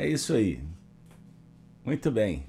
É 0.00 0.08
isso 0.08 0.32
aí. 0.32 0.58
Muito 1.84 2.10
bem. 2.10 2.46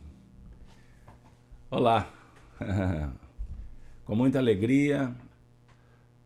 Olá. 1.70 2.10
Com 4.06 4.16
muita 4.16 4.40
alegria, 4.40 5.14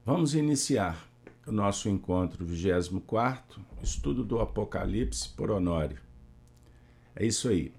vamos 0.06 0.36
iniciar 0.36 1.04
o 1.48 1.52
nosso 1.52 1.90
encontro 1.90 2.46
24, 2.46 3.60
estudo 3.82 4.24
do 4.24 4.40
Apocalipse 4.40 5.30
por 5.30 5.50
Honório. 5.50 5.98
É 7.16 7.26
isso 7.26 7.50
aí. 7.50 7.74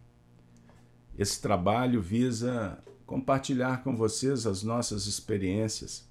Esse 1.17 1.41
trabalho 1.41 2.03
visa 2.03 2.83
compartilhar 3.07 3.85
com 3.85 3.95
vocês 3.95 4.45
as 4.45 4.65
nossas 4.65 5.07
experiências 5.07 6.11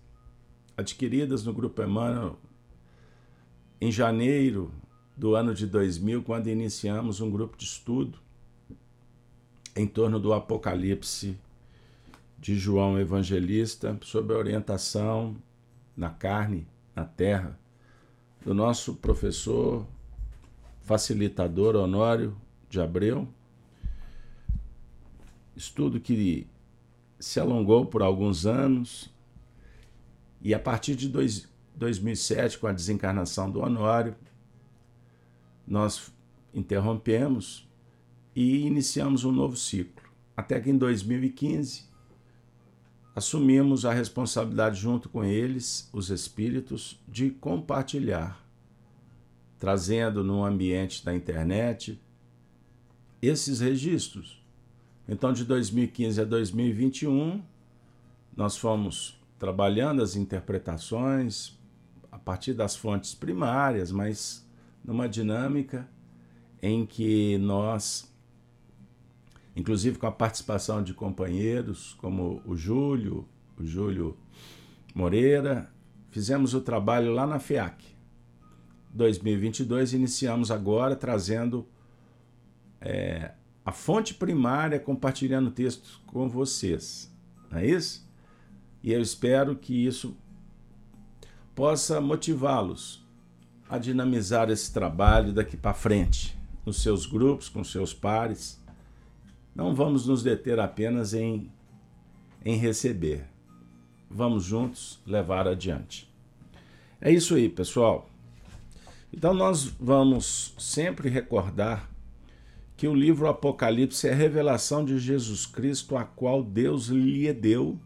adquiridas 0.78 1.44
no 1.44 1.54
Grupo 1.54 1.84
Emmanuel 1.84 2.40
em 3.82 3.92
janeiro 3.92 4.72
do 5.16 5.36
ano 5.36 5.54
de 5.54 5.66
2000, 5.66 6.24
quando 6.24 6.48
iniciamos 6.48 7.22
um 7.22 7.30
grupo 7.30 7.58
de 7.58 7.66
estudo 7.66 8.20
em 9.76 9.88
torno 9.88 10.20
do 10.20 10.34
Apocalipse 10.34 11.38
de 12.38 12.58
João 12.58 13.00
Evangelista, 13.00 13.98
sob 14.02 14.34
a 14.34 14.38
orientação 14.38 15.36
na 15.96 16.10
carne, 16.10 16.68
na 16.96 17.06
terra, 17.06 17.58
do 18.44 18.54
nosso 18.54 18.96
professor 18.96 19.86
facilitador 20.82 21.76
Honório 21.76 22.36
de 22.70 22.80
Abreu. 22.80 23.28
Estudo 25.56 26.00
que 26.00 26.46
se 27.20 27.40
alongou 27.40 27.86
por 27.86 28.02
alguns 28.02 28.46
anos 28.46 29.10
e 30.42 30.54
a 30.54 30.60
partir 30.60 30.96
de 30.96 31.10
dois, 31.10 31.48
2007, 31.76 32.60
com 32.60 32.68
a 32.68 32.72
desencarnação 32.72 33.50
do 33.50 33.62
Honório, 33.62 34.16
nós 35.68 36.14
interrompemos 36.54 37.68
e 38.36 38.66
iniciamos 38.66 39.24
um 39.24 39.32
novo 39.32 39.56
ciclo. 39.56 40.04
Até 40.36 40.60
que 40.60 40.70
em 40.70 40.78
2015 40.78 41.86
assumimos 43.16 43.86
a 43.86 43.94
responsabilidade 43.94 44.80
junto 44.80 45.08
com 45.08 45.24
eles, 45.24 45.90
os 45.94 46.10
espíritos, 46.10 47.00
de 47.08 47.30
compartilhar, 47.30 48.46
trazendo 49.58 50.24
no 50.24 50.44
ambiente 50.44 51.04
da 51.04 51.16
internet 51.16 52.00
esses 53.22 53.62
registros. 53.62 54.44
Então, 55.08 55.32
de 55.32 55.46
2015 55.46 56.22
a 56.22 56.26
2021, 56.26 57.42
nós 58.36 58.58
fomos 58.58 59.18
trabalhando 59.40 60.02
as 60.02 60.16
interpretações 60.16 61.58
a 62.12 62.18
partir 62.18 62.54
das 62.54 62.76
fontes 62.76 63.16
primárias, 63.16 63.92
mas 63.92 64.45
numa 64.86 65.10
dinâmica 65.10 65.90
em 66.62 66.86
que 66.86 67.38
nós 67.40 68.14
inclusive 69.56 69.98
com 69.98 70.06
a 70.06 70.12
participação 70.12 70.84
de 70.84 70.94
companheiros 70.94 71.94
como 71.96 72.42
o 72.46 72.56
Júlio, 72.56 73.28
o 73.58 73.66
Júlio 73.66 74.18
Moreira. 74.94 75.72
Fizemos 76.12 76.54
o 76.54 76.62
trabalho 76.62 77.14
lá 77.14 77.26
na 77.26 77.40
FEAC. 77.40 77.96
2022 78.94 79.94
iniciamos 79.94 80.52
agora 80.52 80.96
trazendo 80.96 81.68
é, 82.80 83.34
a 83.66 83.72
fonte 83.72 84.14
primária, 84.14 84.80
compartilhando 84.80 85.52
textos 85.52 86.02
com 86.06 86.30
vocês. 86.30 87.14
Não 87.50 87.60
é 87.60 87.66
isso? 87.66 88.10
E 88.82 88.92
eu 88.92 89.02
espero 89.02 89.56
que 89.56 89.86
isso 89.86 90.16
possa 91.54 92.00
motivá-los 92.00 93.05
a 93.70 93.78
dinamizar 93.78 94.50
esse 94.50 94.72
trabalho 94.72 95.34
daqui 95.34 95.58
para 95.58 95.74
frente, 95.74 96.38
nos 96.66 96.82
seus 96.82 97.06
grupos, 97.06 97.50
com 97.50 97.64
seus 97.64 97.94
pares 97.94 98.64
não 99.56 99.74
vamos 99.74 100.06
nos 100.06 100.22
deter 100.22 100.60
apenas 100.60 101.14
em, 101.14 101.50
em 102.44 102.58
receber. 102.58 103.26
Vamos 104.12 104.44
juntos 104.44 105.00
levar 105.08 105.48
adiante. 105.48 106.12
É 107.00 107.10
isso 107.10 107.36
aí, 107.36 107.48
pessoal. 107.48 108.10
Então, 109.14 109.34
nós 109.34 109.64
vamos 109.80 110.54
sempre 110.58 111.08
recordar 111.08 111.90
que 112.76 112.86
o 112.86 112.94
livro 112.94 113.30
Apocalipse 113.30 114.10
é 114.10 114.12
a 114.12 114.16
revelação 114.16 114.84
de 114.84 115.00
Jesus 115.00 115.46
Cristo, 115.46 115.96
a 115.96 116.04
qual 116.04 116.44
Deus 116.44 116.88
lhe 116.88 117.32
deu 117.32 117.80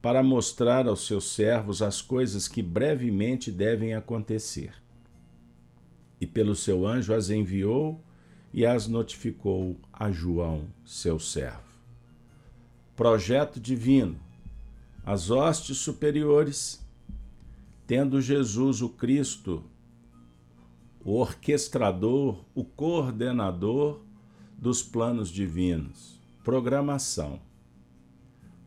para 0.00 0.22
mostrar 0.22 0.86
aos 0.86 1.06
seus 1.06 1.32
servos 1.32 1.82
as 1.82 2.00
coisas 2.00 2.46
que 2.46 2.62
brevemente 2.62 3.50
devem 3.50 3.94
acontecer. 3.94 4.72
E 6.20 6.26
pelo 6.26 6.54
seu 6.54 6.86
anjo 6.86 7.12
as 7.12 7.30
enviou 7.30 8.00
e 8.52 8.64
as 8.64 8.86
notificou 8.86 9.76
a 9.92 10.10
João, 10.10 10.66
seu 10.84 11.18
servo. 11.18 11.68
Projeto 12.96 13.60
divino. 13.60 14.18
As 15.04 15.30
hostes 15.30 15.78
superiores, 15.78 16.84
tendo 17.86 18.20
Jesus 18.20 18.82
o 18.82 18.88
Cristo, 18.88 19.64
o 21.04 21.14
orquestrador, 21.14 22.44
o 22.54 22.64
coordenador 22.64 24.00
dos 24.56 24.82
planos 24.82 25.30
divinos. 25.30 26.20
Programação. 26.44 27.40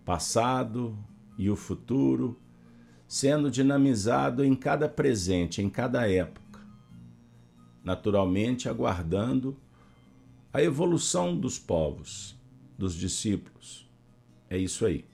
Passado 0.05 0.97
e 1.37 1.49
o 1.49 1.55
futuro 1.55 2.37
sendo 3.07 3.51
dinamizado 3.51 4.43
em 4.43 4.55
cada 4.55 4.87
presente, 4.87 5.61
em 5.61 5.69
cada 5.69 6.09
época, 6.09 6.61
naturalmente 7.83 8.69
aguardando 8.69 9.57
a 10.53 10.61
evolução 10.61 11.37
dos 11.37 11.59
povos, 11.59 12.39
dos 12.77 12.95
discípulos. 12.95 13.89
É 14.49 14.57
isso 14.57 14.85
aí. 14.85 15.05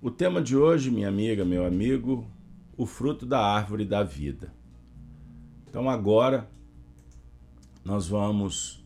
O 0.00 0.10
tema 0.10 0.42
de 0.42 0.56
hoje, 0.56 0.90
minha 0.90 1.08
amiga, 1.08 1.44
meu 1.44 1.64
amigo, 1.64 2.26
o 2.76 2.84
fruto 2.84 3.24
da 3.24 3.40
árvore 3.40 3.84
da 3.84 4.02
vida. 4.02 4.52
Então 5.68 5.88
agora 5.88 6.50
nós 7.84 8.08
vamos 8.08 8.84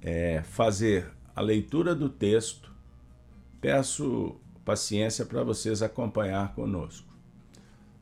é, 0.00 0.42
fazer 0.42 1.12
a 1.34 1.42
leitura 1.42 1.94
do 1.94 2.08
texto. 2.08 2.72
Peço 3.60 4.40
paciência 4.66 5.24
para 5.24 5.44
vocês 5.44 5.80
acompanhar 5.80 6.52
conosco. 6.52 7.06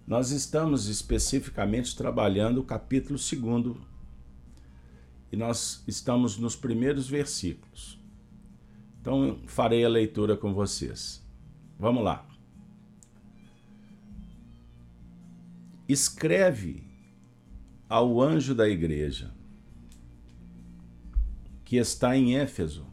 Nós 0.06 0.30
estamos 0.30 0.88
especificamente 0.88 1.94
trabalhando 1.94 2.58
o 2.58 2.64
capítulo 2.64 3.18
2 3.18 3.76
e 5.30 5.36
nós 5.36 5.84
estamos 5.86 6.38
nos 6.38 6.56
primeiros 6.56 7.06
versículos. 7.06 8.00
Então, 8.98 9.40
farei 9.46 9.84
a 9.84 9.88
leitura 9.88 10.38
com 10.38 10.54
vocês. 10.54 11.22
Vamos 11.78 12.02
lá. 12.02 12.26
Escreve 15.86 16.82
ao 17.86 18.22
anjo 18.22 18.54
da 18.54 18.66
igreja 18.66 19.34
que 21.62 21.76
está 21.76 22.16
em 22.16 22.38
Éfeso. 22.38 22.86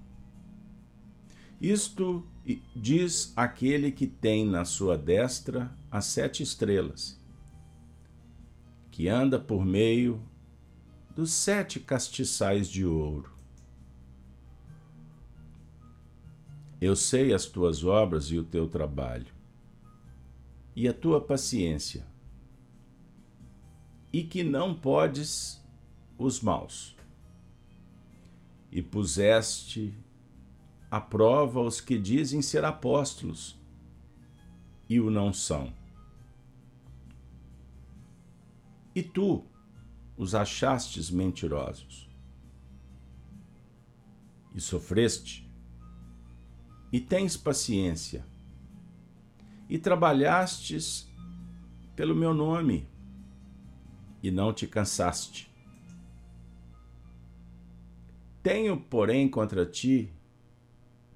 Isto 1.61 2.25
diz 2.75 3.33
aquele 3.35 3.91
que 3.91 4.07
tem 4.07 4.45
na 4.45 4.65
sua 4.65 4.97
destra 4.97 5.71
as 5.89 6.05
sete 6.05 6.41
estrelas, 6.41 7.19
que 8.89 9.07
anda 9.07 9.39
por 9.39 9.65
meio 9.65 10.21
dos 11.15 11.31
sete 11.31 11.79
castiçais 11.79 12.67
de 12.67 12.85
ouro. 12.85 13.31
Eu 16.79 16.95
sei 16.95 17.31
as 17.31 17.45
tuas 17.45 17.83
obras 17.83 18.31
e 18.31 18.39
o 18.39 18.43
teu 18.43 18.67
trabalho, 18.67 19.31
e 20.75 20.87
a 20.87 20.93
tua 20.93 21.21
paciência, 21.21 22.07
e 24.11 24.23
que 24.23 24.43
não 24.43 24.73
podes 24.73 25.63
os 26.17 26.41
maus. 26.41 26.95
E 28.71 28.81
puseste 28.81 29.93
à 30.91 30.99
prova 30.99 31.61
os 31.61 31.79
que 31.79 31.97
dizem 31.97 32.41
ser 32.41 32.65
apóstolos 32.65 33.57
e 34.89 34.99
o 34.99 35.09
não 35.09 35.31
são. 35.31 35.73
E 38.93 39.01
tu, 39.01 39.45
os 40.17 40.35
achastes 40.35 41.09
mentirosos. 41.09 42.09
E 44.53 44.59
sofreste, 44.59 45.49
e 46.91 46.99
tens 46.99 47.37
paciência, 47.37 48.25
e 49.69 49.79
trabalhastes 49.79 51.09
pelo 51.95 52.13
meu 52.13 52.33
nome, 52.33 52.85
e 54.21 54.29
não 54.29 54.51
te 54.53 54.67
cansaste. 54.67 55.49
Tenho, 58.43 58.77
porém, 58.77 59.29
contra 59.29 59.65
ti 59.65 60.13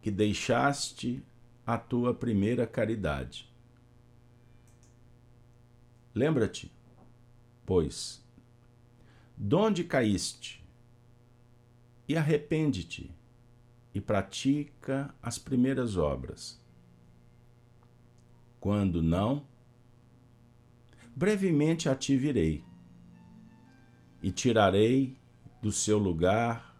que 0.05 0.11
deixaste 0.11 1.23
a 1.65 1.79
tua 1.79 2.13
primeira 2.13 2.67
caridade. 2.67 3.51
Lembra-te, 6.13 6.71
pois, 7.65 8.23
Donde 9.35 9.83
caíste? 9.83 10.63
e 12.07 12.15
arrepende-te 12.15 13.09
e 13.95 13.99
pratica 13.99 15.11
as 15.23 15.39
primeiras 15.39 15.97
obras. 15.97 16.61
Quando 18.59 19.01
não, 19.01 19.43
brevemente 21.15 21.89
a 21.89 21.95
te 21.95 22.15
virei 22.15 22.63
e 24.21 24.31
tirarei 24.31 25.17
do 25.63 25.71
seu 25.71 25.97
lugar 25.97 26.79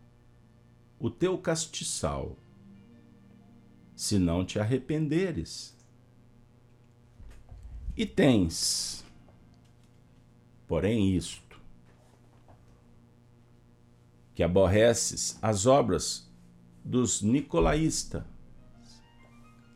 o 1.00 1.10
teu 1.10 1.39
castiçal, 1.39 2.38
se 3.95 4.19
não 4.19 4.44
te 4.44 4.59
arrependeres. 4.59 5.75
E 7.95 8.06
tens, 8.06 9.06
porém, 10.68 11.15
isto, 11.15 11.62
que 14.33 14.44
aborreces 14.44 15.39
as 15.42 15.65
obras 15.65 16.30
dos 16.83 17.21
nicolaístas, 17.21 18.24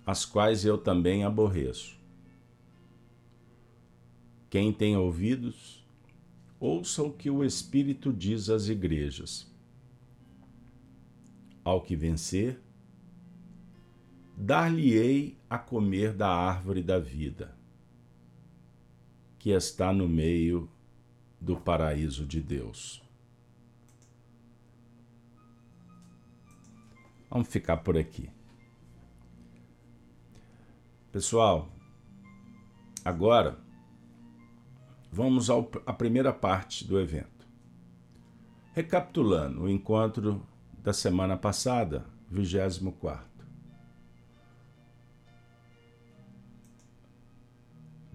as 0.06 0.26
quais 0.26 0.66
eu 0.66 0.78
também 0.78 1.24
aborreço. 1.24 1.98
Quem 4.50 4.74
tem 4.74 4.98
ouvidos, 4.98 5.86
ouça 6.60 7.04
o 7.04 7.14
que 7.14 7.30
o 7.30 7.44
Espírito 7.44 8.12
diz 8.12 8.50
às 8.50 8.68
igrejas. 8.68 9.48
Ao 11.64 11.82
que 11.82 11.96
vencer, 11.96 12.60
dar-lhe-ei 14.40 15.38
a 15.50 15.58
comer 15.58 16.14
da 16.14 16.30
árvore 16.30 16.82
da 16.82 16.98
vida, 16.98 17.54
que 19.38 19.50
está 19.50 19.92
no 19.92 20.08
meio 20.08 20.72
do 21.42 21.58
paraíso 21.58 22.26
de 22.26 22.42
Deus. 22.42 23.04
Vamos 27.30 27.50
ficar 27.50 27.78
por 27.78 27.98
aqui. 27.98 28.30
Pessoal, 31.12 31.70
agora 33.04 33.60
vamos 35.12 35.50
à 35.50 35.92
primeira 35.92 36.32
parte 36.32 36.88
do 36.88 36.98
evento. 36.98 37.46
Recapitulando 38.74 39.64
o 39.64 39.70
encontro 39.70 40.42
da 40.82 40.94
semana 40.94 41.36
passada, 41.36 42.06
24. 42.32 43.29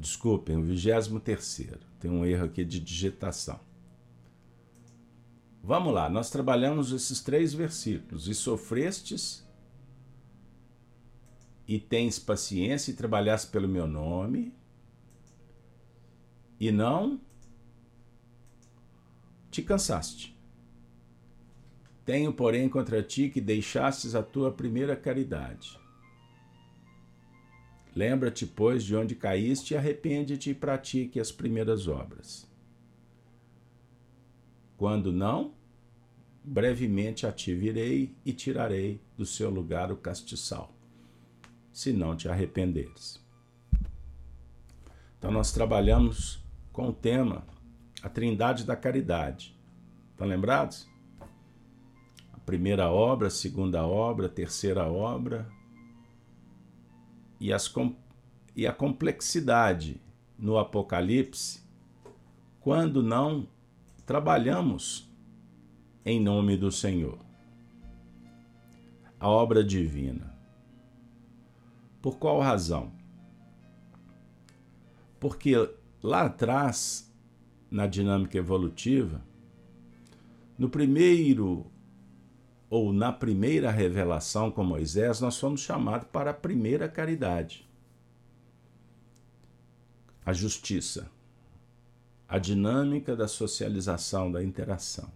Desculpem, 0.05 0.55
o 0.59 0.63
23. 0.63 1.79
Tem 1.99 2.11
um 2.11 2.27
erro 2.27 2.45
aqui 2.45 2.63
de 2.63 2.79
digitação. 2.79 3.59
Vamos 5.63 5.95
lá, 5.95 6.11
nós 6.11 6.29
trabalhamos 6.29 6.93
esses 6.93 7.23
três 7.23 7.55
versículos. 7.55 8.29
E 8.29 8.35
sofrestes, 8.35 9.49
e 11.67 11.81
tens 11.81 12.19
paciência, 12.19 12.91
e 12.91 12.95
trabalhaste 12.95 13.51
pelo 13.51 13.67
meu 13.67 13.87
nome, 13.87 14.53
e 16.61 16.71
não 16.71 17.19
te 19.51 19.63
cansaste. 19.63 20.39
Tenho, 22.05 22.31
porém, 22.31 22.69
contra 22.69 23.03
ti 23.03 23.31
que 23.31 23.41
deixastes 23.41 24.15
a 24.15 24.23
tua 24.23 24.53
primeira 24.53 24.95
caridade. 24.95 25.83
Lembra-te, 27.95 28.45
pois, 28.45 28.83
de 28.83 28.97
onde 28.97 29.15
caíste 29.15 29.77
arrepende-te 29.77 30.51
e 30.51 30.55
pratique 30.55 31.21
as 31.21 31.31
primeiras 31.31 31.87
obras. 31.87 32.49
Quando 34.77 35.13
não, 35.13 35.55
brevemente 36.43 37.25
a 37.25 37.31
ti 37.31 37.55
virei 37.55 38.13
e 38.25 38.33
tirarei 38.33 39.01
do 39.17 39.25
seu 39.25 39.49
lugar 39.49 39.93
o 39.93 39.97
castiçal, 39.97 40.75
se 41.73 41.93
não 41.93 42.17
te 42.17 42.29
arrependeres. 42.29 43.23
Então, 45.17 45.31
nós 45.31 45.53
trabalhamos 45.53 46.45
com 46.73 46.89
o 46.89 46.93
tema 46.93 47.47
A 48.03 48.09
Trindade 48.09 48.65
da 48.65 48.75
Caridade. 48.75 49.57
Estão 50.11 50.27
lembrados? 50.27 50.89
A 52.33 52.39
primeira 52.41 52.91
obra, 52.91 53.29
a 53.29 53.31
segunda 53.31 53.87
obra, 53.87 54.27
a 54.27 54.29
terceira 54.29 54.85
obra 54.87 55.49
e, 57.41 57.53
as, 57.53 57.73
e 58.55 58.67
a 58.67 58.73
complexidade 58.73 60.01
no 60.39 60.59
Apocalipse 60.59 61.63
quando 62.61 63.03
não 63.03 63.47
trabalhamos 64.07 65.11
em 66.05 66.21
nome 66.21 66.57
do 66.57 66.71
Senhor. 66.71 67.19
A 69.19 69.29
obra 69.29 69.65
divina. 69.65 70.35
Por 72.01 72.19
qual 72.19 72.41
razão? 72.41 72.93
Porque 75.19 75.55
lá 76.03 76.27
atrás, 76.27 77.11
na 77.71 77.87
dinâmica 77.87 78.37
evolutiva, 78.37 79.25
no 80.59 80.69
primeiro 80.69 81.67
ou 82.75 82.93
na 82.93 83.13
primeira 83.13 83.71
revelação 83.71 84.51
com 84.51 84.65
Moisés, 84.65 85.21
nós 85.21 85.39
fomos 85.39 85.61
chamados 85.61 86.09
para 86.09 86.31
a 86.31 86.35
primeira 86.35 86.89
caridade. 86.89 87.69
A 90.27 90.33
justiça, 90.33 91.09
a 92.27 92.39
dinâmica 92.39 93.15
da 93.15 93.29
socialização, 93.29 94.33
da 94.33 94.43
interação 94.43 95.13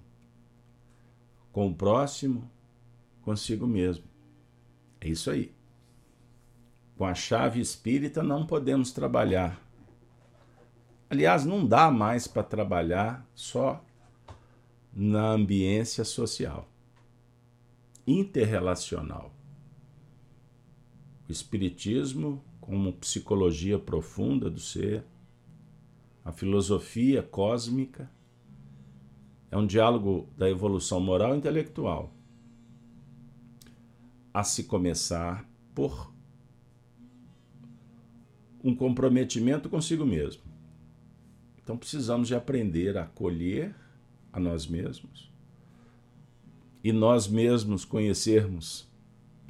com 1.51 1.67
o 1.67 1.75
próximo, 1.75 2.49
consigo 3.23 3.67
mesmo. 3.67 4.05
É 5.01 5.09
isso 5.09 5.31
aí. 5.31 5.53
Com 6.97 7.07
a 7.07 7.15
chave 7.15 7.61
espírita 7.61 8.23
não 8.23 8.47
podemos 8.47 8.93
trabalhar 8.93 9.61
Aliás, 11.11 11.47
não 11.47 11.67
dá 11.67 11.91
mais 11.91 12.27
para 12.27 12.43
trabalhar 12.43 13.27
só 13.35 13.83
na 14.93 15.31
ambiência 15.31 16.05
social, 16.05 16.68
interrelacional. 18.11 19.35
O 21.29 21.33
Espiritismo, 21.33 22.43
como 22.61 22.93
psicologia 22.95 23.79
profunda 23.79 24.49
do 24.49 24.61
ser, 24.61 25.05
a 26.25 26.33
filosofia 26.33 27.23
cósmica, 27.23 28.11
é 29.51 29.57
um 29.57 29.67
diálogo 29.67 30.29
da 30.37 30.49
evolução 30.49 31.01
moral 31.01 31.35
e 31.35 31.39
intelectual, 31.39 32.13
a 34.33 34.43
se 34.43 34.65
começar 34.65 35.49
por 35.75 36.13
um 38.63 38.75
comprometimento 38.75 39.69
consigo 39.69 40.05
mesmo 40.05 40.49
então 41.69 41.77
precisamos 41.77 42.29
de 42.29 42.35
aprender 42.35 42.97
a 42.97 43.03
acolher 43.03 43.75
a 44.33 44.41
nós 44.41 44.67
mesmos 44.67 45.31
e 46.89 46.93
nós 46.93 47.29
mesmos 47.29 47.85
conhecermos 47.85 48.89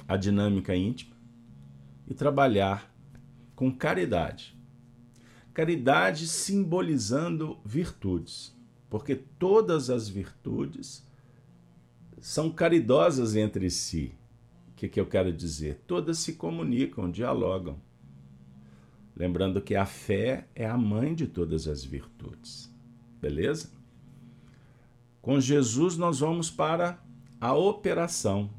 a 0.05 0.17
dinâmica 0.17 0.75
íntima 0.75 1.15
e 2.05 2.13
trabalhar 2.13 2.93
com 3.55 3.73
caridade. 3.73 4.53
Caridade 5.53 6.27
simbolizando 6.27 7.57
virtudes, 7.63 8.53
porque 8.89 9.15
todas 9.15 9.89
as 9.89 10.09
virtudes 10.09 11.07
são 12.19 12.51
caridosas 12.51 13.37
entre 13.37 13.69
si. 13.69 14.13
O 14.73 14.75
que, 14.75 14.89
que 14.89 14.99
eu 14.99 15.05
quero 15.05 15.31
dizer? 15.31 15.81
Todas 15.87 16.19
se 16.19 16.33
comunicam, 16.33 17.09
dialogam. 17.09 17.79
Lembrando 19.15 19.61
que 19.61 19.75
a 19.75 19.85
fé 19.85 20.45
é 20.53 20.65
a 20.65 20.77
mãe 20.77 21.15
de 21.15 21.25
todas 21.25 21.69
as 21.69 21.85
virtudes. 21.85 22.69
Beleza? 23.21 23.71
Com 25.21 25.39
Jesus 25.39 25.95
nós 25.95 26.19
vamos 26.19 26.51
para 26.51 27.01
a 27.39 27.53
operação. 27.53 28.49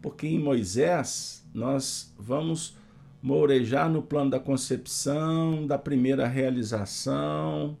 Porque 0.00 0.26
em 0.26 0.38
Moisés 0.38 1.46
nós 1.52 2.14
vamos 2.18 2.76
mourejar 3.22 3.90
no 3.90 4.02
plano 4.02 4.30
da 4.30 4.40
concepção, 4.40 5.66
da 5.66 5.78
primeira 5.78 6.26
realização, 6.26 7.76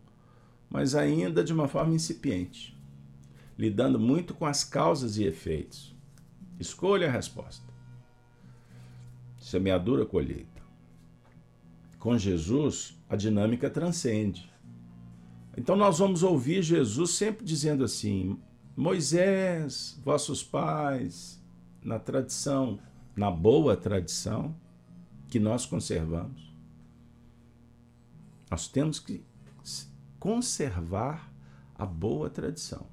mas 0.68 0.94
ainda 0.94 1.44
de 1.44 1.52
uma 1.52 1.68
forma 1.68 1.94
incipiente, 1.94 2.76
lidando 3.56 3.98
muito 3.98 4.34
com 4.34 4.46
as 4.46 4.64
causas 4.64 5.18
e 5.18 5.24
efeitos. 5.24 5.94
Escolha 6.58 7.08
a 7.08 7.10
resposta. 7.10 7.64
Semeadura, 9.38 10.04
colheita 10.04 10.56
com 12.06 12.16
Jesus, 12.16 12.96
a 13.08 13.16
dinâmica 13.16 13.68
transcende. 13.68 14.48
Então 15.56 15.74
nós 15.74 15.98
vamos 15.98 16.22
ouvir 16.22 16.62
Jesus 16.62 17.10
sempre 17.10 17.44
dizendo 17.44 17.82
assim: 17.82 18.38
Moisés, 18.76 19.98
vossos 20.04 20.42
pais, 20.42 21.42
na 21.82 21.98
tradição, 21.98 22.78
na 23.16 23.30
boa 23.30 23.74
tradição 23.74 24.54
que 25.28 25.40
nós 25.40 25.64
conservamos, 25.64 26.54
nós 28.50 28.68
temos 28.68 28.98
que 28.98 29.24
conservar 30.20 31.32
a 31.74 31.86
boa 31.86 32.28
tradição. 32.28 32.86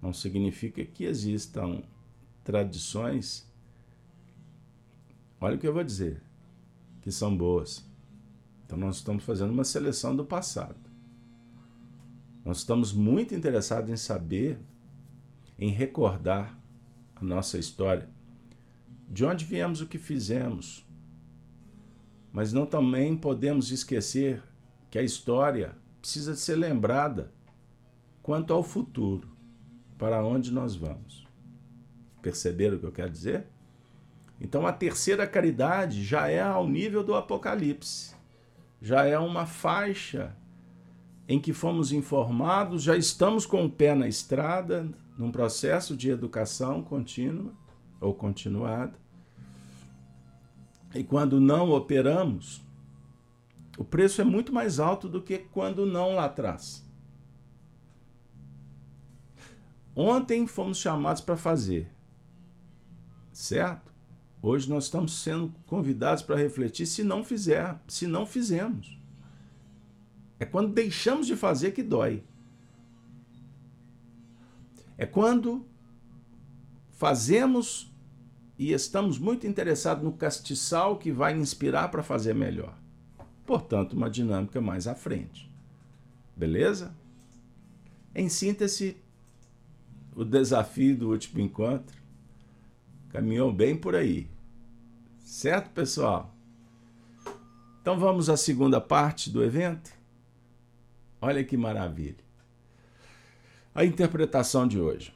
não 0.00 0.12
significa 0.12 0.84
que 0.84 1.04
existam 1.04 1.82
tradições. 2.44 3.46
Olha 5.40 5.56
o 5.56 5.58
que 5.58 5.66
eu 5.66 5.74
vou 5.74 5.82
dizer, 5.82 6.22
que 7.02 7.10
são 7.10 7.36
boas. 7.36 7.84
Então 8.64 8.78
nós 8.78 8.96
estamos 8.96 9.24
fazendo 9.24 9.50
uma 9.50 9.64
seleção 9.64 10.14
do 10.14 10.24
passado. 10.24 10.87
Nós 12.48 12.60
estamos 12.60 12.94
muito 12.94 13.34
interessados 13.34 13.90
em 13.90 13.96
saber, 13.98 14.58
em 15.58 15.68
recordar 15.68 16.58
a 17.14 17.22
nossa 17.22 17.58
história, 17.58 18.08
de 19.06 19.22
onde 19.22 19.44
viemos, 19.44 19.82
o 19.82 19.86
que 19.86 19.98
fizemos. 19.98 20.82
Mas 22.32 22.50
não 22.50 22.64
também 22.64 23.14
podemos 23.14 23.70
esquecer 23.70 24.42
que 24.90 24.98
a 24.98 25.02
história 25.02 25.76
precisa 26.00 26.34
ser 26.34 26.56
lembrada 26.56 27.30
quanto 28.22 28.54
ao 28.54 28.62
futuro, 28.62 29.28
para 29.98 30.24
onde 30.24 30.50
nós 30.50 30.74
vamos. 30.74 31.28
Perceberam 32.22 32.78
o 32.78 32.80
que 32.80 32.86
eu 32.86 32.92
quero 32.92 33.10
dizer? 33.10 33.46
Então 34.40 34.66
a 34.66 34.72
terceira 34.72 35.26
caridade 35.26 36.02
já 36.02 36.28
é 36.28 36.40
ao 36.40 36.66
nível 36.66 37.04
do 37.04 37.14
Apocalipse. 37.14 38.16
Já 38.80 39.04
é 39.04 39.18
uma 39.18 39.44
faixa 39.44 40.34
em 41.28 41.38
que 41.38 41.52
fomos 41.52 41.92
informados, 41.92 42.82
já 42.82 42.96
estamos 42.96 43.44
com 43.44 43.66
o 43.66 43.70
pé 43.70 43.94
na 43.94 44.08
estrada, 44.08 44.88
num 45.18 45.30
processo 45.30 45.94
de 45.94 46.08
educação 46.08 46.82
contínua 46.82 47.52
ou 48.00 48.14
continuada. 48.14 48.98
E 50.94 51.04
quando 51.04 51.38
não 51.38 51.70
operamos, 51.70 52.64
o 53.76 53.84
preço 53.84 54.22
é 54.22 54.24
muito 54.24 54.54
mais 54.54 54.80
alto 54.80 55.06
do 55.06 55.20
que 55.20 55.38
quando 55.38 55.84
não 55.84 56.14
lá 56.14 56.24
atrás. 56.24 56.82
Ontem 59.94 60.46
fomos 60.46 60.78
chamados 60.78 61.20
para 61.20 61.36
fazer, 61.36 61.92
certo? 63.32 63.92
Hoje 64.40 64.70
nós 64.70 64.84
estamos 64.84 65.20
sendo 65.20 65.52
convidados 65.66 66.22
para 66.22 66.36
refletir 66.36 66.86
se 66.86 67.04
não 67.04 67.22
fizer, 67.22 67.78
se 67.86 68.06
não 68.06 68.24
fizemos. 68.24 68.97
É 70.38 70.44
quando 70.44 70.72
deixamos 70.72 71.26
de 71.26 71.36
fazer 71.36 71.72
que 71.72 71.82
dói. 71.82 72.22
É 74.96 75.06
quando 75.06 75.66
fazemos 76.90 77.92
e 78.58 78.72
estamos 78.72 79.18
muito 79.18 79.46
interessados 79.46 80.02
no 80.02 80.12
castiçal 80.12 80.98
que 80.98 81.12
vai 81.12 81.36
inspirar 81.36 81.88
para 81.88 82.02
fazer 82.02 82.34
melhor. 82.34 82.76
Portanto, 83.46 83.92
uma 83.92 84.10
dinâmica 84.10 84.60
mais 84.60 84.86
à 84.86 84.94
frente. 84.94 85.50
Beleza? 86.36 86.94
Em 88.14 88.28
síntese, 88.28 88.96
o 90.14 90.24
desafio 90.24 90.96
do 90.96 91.10
último 91.10 91.40
encontro 91.40 91.96
caminhou 93.10 93.52
bem 93.52 93.76
por 93.76 93.94
aí. 93.94 94.28
Certo, 95.20 95.70
pessoal? 95.70 96.34
Então 97.80 97.98
vamos 97.98 98.28
à 98.28 98.36
segunda 98.36 98.80
parte 98.80 99.30
do 99.30 99.42
evento? 99.42 99.97
Olha 101.20 101.44
que 101.44 101.56
maravilha. 101.56 102.24
A 103.74 103.84
interpretação 103.84 104.66
de 104.66 104.80
hoje. 104.80 105.12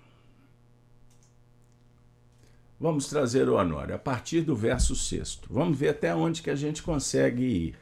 Vamos 2.79 3.07
trazer 3.07 3.49
o 3.49 3.55
Honório 3.55 3.95
a 3.95 3.99
partir 3.99 4.41
do 4.41 4.57
verso 4.57 4.97
sexto. 4.97 5.49
Vamos 5.53 5.79
ver 5.79 5.91
até 5.91 6.15
onde 6.15 6.43
que 6.43 6.51
a 6.51 6.57
gente 6.57 6.83
consegue 6.83 7.45
ir. 7.45 7.79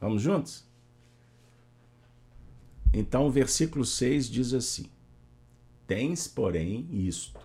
Vamos 0.00 0.22
juntos? 0.22 0.64
Então, 2.92 3.26
o 3.26 3.30
versículo 3.30 3.84
6 3.84 4.30
diz 4.30 4.54
assim: 4.54 4.86
Tens, 5.86 6.26
porém, 6.26 6.88
isto, 6.90 7.38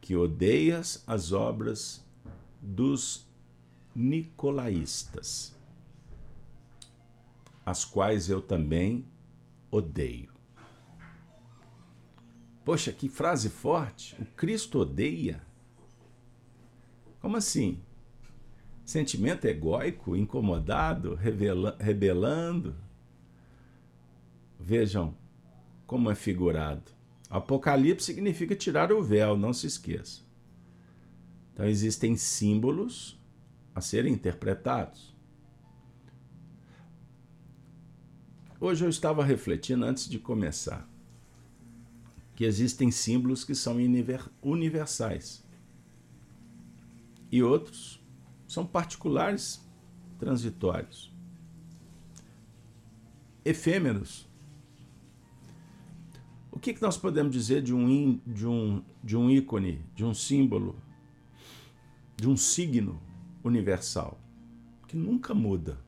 que 0.00 0.14
odeias 0.14 1.02
as 1.06 1.32
obras 1.32 2.04
dos 2.60 3.26
nicolaístas, 3.94 5.54
as 7.68 7.84
quais 7.84 8.30
eu 8.30 8.40
também 8.40 9.04
odeio. 9.70 10.32
Poxa, 12.64 12.90
que 12.90 13.10
frase 13.10 13.50
forte! 13.50 14.16
O 14.18 14.24
Cristo 14.24 14.78
odeia? 14.78 15.42
Como 17.20 17.36
assim? 17.36 17.82
Sentimento 18.86 19.44
egóico, 19.44 20.16
incomodado, 20.16 21.14
revela, 21.14 21.76
rebelando? 21.78 22.74
Vejam 24.58 25.14
como 25.86 26.10
é 26.10 26.14
figurado. 26.14 26.90
Apocalipse 27.28 28.06
significa 28.06 28.56
tirar 28.56 28.90
o 28.90 29.02
véu, 29.02 29.36
não 29.36 29.52
se 29.52 29.66
esqueça. 29.66 30.22
Então 31.52 31.66
existem 31.66 32.16
símbolos 32.16 33.20
a 33.74 33.82
serem 33.82 34.14
interpretados. 34.14 35.14
Hoje 38.60 38.84
eu 38.84 38.88
estava 38.88 39.24
refletindo 39.24 39.84
antes 39.84 40.08
de 40.08 40.18
começar 40.18 40.88
que 42.34 42.44
existem 42.44 42.90
símbolos 42.90 43.44
que 43.44 43.54
são 43.54 43.76
universais 44.42 45.44
e 47.30 47.40
outros 47.40 48.02
são 48.48 48.66
particulares, 48.66 49.64
transitórios, 50.18 51.14
efêmeros. 53.44 54.28
O 56.50 56.58
que, 56.58 56.74
que 56.74 56.82
nós 56.82 56.96
podemos 56.96 57.32
dizer 57.32 57.62
de 57.62 57.72
um, 57.72 58.20
de, 58.26 58.44
um, 58.44 58.82
de 59.04 59.16
um 59.16 59.30
ícone, 59.30 59.84
de 59.94 60.04
um 60.04 60.12
símbolo, 60.12 60.74
de 62.16 62.28
um 62.28 62.36
signo 62.36 63.00
universal? 63.44 64.20
Que 64.88 64.96
nunca 64.96 65.32
muda. 65.32 65.78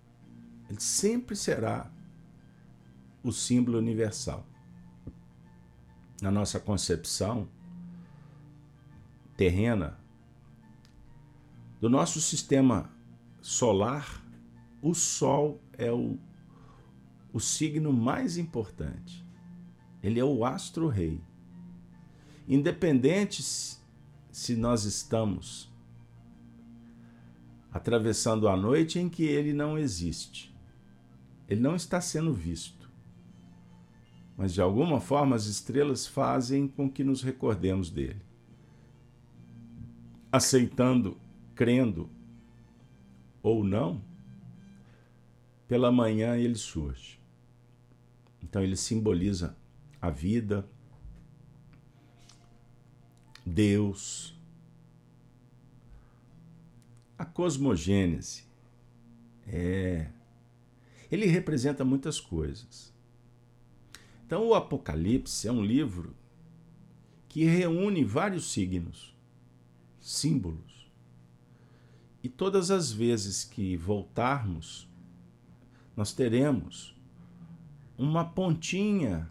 Ele 0.69 0.81
sempre 0.81 1.35
será 1.35 1.91
o 3.23 3.33
símbolo 3.33 3.79
universal. 3.79 4.47
Na 6.21 6.31
nossa 6.31 6.61
concepção 6.61 7.49
terrena, 9.37 9.99
do 11.81 11.89
nosso 11.89 12.21
sistema 12.21 12.91
solar, 13.41 14.23
o 14.83 14.95
Sol 14.95 15.63
é 15.79 15.91
o, 15.91 16.19
o 17.33 17.41
signo 17.41 17.93
mais 17.93 18.37
importante. 18.37 19.25
Ele 20.03 20.21
é 20.21 20.25
o 20.25 20.45
astro-rei. 20.45 21.23
Independente 22.47 23.43
se 23.43 24.57
nós 24.57 24.85
estamos 24.85 25.71
atravessando 27.73 28.49
a 28.49 28.57
noite 28.57 28.99
em 28.99 29.09
que 29.09 29.23
ele 29.23 29.53
não 29.53 29.79
existe, 29.79 30.55
ele 31.49 31.61
não 31.61 31.77
está 31.77 32.01
sendo 32.01 32.35
visto 32.35 32.80
mas 34.41 34.55
de 34.55 34.63
alguma 34.63 35.03
forma 35.03 35.37
as 35.37 35.45
estrelas 35.45 36.07
fazem 36.07 36.67
com 36.67 36.91
que 36.91 37.05
nos 37.05 37.23
recordemos 37.23 37.91
dele. 37.91 38.23
Aceitando, 40.33 41.21
crendo 41.55 42.09
ou 43.43 43.63
não, 43.63 44.03
pela 45.69 45.93
manhã 45.93 46.39
ele 46.39 46.55
surge. 46.55 47.21
Então 48.43 48.63
ele 48.63 48.77
simboliza 48.77 49.55
a 50.01 50.09
vida, 50.09 50.67
Deus, 53.45 54.35
a 57.19 57.27
cosmogênese. 57.27 58.45
É. 59.47 60.11
Ele 61.13 61.27
representa 61.27 61.85
muitas 61.85 62.19
coisas. 62.19 62.91
Então, 64.31 64.47
o 64.47 64.55
Apocalipse 64.55 65.49
é 65.49 65.51
um 65.51 65.61
livro 65.61 66.15
que 67.29 67.43
reúne 67.47 68.05
vários 68.05 68.53
signos, 68.53 69.13
símbolos. 69.99 70.89
E 72.23 72.29
todas 72.29 72.71
as 72.71 72.93
vezes 72.93 73.43
que 73.43 73.77
voltarmos, 73.77 74.89
nós 75.97 76.13
teremos 76.13 76.97
uma 77.99 78.25
pontinha 78.25 79.29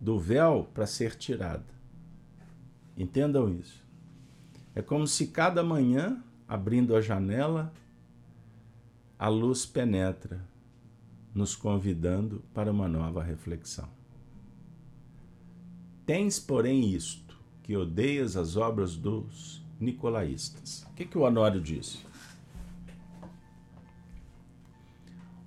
do 0.00 0.18
véu 0.18 0.66
para 0.72 0.86
ser 0.86 1.14
tirada. 1.14 1.68
Entendam 2.96 3.50
isso. 3.50 3.84
É 4.74 4.80
como 4.80 5.06
se 5.06 5.26
cada 5.26 5.62
manhã, 5.62 6.24
abrindo 6.48 6.96
a 6.96 7.02
janela, 7.02 7.70
a 9.18 9.28
luz 9.28 9.66
penetra, 9.66 10.42
nos 11.34 11.54
convidando 11.54 12.42
para 12.54 12.72
uma 12.72 12.88
nova 12.88 13.22
reflexão. 13.22 13.97
Tens, 16.08 16.40
porém, 16.40 16.94
isto, 16.94 17.38
que 17.62 17.76
odeias 17.76 18.34
as 18.34 18.56
obras 18.56 18.96
dos 18.96 19.62
nicolaístas. 19.78 20.82
O 20.84 20.94
que, 20.94 21.04
que 21.04 21.18
o 21.18 21.20
Honório 21.20 21.60
disse? 21.60 21.98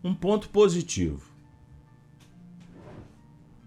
Um 0.04 0.14
ponto 0.14 0.50
positivo. 0.50 1.32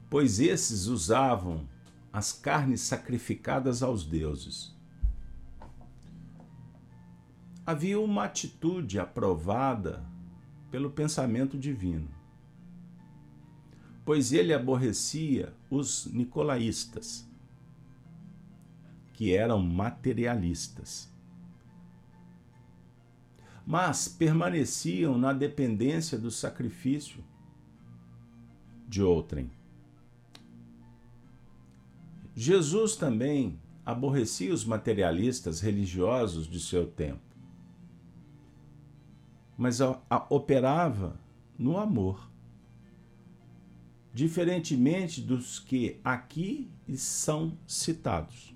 Pois 0.08 0.38
esses 0.38 0.86
usavam 0.86 1.68
as 2.12 2.32
carnes 2.32 2.82
sacrificadas 2.82 3.82
aos 3.82 4.06
deuses. 4.06 4.72
Havia 7.66 7.98
uma 7.98 8.26
atitude 8.26 9.00
aprovada 9.00 10.06
pelo 10.70 10.92
pensamento 10.92 11.58
divino, 11.58 12.08
pois 14.04 14.32
ele 14.32 14.52
aborrecia 14.52 15.52
os 15.70 16.06
nicolaístas, 16.06 17.28
que 19.12 19.34
eram 19.34 19.62
materialistas 19.62 21.14
mas 23.66 24.08
permaneciam 24.08 25.16
na 25.16 25.32
dependência 25.32 26.18
do 26.18 26.30
sacrifício 26.30 27.24
de 28.86 29.02
outrem. 29.02 29.50
Jesus 32.36 32.96
também 32.96 33.58
aborrecia 33.86 34.52
os 34.52 34.64
materialistas 34.64 35.60
religiosos 35.60 36.46
de 36.46 36.60
seu 36.60 36.86
tempo, 36.86 37.22
mas 39.56 39.78
operava 40.28 41.18
no 41.58 41.78
amor, 41.78 42.28
diferentemente 44.14 45.20
dos 45.20 45.58
que 45.58 46.00
aqui 46.04 46.70
são 46.96 47.58
citados. 47.66 48.54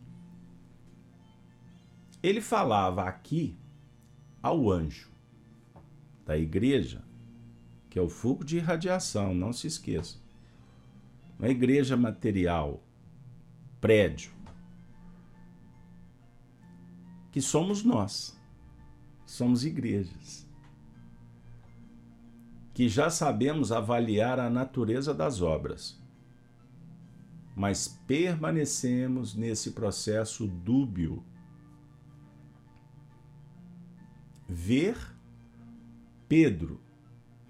Ele 2.23 2.41
falava 2.41 3.03
aqui 3.03 3.57
ao 4.41 4.71
anjo 4.71 5.11
da 6.25 6.39
igreja, 6.39 7.03
que 7.91 7.99
é 7.99 8.03
o 8.03 8.09
fogo 8.09 8.45
de 8.45 8.59
irradiação, 8.59 9.35
não 9.35 9.53
se 9.53 9.67
esqueça. 9.67 10.19
Uma 11.37 11.49
igreja 11.49 11.97
material, 11.97 12.81
prédio, 13.81 14.31
que 17.33 17.41
somos 17.41 17.83
nós, 17.83 18.39
somos 19.27 19.65
igrejas, 19.65 20.48
que 22.79 22.89
já 22.89 23.11
sabemos 23.11 23.73
avaliar 23.73 24.39
a 24.39 24.49
natureza 24.49 25.13
das 25.13 25.43
obras, 25.43 26.01
mas 27.57 27.89
permanecemos 27.89 29.35
nesse 29.35 29.73
processo 29.73 30.47
dúbio 30.47 31.25
ver 34.49 34.97
Pedro, 36.29 36.81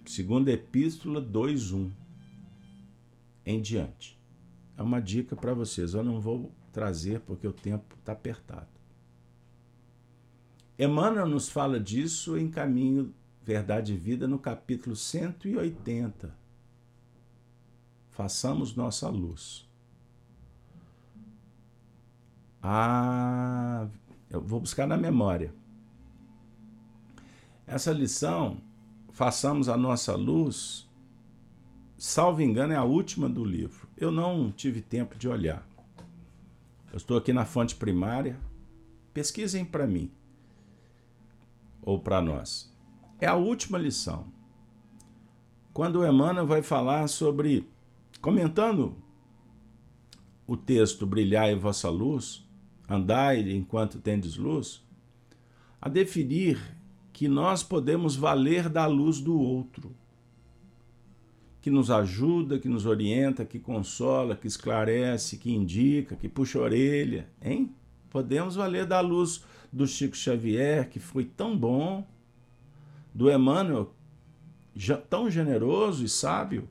segunda 0.07 0.51
epístola 0.51 1.21
2:1 1.21 1.91
em 3.45 3.61
diante. 3.61 4.19
É 4.79 4.83
uma 4.83 4.99
dica 4.99 5.37
para 5.37 5.53
vocês. 5.53 5.93
Eu 5.93 6.03
não 6.03 6.19
vou 6.19 6.51
trazer 6.73 7.21
porque 7.21 7.47
o 7.47 7.53
tempo 7.53 7.97
está 8.01 8.13
apertado. 8.13 8.79
Emmanuel 10.79 11.27
nos 11.27 11.51
fala 11.51 11.79
disso 11.79 12.39
em 12.39 12.51
Caminho, 12.51 13.13
Verdade 13.49 13.95
e 13.95 13.97
Vida, 13.97 14.29
no 14.29 14.39
capítulo 14.39 14.95
180. 14.95 16.37
Façamos 18.11 18.77
nossa 18.77 19.09
luz. 19.09 19.67
Ah, 22.63 23.89
eu 24.29 24.43
vou 24.43 24.61
buscar 24.61 24.87
na 24.87 24.99
memória. 24.99 25.51
Essa 27.67 27.91
lição, 27.91 28.61
façamos 29.13 29.71
a 29.71 29.79
nossa 29.79 30.15
luz, 30.15 30.87
salvo 31.97 32.43
engano, 32.43 32.75
é 32.75 32.77
a 32.77 32.85
última 32.85 33.31
do 33.31 33.47
livro. 33.47 33.89
Eu 33.97 34.13
não 34.13 34.53
tive 34.53 34.83
tempo 34.83 35.17
de 35.17 35.27
olhar. 35.27 35.67
Eu 36.93 36.99
estou 36.99 37.17
aqui 37.17 37.33
na 37.33 37.47
fonte 37.47 37.75
primária. 37.75 38.39
Pesquisem 39.15 39.65
para 39.65 39.87
mim 39.87 40.11
ou 41.81 41.99
para 41.99 42.21
nós. 42.21 42.77
É 43.21 43.27
a 43.27 43.35
última 43.35 43.79
lição. 43.79 44.27
Quando 45.73 46.07
Emmanuel 46.07 46.47
vai 46.47 46.63
falar 46.63 47.09
sobre, 47.09 47.69
comentando 48.21 48.97
o 50.47 50.57
texto 50.57 51.07
Brilhai 51.07 51.55
vossa 51.57 51.91
luz, 51.91 52.47
andai 52.89 53.41
enquanto 53.51 54.01
tendes 54.01 54.37
luz, 54.37 54.83
a 55.81 55.89
definir 55.89 56.59
que 57.13 57.29
nós 57.29 57.63
podemos 57.63 58.15
valer 58.15 58.69
da 58.69 58.87
luz 58.87 59.21
do 59.21 59.39
outro, 59.39 59.95
que 61.61 61.71
nos 61.71 61.91
ajuda, 61.91 62.59
que 62.59 62.69
nos 62.69 62.87
orienta, 62.87 63.45
que 63.45 63.59
consola, 63.59 64.37
que 64.37 64.47
esclarece, 64.47 65.37
que 65.37 65.53
indica, 65.53 66.15
que 66.15 66.29
puxa 66.29 66.59
a 66.59 66.63
orelha, 66.63 67.29
hein? 67.43 67.75
Podemos 68.09 68.55
valer 68.55 68.87
da 68.87 69.01
luz 69.01 69.45
do 69.73 69.87
Chico 69.87 70.17
Xavier, 70.17 70.89
que 70.89 70.99
foi 70.99 71.25
tão 71.25 71.59
bom, 71.59 72.07
do 73.15 73.31
Emmanuel, 73.31 73.95
tão 75.09 75.31
generoso 75.31 76.05
e 76.05 76.09
sábio. 76.09 76.69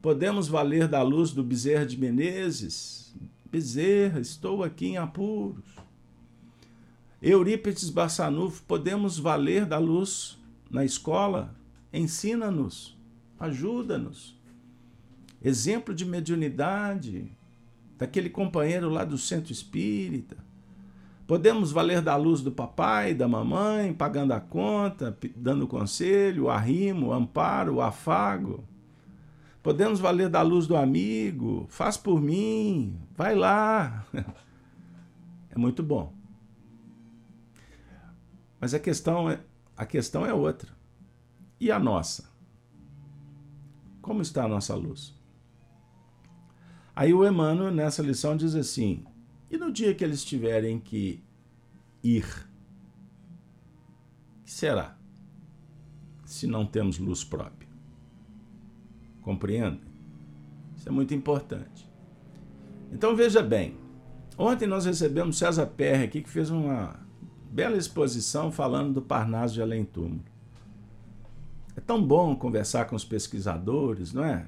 Podemos 0.00 0.48
valer 0.48 0.86
da 0.86 1.02
luz 1.02 1.32
do 1.32 1.42
Bezerra 1.42 1.84
de 1.84 1.98
Menezes. 1.98 3.14
Bezerra, 3.50 4.20
estou 4.20 4.62
aqui 4.62 4.86
em 4.86 4.96
apuros. 4.96 5.64
Eurípides 7.20 7.90
Barçanufo, 7.90 8.62
podemos 8.62 9.18
valer 9.18 9.66
da 9.66 9.78
luz 9.78 10.38
na 10.70 10.84
escola? 10.84 11.54
Ensina-nos, 11.92 12.96
ajuda-nos. 13.40 14.38
Exemplo 15.42 15.94
de 15.94 16.04
mediunidade, 16.04 17.30
daquele 17.96 18.30
companheiro 18.30 18.88
lá 18.88 19.04
do 19.04 19.18
centro 19.18 19.52
espírita. 19.52 20.36
Podemos 21.28 21.70
valer 21.70 22.00
da 22.00 22.16
luz 22.16 22.40
do 22.40 22.50
papai, 22.50 23.12
da 23.12 23.28
mamãe, 23.28 23.92
pagando 23.92 24.32
a 24.32 24.40
conta, 24.40 25.14
dando 25.36 25.68
conselho, 25.68 26.48
arrimo, 26.48 27.12
amparo, 27.12 27.82
afago. 27.82 28.64
Podemos 29.62 30.00
valer 30.00 30.30
da 30.30 30.40
luz 30.40 30.66
do 30.66 30.74
amigo, 30.74 31.66
faz 31.68 31.98
por 31.98 32.18
mim, 32.18 32.98
vai 33.14 33.34
lá. 33.34 34.06
É 35.50 35.58
muito 35.58 35.82
bom. 35.82 36.12
Mas 38.60 38.74
a 38.74 38.78
questão 38.78 39.30
é, 39.30 39.40
a 39.74 39.86
questão 39.86 40.26
é 40.26 40.32
outra. 40.32 40.70
E 41.58 41.72
a 41.72 41.78
nossa? 41.78 42.30
Como 44.02 44.20
está 44.20 44.44
a 44.44 44.48
nossa 44.48 44.74
luz? 44.74 45.14
Aí 46.94 47.14
o 47.14 47.26
Emmanuel, 47.26 47.72
nessa 47.72 48.02
lição, 48.02 48.36
diz 48.36 48.54
assim: 48.54 49.04
e 49.50 49.56
no 49.56 49.72
dia 49.72 49.94
que 49.94 50.04
eles 50.04 50.24
tiverem 50.24 50.78
que 50.78 51.22
ir, 52.02 52.26
que 54.44 54.50
será? 54.50 54.96
Se 56.24 56.46
não 56.46 56.66
temos 56.66 56.98
luz 56.98 57.24
própria. 57.24 57.68
Compreende? 59.22 59.80
Isso 60.76 60.88
é 60.88 60.92
muito 60.92 61.14
importante. 61.14 61.88
Então 62.92 63.16
veja 63.16 63.42
bem, 63.42 63.76
ontem 64.36 64.66
nós 64.66 64.84
recebemos 64.84 65.38
César 65.38 65.66
Perry 65.66 66.04
aqui 66.04 66.22
que 66.22 66.28
fez 66.28 66.50
uma 66.50 66.98
bela 67.50 67.76
exposição 67.76 68.52
falando 68.52 68.94
do 68.94 69.02
Parnaso 69.02 69.54
de 69.54 69.62
Além 69.62 69.84
Túmulo. 69.84 70.24
É 71.74 71.80
tão 71.80 72.02
bom 72.02 72.34
conversar 72.36 72.86
com 72.86 72.96
os 72.96 73.04
pesquisadores, 73.04 74.12
não 74.12 74.24
é? 74.24 74.46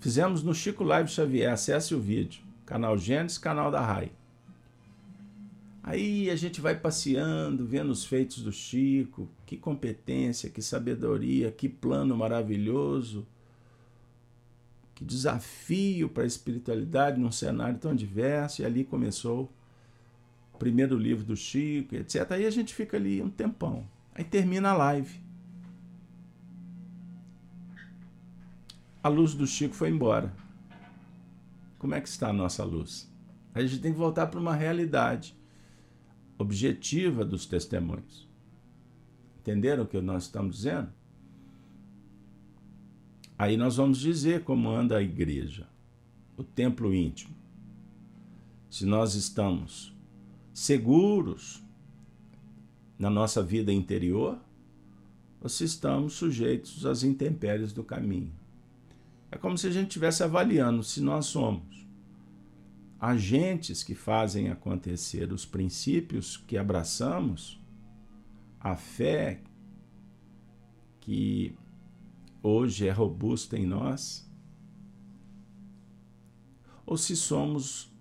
Fizemos 0.00 0.42
no 0.42 0.54
Chico 0.54 0.84
Live 0.84 1.10
Xavier, 1.10 1.52
acesse 1.52 1.94
o 1.94 2.00
vídeo, 2.00 2.42
canal 2.68 2.98
Gênesis, 2.98 3.38
canal 3.38 3.70
da 3.70 3.80
RAI. 3.80 4.12
Aí 5.82 6.28
a 6.28 6.36
gente 6.36 6.60
vai 6.60 6.78
passeando, 6.78 7.64
vendo 7.64 7.90
os 7.90 8.04
feitos 8.04 8.42
do 8.42 8.52
Chico, 8.52 9.26
que 9.46 9.56
competência, 9.56 10.50
que 10.50 10.60
sabedoria, 10.60 11.50
que 11.50 11.66
plano 11.66 12.14
maravilhoso, 12.14 13.26
que 14.94 15.02
desafio 15.02 16.10
para 16.10 16.24
a 16.24 16.26
espiritualidade 16.26 17.18
num 17.18 17.32
cenário 17.32 17.78
tão 17.78 17.94
diverso, 17.94 18.60
e 18.60 18.66
ali 18.66 18.84
começou 18.84 19.50
primeiro 20.58 20.98
livro 20.98 21.24
do 21.24 21.36
Chico, 21.36 21.94
etc. 21.94 22.32
Aí 22.32 22.44
a 22.44 22.50
gente 22.50 22.74
fica 22.74 22.98
ali 22.98 23.22
um 23.22 23.30
tempão. 23.30 23.88
Aí 24.14 24.24
termina 24.24 24.70
a 24.70 24.74
live. 24.74 25.18
A 29.02 29.08
luz 29.08 29.32
do 29.32 29.46
Chico 29.46 29.74
foi 29.74 29.88
embora. 29.88 30.34
Como 31.78 31.94
é 31.94 32.00
que 32.00 32.08
está 32.08 32.28
a 32.30 32.32
nossa 32.32 32.64
luz? 32.64 33.10
A 33.54 33.62
gente 33.62 33.80
tem 33.80 33.92
que 33.92 33.98
voltar 33.98 34.26
para 34.26 34.40
uma 34.40 34.54
realidade 34.54 35.36
objetiva 36.36 37.24
dos 37.24 37.46
testemunhos. 37.46 38.28
Entenderam 39.40 39.84
o 39.84 39.86
que 39.86 40.00
nós 40.00 40.24
estamos 40.24 40.56
dizendo? 40.56 40.92
Aí 43.38 43.56
nós 43.56 43.76
vamos 43.76 43.98
dizer 43.98 44.42
como 44.42 44.68
anda 44.68 44.96
a 44.96 45.02
igreja, 45.02 45.68
o 46.36 46.42
templo 46.42 46.92
íntimo. 46.92 47.34
Se 48.68 48.84
nós 48.84 49.14
estamos 49.14 49.96
seguros 50.52 51.62
na 52.98 53.08
nossa 53.08 53.42
vida 53.42 53.72
interior 53.72 54.38
ou 55.40 55.48
se 55.48 55.64
estamos 55.64 56.14
sujeitos 56.14 56.84
às 56.84 57.04
intempéries 57.04 57.72
do 57.72 57.84
caminho. 57.84 58.32
É 59.30 59.36
como 59.36 59.58
se 59.58 59.66
a 59.66 59.70
gente 59.70 59.88
estivesse 59.88 60.22
avaliando 60.22 60.82
se 60.82 61.00
nós 61.00 61.26
somos 61.26 61.78
agentes 62.98 63.84
que 63.84 63.94
fazem 63.94 64.48
acontecer 64.48 65.32
os 65.32 65.44
princípios 65.44 66.36
que 66.36 66.58
abraçamos, 66.58 67.60
a 68.58 68.74
fé 68.74 69.40
que 71.00 71.56
hoje 72.42 72.88
é 72.88 72.90
robusta 72.90 73.56
em 73.56 73.64
nós, 73.64 74.28
ou 76.84 76.96
se 76.96 77.14
somos 77.14 77.92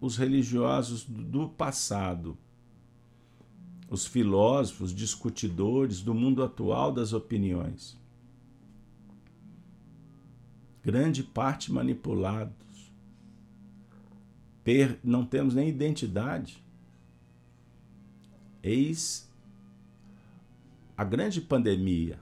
os 0.00 0.16
religiosos 0.16 1.04
do 1.04 1.48
passado, 1.48 2.38
os 3.90 4.06
filósofos, 4.06 4.94
discutidores 4.94 6.02
do 6.02 6.14
mundo 6.14 6.42
atual 6.42 6.92
das 6.92 7.12
opiniões. 7.12 7.98
Grande 10.86 11.24
parte 11.24 11.72
manipulados. 11.72 12.54
Não 15.02 15.26
temos 15.26 15.52
nem 15.52 15.68
identidade. 15.68 16.64
Eis 18.62 19.28
a 20.96 21.02
grande 21.02 21.40
pandemia 21.40 22.20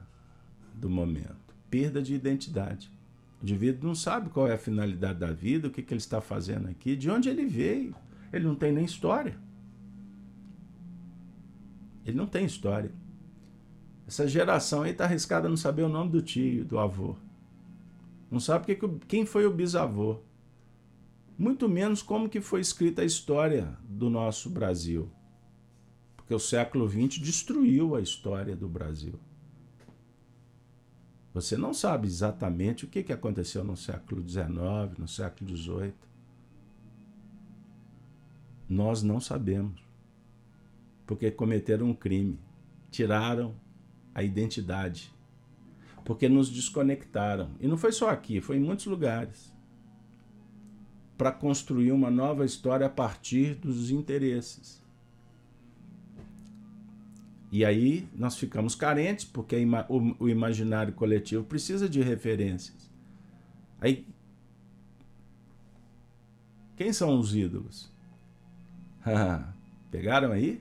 do 0.75 0.89
momento: 0.89 1.55
perda 1.69 2.01
de 2.01 2.15
identidade. 2.15 2.91
O 3.39 3.45
indivíduo 3.45 3.87
não 3.87 3.95
sabe 3.95 4.31
qual 4.31 4.49
é 4.49 4.55
a 4.55 4.59
finalidade 4.59 5.19
da 5.19 5.31
vida, 5.31 5.69
o 5.69 5.71
que, 5.71 5.83
que 5.83 5.93
ele 5.93 5.99
está 5.99 6.23
fazendo 6.23 6.67
aqui, 6.67 6.97
de 6.97 7.11
onde 7.11 7.29
ele 7.29 7.45
veio. 7.45 7.95
Ele 8.33 8.47
não 8.47 8.55
tem 8.55 8.73
nem 8.73 8.87
história. 8.87 9.37
Ele 12.07 12.17
não 12.17 12.27
tem 12.27 12.47
história. 12.47 12.91
Essa 14.07 14.27
geração 14.27 14.85
aí 14.85 14.93
está 14.93 15.05
arriscada 15.05 15.49
a 15.49 15.51
não 15.51 15.57
saber 15.59 15.83
o 15.83 15.89
nome 15.91 16.13
do 16.13 16.23
tio, 16.23 16.65
do 16.65 16.79
avô. 16.79 17.15
Não 18.35 18.41
sabe 18.41 18.75
que, 18.75 18.89
quem 19.07 19.25
foi 19.25 19.47
o 19.47 19.53
bisavô. 19.53 20.19
Muito 21.39 21.69
menos 21.69 22.03
como 22.03 22.29
que 22.29 22.41
foi 22.41 22.61
escrita 22.61 23.03
a 23.03 23.05
história 23.05 23.79
do 23.89 24.11
nosso 24.11 24.51
Brasil. 24.51 25.09
Porque 26.17 26.35
o 26.35 26.41
século 26.41 26.89
XX 26.89 27.21
destruiu 27.21 27.95
a 27.95 28.01
história 28.01 28.57
do 28.57 28.69
Brasil. 28.69 29.21
Você 31.33 31.57
não 31.57 31.73
sabe 31.73 32.09
exatamente 32.09 32.85
o 32.85 32.89
que 32.89 33.13
aconteceu 33.13 33.63
no 33.63 33.77
século 33.77 34.29
XIX, 34.29 34.99
no 34.99 35.07
século 35.07 35.57
XVIII. 35.57 35.95
Nós 38.69 39.01
não 39.01 39.21
sabemos. 39.21 39.81
Porque 41.07 41.31
cometeram 41.31 41.87
um 41.87 41.95
crime. 41.95 42.37
Tiraram 42.91 43.55
a 44.13 44.25
identidade. 44.25 45.14
Porque 46.05 46.29
nos 46.29 46.51
desconectaram. 46.51 47.51
E 47.61 47.67
não 47.67 47.77
foi 47.77 47.93
só 47.93 48.11
aqui, 48.11 48.41
foi 48.41 48.57
em 48.57 48.61
muitos 48.61 48.87
lugares. 48.87 49.53
Para 51.17 51.33
construir 51.33 51.93
uma 51.93 52.11
nova 52.11 52.45
história 52.45 52.87
a 52.87 52.91
partir 52.91 53.55
dos 53.55 53.91
interesses. 53.91 54.85
E 57.51 57.65
aí 57.65 58.09
nós 58.15 58.37
ficamos 58.37 58.75
carentes, 58.75 59.25
porque 59.25 59.57
o 60.19 60.29
imaginário 60.29 60.93
coletivo 60.93 61.45
precisa 61.45 61.89
de 61.89 62.03
referências. 62.03 62.91
Aí, 63.81 64.05
quem 66.77 66.93
são 66.93 67.17
os 67.17 67.33
ídolos? 67.35 67.93
Pegaram 69.91 70.33
aí? 70.33 70.61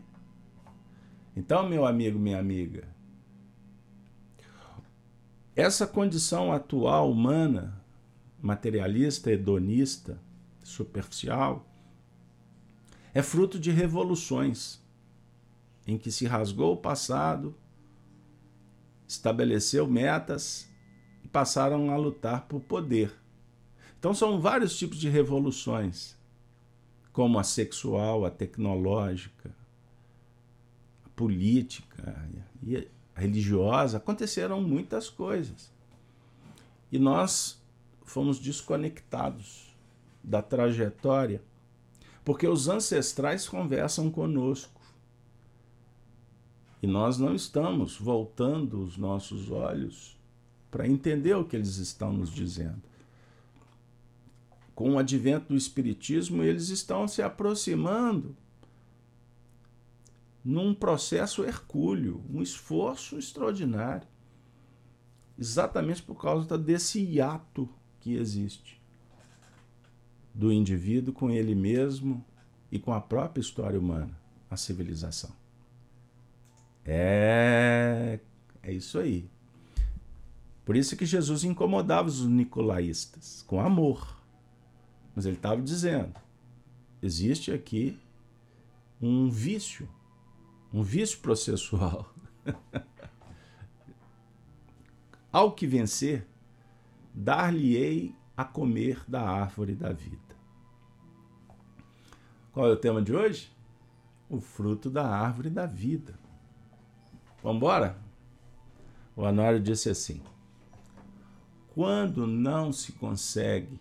Então, 1.36 1.68
meu 1.68 1.84
amigo, 1.84 2.20
minha 2.20 2.38
amiga, 2.38 2.88
essa 5.56 5.86
condição 5.86 6.52
atual 6.52 7.12
humana, 7.12 7.80
materialista, 8.42 9.32
hedonista, 9.32 10.20
superficial, 10.64 11.66
é 13.14 13.22
fruto 13.22 13.60
de 13.60 13.70
revoluções 13.70 14.82
em 15.86 15.98
que 15.98 16.12
se 16.12 16.26
rasgou 16.26 16.74
o 16.74 16.78
passado, 16.78 17.56
estabeleceu 19.08 19.86
metas 19.86 20.68
e 21.24 21.28
passaram 21.28 21.92
a 21.92 21.98
lutar 21.98 22.48
por 22.48 22.62
poder. 22.62 23.14
Então 24.00 24.14
são 24.14 24.40
vários 24.40 24.76
tipos 24.78 24.98
de 24.98 25.08
revoluções, 25.08 26.18
como 27.12 27.38
a 27.38 27.44
sexual, 27.44 28.26
a 28.26 28.32
tecnológica, 28.32 29.56
a 31.06 31.10
política 31.10 32.28
religiosa, 33.16 33.98
aconteceram 33.98 34.62
muitas 34.62 35.10
coisas. 35.10 35.72
E 36.92 37.00
nós 37.00 37.62
fomos 38.04 38.40
desconectados 38.40 39.76
da 40.24 40.42
trajetória, 40.42 41.42
porque 42.24 42.48
os 42.48 42.68
ancestrais 42.68 43.48
conversam 43.48 44.10
conosco 44.10 44.82
e 46.82 46.88
nós 46.88 47.18
não 47.18 47.34
estamos 47.34 47.98
voltando 47.98 48.84
os 48.84 48.98
nossos 48.98 49.50
olhos 49.50 50.18
para 50.70 50.88
entender 50.88 51.34
o 51.34 51.46
que 51.46 51.56
eles 51.56 51.78
estão 51.78 52.12
nos 52.12 52.30
dizendo. 52.30 52.82
Com 54.76 54.94
o 54.94 55.00
advento 55.00 55.54
do 55.54 55.56
Espiritismo, 55.56 56.44
eles 56.44 56.70
estão 56.70 57.08
se 57.08 57.22
aproximando 57.22 58.36
num 60.44 60.74
processo 60.74 61.44
hercúleo, 61.44 62.24
um 62.30 62.42
esforço 62.42 63.18
extraordinário, 63.18 64.08
exatamente 65.38 66.04
por 66.04 66.22
causa 66.22 66.58
desse 66.58 67.00
hiato 67.00 67.70
que 68.00 68.16
existe 68.16 68.84
do 70.34 70.52
indivíduo 70.52 71.14
com 71.14 71.30
ele 71.30 71.54
mesmo 71.54 72.26
e 72.72 72.80
com 72.80 72.92
a 72.92 73.00
própria 73.00 73.42
história 73.42 73.80
humana, 73.80 74.18
a 74.50 74.58
civilização. 74.58 75.32
É, 76.84 78.20
é 78.64 78.74
isso 78.74 78.98
aí. 78.98 79.30
Por 80.66 80.76
isso 80.76 80.96
que 80.96 81.06
Jesus 81.06 81.44
incomodava 81.44 82.08
os 82.08 82.26
nicolaístas 82.26 83.44
com 83.44 83.62
amor. 83.62 84.18
Mas 85.16 85.26
ele 85.26 85.36
estava 85.36 85.62
dizendo: 85.62 86.14
existe 87.02 87.52
aqui 87.52 88.00
um 89.02 89.30
vício, 89.30 89.88
um 90.74 90.82
vício 90.82 91.20
processual. 91.20 92.12
Ao 95.32 95.52
que 95.52 95.68
vencer, 95.68 96.28
dar-lhe-ei 97.14 98.16
a 98.36 98.44
comer 98.44 99.04
da 99.08 99.22
árvore 99.22 99.76
da 99.76 99.94
vida. 99.94 100.36
Qual 102.52 102.68
é 102.68 102.72
o 102.72 102.78
tema 102.78 103.02
de 103.02 103.16
hoje? 103.16 103.52
O 104.30 104.40
fruto 104.40 104.90
da 104.90 105.08
árvore 105.08 105.50
da 105.50 105.66
vida. 105.66 106.18
Vamos 107.42 107.58
embora? 107.58 107.98
O 109.16 109.22
Honório 109.22 109.60
disse 109.60 109.90
assim: 109.90 110.22
quando 111.74 112.26
não 112.28 112.72
se 112.72 112.92
consegue 112.94 113.80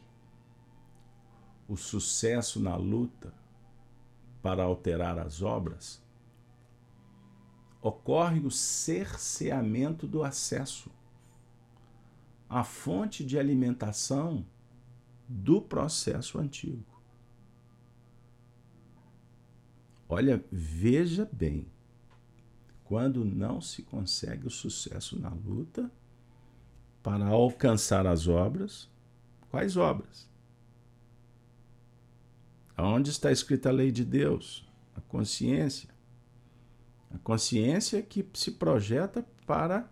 o 1.68 1.76
sucesso 1.76 2.60
na 2.60 2.76
luta 2.76 3.32
para 4.42 4.64
alterar 4.64 5.18
as 5.18 5.42
obras, 5.42 6.01
ocorre 7.82 8.40
o 8.40 8.50
cerceamento 8.50 10.06
do 10.06 10.22
acesso 10.22 10.90
à 12.48 12.62
fonte 12.62 13.24
de 13.24 13.38
alimentação 13.38 14.46
do 15.28 15.60
processo 15.60 16.38
antigo. 16.38 16.84
Olha, 20.08 20.44
veja 20.52 21.28
bem 21.32 21.66
quando 22.84 23.24
não 23.24 23.60
se 23.60 23.82
consegue 23.82 24.46
o 24.46 24.50
sucesso 24.50 25.18
na 25.18 25.30
luta 25.30 25.90
para 27.02 27.26
alcançar 27.26 28.06
as 28.06 28.28
obras. 28.28 28.88
Quais 29.50 29.76
obras? 29.76 30.28
Aonde 32.76 33.10
está 33.10 33.32
escrita 33.32 33.70
a 33.70 33.72
lei 33.72 33.90
de 33.90 34.04
Deus? 34.04 34.68
A 34.94 35.00
consciência. 35.00 35.91
A 37.14 37.18
consciência 37.18 38.02
que 38.02 38.26
se 38.34 38.52
projeta 38.52 39.24
para 39.46 39.90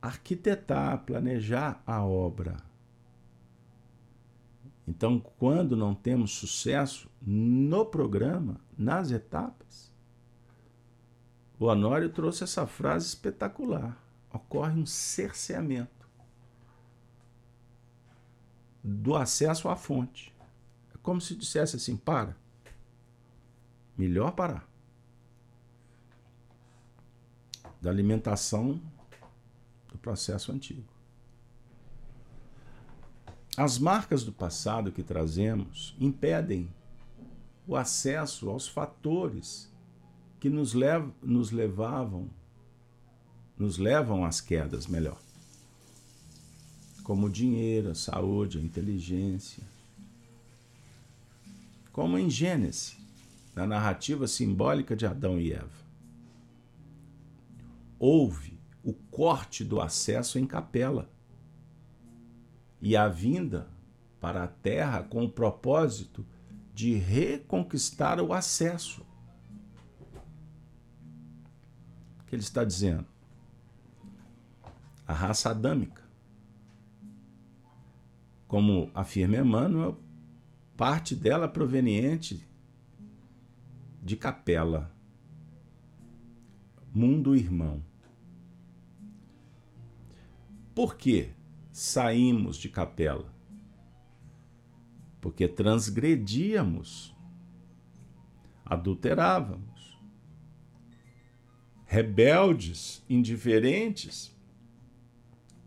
arquitetar, 0.00 1.04
planejar 1.04 1.82
a 1.86 2.04
obra. 2.04 2.56
Então, 4.86 5.20
quando 5.38 5.76
não 5.76 5.94
temos 5.94 6.32
sucesso 6.32 7.10
no 7.20 7.84
programa, 7.84 8.60
nas 8.76 9.10
etapas, 9.10 9.92
o 11.58 11.66
Honório 11.66 12.10
trouxe 12.10 12.44
essa 12.44 12.66
frase 12.66 13.06
espetacular. 13.08 14.00
Ocorre 14.32 14.80
um 14.80 14.86
cerceamento 14.86 16.08
do 18.82 19.16
acesso 19.16 19.68
à 19.68 19.76
fonte. 19.76 20.34
É 20.94 20.98
como 21.02 21.20
se 21.20 21.34
dissesse 21.34 21.76
assim: 21.76 21.96
para. 21.96 22.36
Melhor 23.96 24.32
parar. 24.32 24.67
Da 27.80 27.90
alimentação 27.90 28.80
do 29.90 29.98
processo 29.98 30.52
antigo. 30.52 30.98
As 33.56 33.78
marcas 33.78 34.22
do 34.22 34.32
passado 34.32 34.92
que 34.92 35.02
trazemos 35.02 35.96
impedem 35.98 36.68
o 37.66 37.76
acesso 37.76 38.48
aos 38.48 38.68
fatores 38.68 39.68
que 40.38 40.48
nos, 40.48 40.72
lev 40.72 41.10
nos 41.20 41.50
levavam, 41.50 42.30
nos 43.58 43.76
levam 43.76 44.24
às 44.24 44.40
quedas, 44.40 44.86
melhor. 44.86 45.20
Como 47.02 47.26
o 47.26 47.30
dinheiro, 47.30 47.90
a 47.90 47.94
saúde, 47.94 48.58
a 48.58 48.62
inteligência. 48.62 49.62
Como 51.92 52.16
em 52.16 52.30
Gênesis, 52.30 52.96
na 53.54 53.66
narrativa 53.66 54.28
simbólica 54.28 54.94
de 54.94 55.04
Adão 55.04 55.40
e 55.40 55.52
Eva. 55.52 55.77
Houve 57.98 58.60
o 58.82 58.92
corte 58.92 59.64
do 59.64 59.80
acesso 59.80 60.38
em 60.38 60.46
capela 60.46 61.10
e 62.80 62.96
a 62.96 63.08
vinda 63.08 63.68
para 64.20 64.44
a 64.44 64.48
terra 64.48 65.02
com 65.02 65.24
o 65.24 65.30
propósito 65.30 66.24
de 66.72 66.94
reconquistar 66.94 68.20
o 68.20 68.32
acesso. 68.32 69.04
O 72.20 72.24
que 72.26 72.34
ele 72.34 72.42
está 72.42 72.64
dizendo? 72.64 73.06
A 75.06 75.12
raça 75.12 75.50
adâmica. 75.50 76.02
Como 78.46 78.90
afirma 78.94 79.36
Emmanuel, 79.38 80.00
parte 80.76 81.16
dela 81.16 81.48
proveniente 81.48 82.46
de 84.02 84.16
Capela, 84.16 84.94
mundo 86.94 87.34
irmão. 87.34 87.87
Por 90.78 90.94
que 90.94 91.30
saímos 91.72 92.56
de 92.56 92.68
Capela? 92.68 93.34
Porque 95.20 95.48
transgredíamos, 95.48 97.12
adulterávamos, 98.64 99.98
rebeldes, 101.84 103.04
indiferentes 103.10 104.32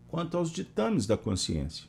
quanto 0.08 0.38
aos 0.38 0.50
ditames 0.50 1.06
da 1.06 1.18
consciência. 1.18 1.86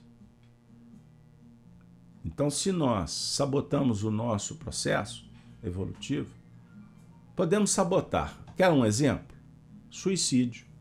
Então, 2.26 2.50
se 2.50 2.74
nós 2.74 3.10
sabotamos 3.12 4.04
o 4.04 4.12
nosso 4.12 4.58
processo 4.58 5.32
evolutivo, 5.64 6.36
podemos 7.38 7.72
sabotar. 7.72 8.38
Quer 8.58 8.70
um 8.70 8.84
exemplo? 8.84 9.38
Suicídio. 9.90 10.73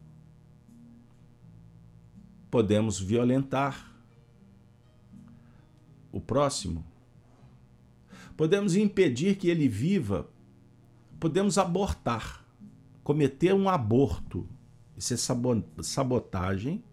Podemos 2.52 3.00
violentar 3.00 3.90
o 6.12 6.20
próximo. 6.20 6.84
Podemos 8.36 8.76
impedir 8.76 9.38
que 9.38 9.48
ele 9.48 9.66
viva. 9.66 10.28
Podemos 11.18 11.56
abortar, 11.56 12.44
cometer 13.02 13.54
um 13.54 13.70
aborto. 13.70 14.46
Isso 14.94 15.14
é 15.14 15.16
sabotagem 15.82 16.84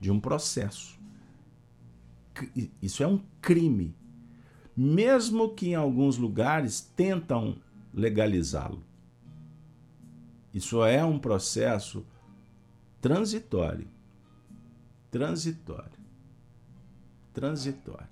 de 0.00 0.10
um 0.10 0.18
processo. 0.18 0.98
Isso 2.80 3.02
é 3.02 3.06
um 3.06 3.20
crime. 3.42 3.94
Mesmo 4.74 5.50
que 5.50 5.68
em 5.68 5.74
alguns 5.74 6.16
lugares 6.16 6.80
tentam 6.96 7.58
legalizá-lo. 7.92 8.82
Isso 10.54 10.82
é 10.82 11.04
um 11.04 11.18
processo 11.18 12.06
transitório. 13.02 13.97
Transitório. 15.10 15.98
Transitório. 17.32 18.08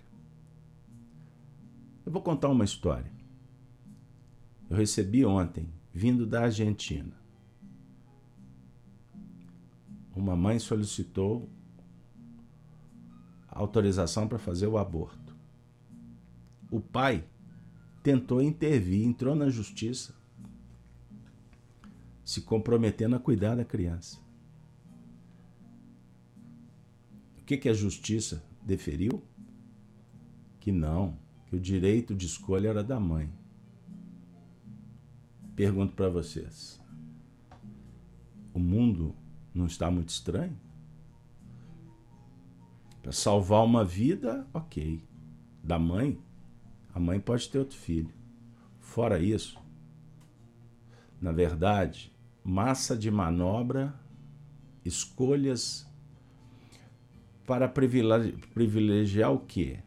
Eu 2.05 2.13
vou 2.13 2.23
contar 2.23 2.49
uma 2.49 2.65
história. 2.65 3.11
Eu 4.71 4.77
recebi 4.77 5.25
ontem, 5.25 5.69
vindo 5.93 6.27
da 6.27 6.43
Argentina. 6.43 7.13
Uma 10.15 10.35
mãe 10.37 10.59
solicitou 10.59 11.49
autorização 13.57 14.29
para 14.29 14.39
fazer 14.39 14.67
o 14.67 14.79
aborto. 14.79 15.35
O 16.71 16.81
pai 16.81 17.25
tentou 18.03 18.43
intervir, 18.43 19.05
entrou 19.07 19.35
na 19.35 19.49
justiça, 19.49 20.15
se 22.25 22.43
comprometendo 22.43 23.17
a 23.17 23.21
cuidar 23.21 23.55
da 23.55 23.65
criança. 23.65 24.21
Que, 27.47 27.57
que 27.57 27.69
a 27.69 27.73
justiça 27.73 28.45
deferiu? 28.61 29.23
Que 30.59 30.73
não, 30.73 31.17
que 31.47 31.55
o 31.55 31.61
direito 31.61 32.13
de 32.13 32.27
escolha 32.27 32.69
era 32.69 32.83
da 32.83 32.99
mãe. 32.99 33.33
Pergunto 35.55 35.95
para 35.95 36.09
vocês: 36.09 36.83
o 38.53 38.59
mundo 38.59 39.15
não 39.55 39.67
está 39.67 39.89
muito 39.91 40.09
estranho? 40.09 40.59
Para 43.01 43.13
salvar 43.13 43.65
uma 43.65 43.85
vida, 43.85 44.45
ok. 44.53 45.01
Da 45.63 45.79
mãe, 45.79 46.21
a 46.93 46.99
mãe 46.99 47.21
pode 47.21 47.49
ter 47.49 47.61
outro 47.61 47.77
filho. 47.77 48.13
Fora 48.81 49.21
isso, 49.21 49.59
na 51.21 51.31
verdade, 51.31 52.13
massa 52.43 52.97
de 52.97 53.11
manobra, 53.11 53.95
escolhas 54.85 55.89
para 57.47 57.69
privilegiar 57.69 59.33
o 59.33 59.39
quê? 59.39 59.79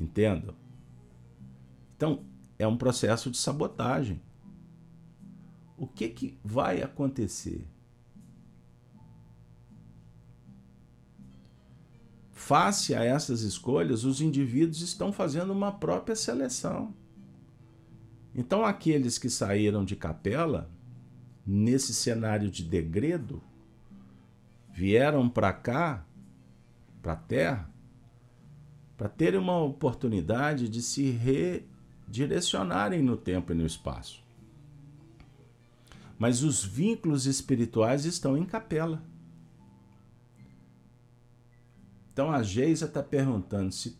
Entendo? 0.00 0.54
Então, 1.96 2.24
é 2.58 2.66
um 2.66 2.76
processo 2.76 3.30
de 3.30 3.36
sabotagem. 3.36 4.20
O 5.76 5.86
que, 5.86 6.08
que 6.08 6.38
vai 6.42 6.82
acontecer? 6.82 7.66
Face 12.32 12.94
a 12.94 13.02
essas 13.02 13.42
escolhas, 13.42 14.04
os 14.04 14.20
indivíduos 14.20 14.80
estão 14.80 15.12
fazendo 15.12 15.52
uma 15.52 15.72
própria 15.72 16.14
seleção. 16.14 16.94
Então, 18.34 18.64
aqueles 18.64 19.18
que 19.18 19.28
saíram 19.28 19.84
de 19.84 19.96
capela, 19.96 20.70
nesse 21.46 21.92
cenário 21.94 22.50
de 22.50 22.62
degredo, 22.62 23.42
vieram 24.76 25.26
para 25.26 25.54
cá, 25.54 26.04
para 27.00 27.14
a 27.14 27.16
Terra, 27.16 27.70
para 28.94 29.08
terem 29.08 29.40
uma 29.40 29.58
oportunidade 29.58 30.68
de 30.68 30.82
se 30.82 31.10
redirecionarem 32.06 33.00
no 33.02 33.16
tempo 33.16 33.52
e 33.52 33.54
no 33.54 33.64
espaço. 33.64 34.22
Mas 36.18 36.42
os 36.42 36.62
vínculos 36.62 37.24
espirituais 37.24 38.04
estão 38.04 38.36
em 38.36 38.44
capela. 38.44 39.02
Então 42.12 42.30
a 42.30 42.42
Geisa 42.42 42.84
está 42.84 43.02
perguntando 43.02 43.72
se 43.72 43.98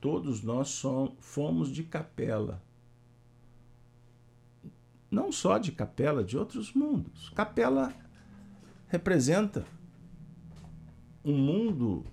todos 0.00 0.40
nós 0.40 0.68
somos, 0.68 1.14
fomos 1.18 1.68
de 1.68 1.82
capela. 1.82 2.62
Não 5.10 5.32
só 5.32 5.58
de 5.58 5.72
capela, 5.72 6.22
de 6.22 6.38
outros 6.38 6.72
mundos. 6.72 7.28
Capela 7.30 7.92
representa 8.86 9.66
um 11.24 11.36
mundo 11.36 12.04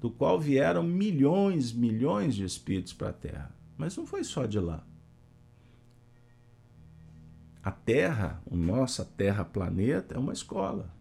do 0.00 0.10
qual 0.10 0.38
vieram 0.38 0.82
milhões, 0.82 1.72
milhões 1.72 2.34
de 2.34 2.44
espíritos 2.44 2.92
para 2.92 3.10
a 3.10 3.12
Terra. 3.12 3.54
Mas 3.76 3.96
não 3.96 4.06
foi 4.06 4.24
só 4.24 4.46
de 4.46 4.58
lá. 4.58 4.84
A 7.62 7.70
Terra, 7.70 8.40
o 8.46 8.56
nossa 8.56 9.04
Terra 9.04 9.44
planeta, 9.44 10.14
é 10.14 10.18
uma 10.18 10.32
escola 10.32 10.92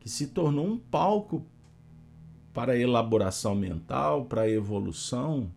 que 0.00 0.08
se 0.08 0.28
tornou 0.28 0.66
um 0.66 0.78
palco 0.78 1.46
para 2.52 2.72
a 2.72 2.78
elaboração 2.78 3.54
mental, 3.54 4.26
para 4.26 4.42
a 4.42 4.50
evolução 4.50 5.50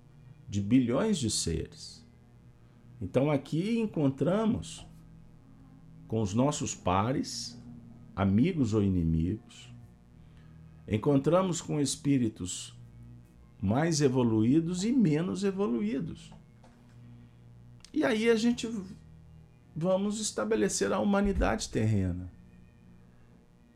de 0.50 0.62
bilhões 0.62 1.18
de 1.18 1.30
seres. 1.30 2.06
Então 3.02 3.30
aqui 3.30 3.78
encontramos 3.80 4.86
com 6.08 6.22
os 6.22 6.34
nossos 6.34 6.74
pares, 6.74 7.57
amigos 8.18 8.74
ou 8.74 8.82
inimigos, 8.82 9.72
encontramos 10.88 11.62
com 11.62 11.80
espíritos 11.80 12.76
mais 13.62 14.02
evoluídos 14.02 14.84
e 14.84 14.92
menos 14.92 15.44
evoluídos. 15.44 16.34
E 17.94 18.04
aí 18.04 18.28
a 18.28 18.36
gente 18.36 18.68
vamos 19.76 20.20
estabelecer 20.20 20.92
a 20.92 21.00
humanidade 21.00 21.70
terrena. 21.70 22.32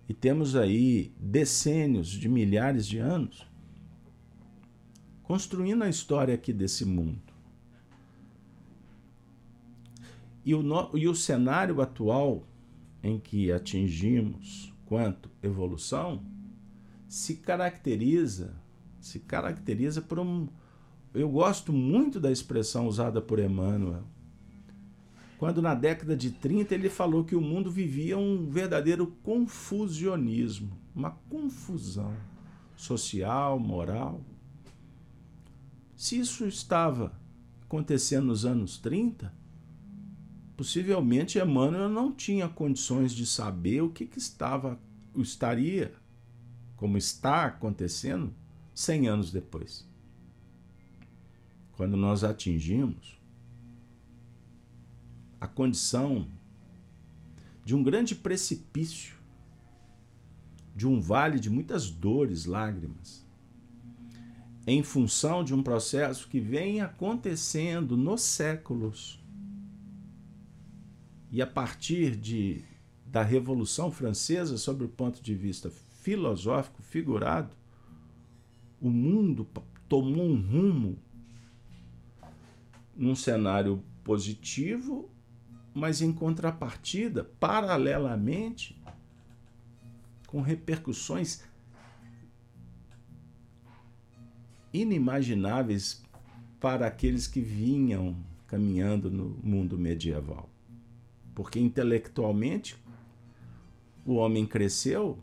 E 0.10 0.13
temos 0.13 0.56
aí 0.56 1.13
decênios 1.19 2.08
de 2.08 2.27
milhares 2.27 2.88
de 2.88 2.97
anos 2.97 3.45
construindo 5.21 5.84
a 5.84 5.89
história 5.89 6.34
aqui 6.34 6.51
desse 6.51 6.84
mundo. 6.84 7.21
E 10.43 10.56
o, 10.56 10.63
no, 10.63 10.89
e 10.97 11.08
o 11.08 11.13
cenário 11.13 11.80
atual 11.80 12.43
em 13.03 13.19
que 13.19 13.51
atingimos 13.51 14.73
quanto 14.85 15.29
evolução 15.41 16.23
se 17.07 17.35
caracteriza, 17.35 18.55
se 18.99 19.19
caracteriza 19.19 20.01
por 20.01 20.19
um. 20.19 20.47
Eu 21.13 21.29
gosto 21.29 21.73
muito 21.73 22.19
da 22.19 22.31
expressão 22.31 22.87
usada 22.87 23.21
por 23.21 23.39
Emmanuel. 23.39 24.03
Quando 25.37 25.61
na 25.61 25.73
década 25.73 26.15
de 26.15 26.31
30 26.31 26.75
ele 26.75 26.89
falou 26.89 27.25
que 27.25 27.35
o 27.35 27.41
mundo 27.41 27.71
vivia 27.71 28.17
um 28.17 28.49
verdadeiro 28.49 29.07
confusionismo, 29.23 30.77
uma 30.95 31.11
confusão 31.29 32.15
social, 32.75 33.59
moral. 33.59 34.21
Se 35.95 36.19
isso 36.19 36.45
estava 36.45 37.11
acontecendo 37.63 38.27
nos 38.27 38.45
anos 38.45 38.77
30, 38.77 39.33
possivelmente 40.55 41.39
Emmanuel 41.39 41.89
não 41.89 42.11
tinha 42.11 42.47
condições 42.47 43.13
de 43.13 43.25
saber 43.25 43.81
o 43.81 43.89
que, 43.89 44.05
que 44.05 44.19
estava, 44.19 44.79
estaria, 45.15 45.93
como 46.75 46.97
está 46.97 47.45
acontecendo 47.45 48.33
100 48.73 49.07
anos 49.07 49.31
depois. 49.31 49.87
Quando 51.73 51.97
nós 51.97 52.23
atingimos 52.23 53.19
a 55.39 55.47
condição 55.47 56.27
de 57.63 57.75
um 57.75 57.83
grande 57.83 58.15
precipício, 58.15 59.15
de 60.75 60.87
um 60.87 60.99
vale 60.99 61.39
de 61.39 61.49
muitas 61.49 61.89
dores, 61.89 62.45
lágrimas, 62.45 63.25
em 64.65 64.83
função 64.83 65.43
de 65.43 65.53
um 65.53 65.63
processo 65.63 66.27
que 66.27 66.39
vem 66.39 66.81
acontecendo 66.81 67.97
nos 67.97 68.21
séculos 68.21 69.20
e 71.31 71.41
a 71.41 71.47
partir 71.47 72.15
de, 72.17 72.61
da 73.05 73.23
Revolução 73.23 73.89
Francesa, 73.89 74.57
sob 74.57 74.83
o 74.83 74.89
ponto 74.89 75.23
de 75.23 75.33
vista 75.33 75.71
filosófico, 76.01 76.81
figurado, 76.81 77.55
o 78.81 78.89
mundo 78.89 79.47
tomou 79.87 80.25
um 80.25 80.41
rumo 80.41 80.99
num 82.93 83.15
cenário 83.15 83.81
positivo, 84.03 85.09
mas 85.73 86.01
em 86.01 86.11
contrapartida, 86.11 87.23
paralelamente, 87.23 88.77
com 90.27 90.41
repercussões 90.41 91.43
inimagináveis 94.73 96.03
para 96.59 96.87
aqueles 96.87 97.25
que 97.25 97.39
vinham 97.39 98.17
caminhando 98.47 99.09
no 99.09 99.29
mundo 99.41 99.77
medieval. 99.77 100.50
Porque 101.33 101.59
intelectualmente 101.59 102.77
o 104.05 104.15
homem 104.15 104.45
cresceu, 104.45 105.17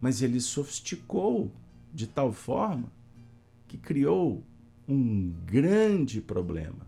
mas 0.00 0.22
ele 0.22 0.40
sofisticou 0.40 1.50
de 1.92 2.06
tal 2.06 2.32
forma 2.32 2.92
que 3.66 3.76
criou 3.76 4.44
um 4.86 5.30
grande 5.44 6.20
problema. 6.20 6.86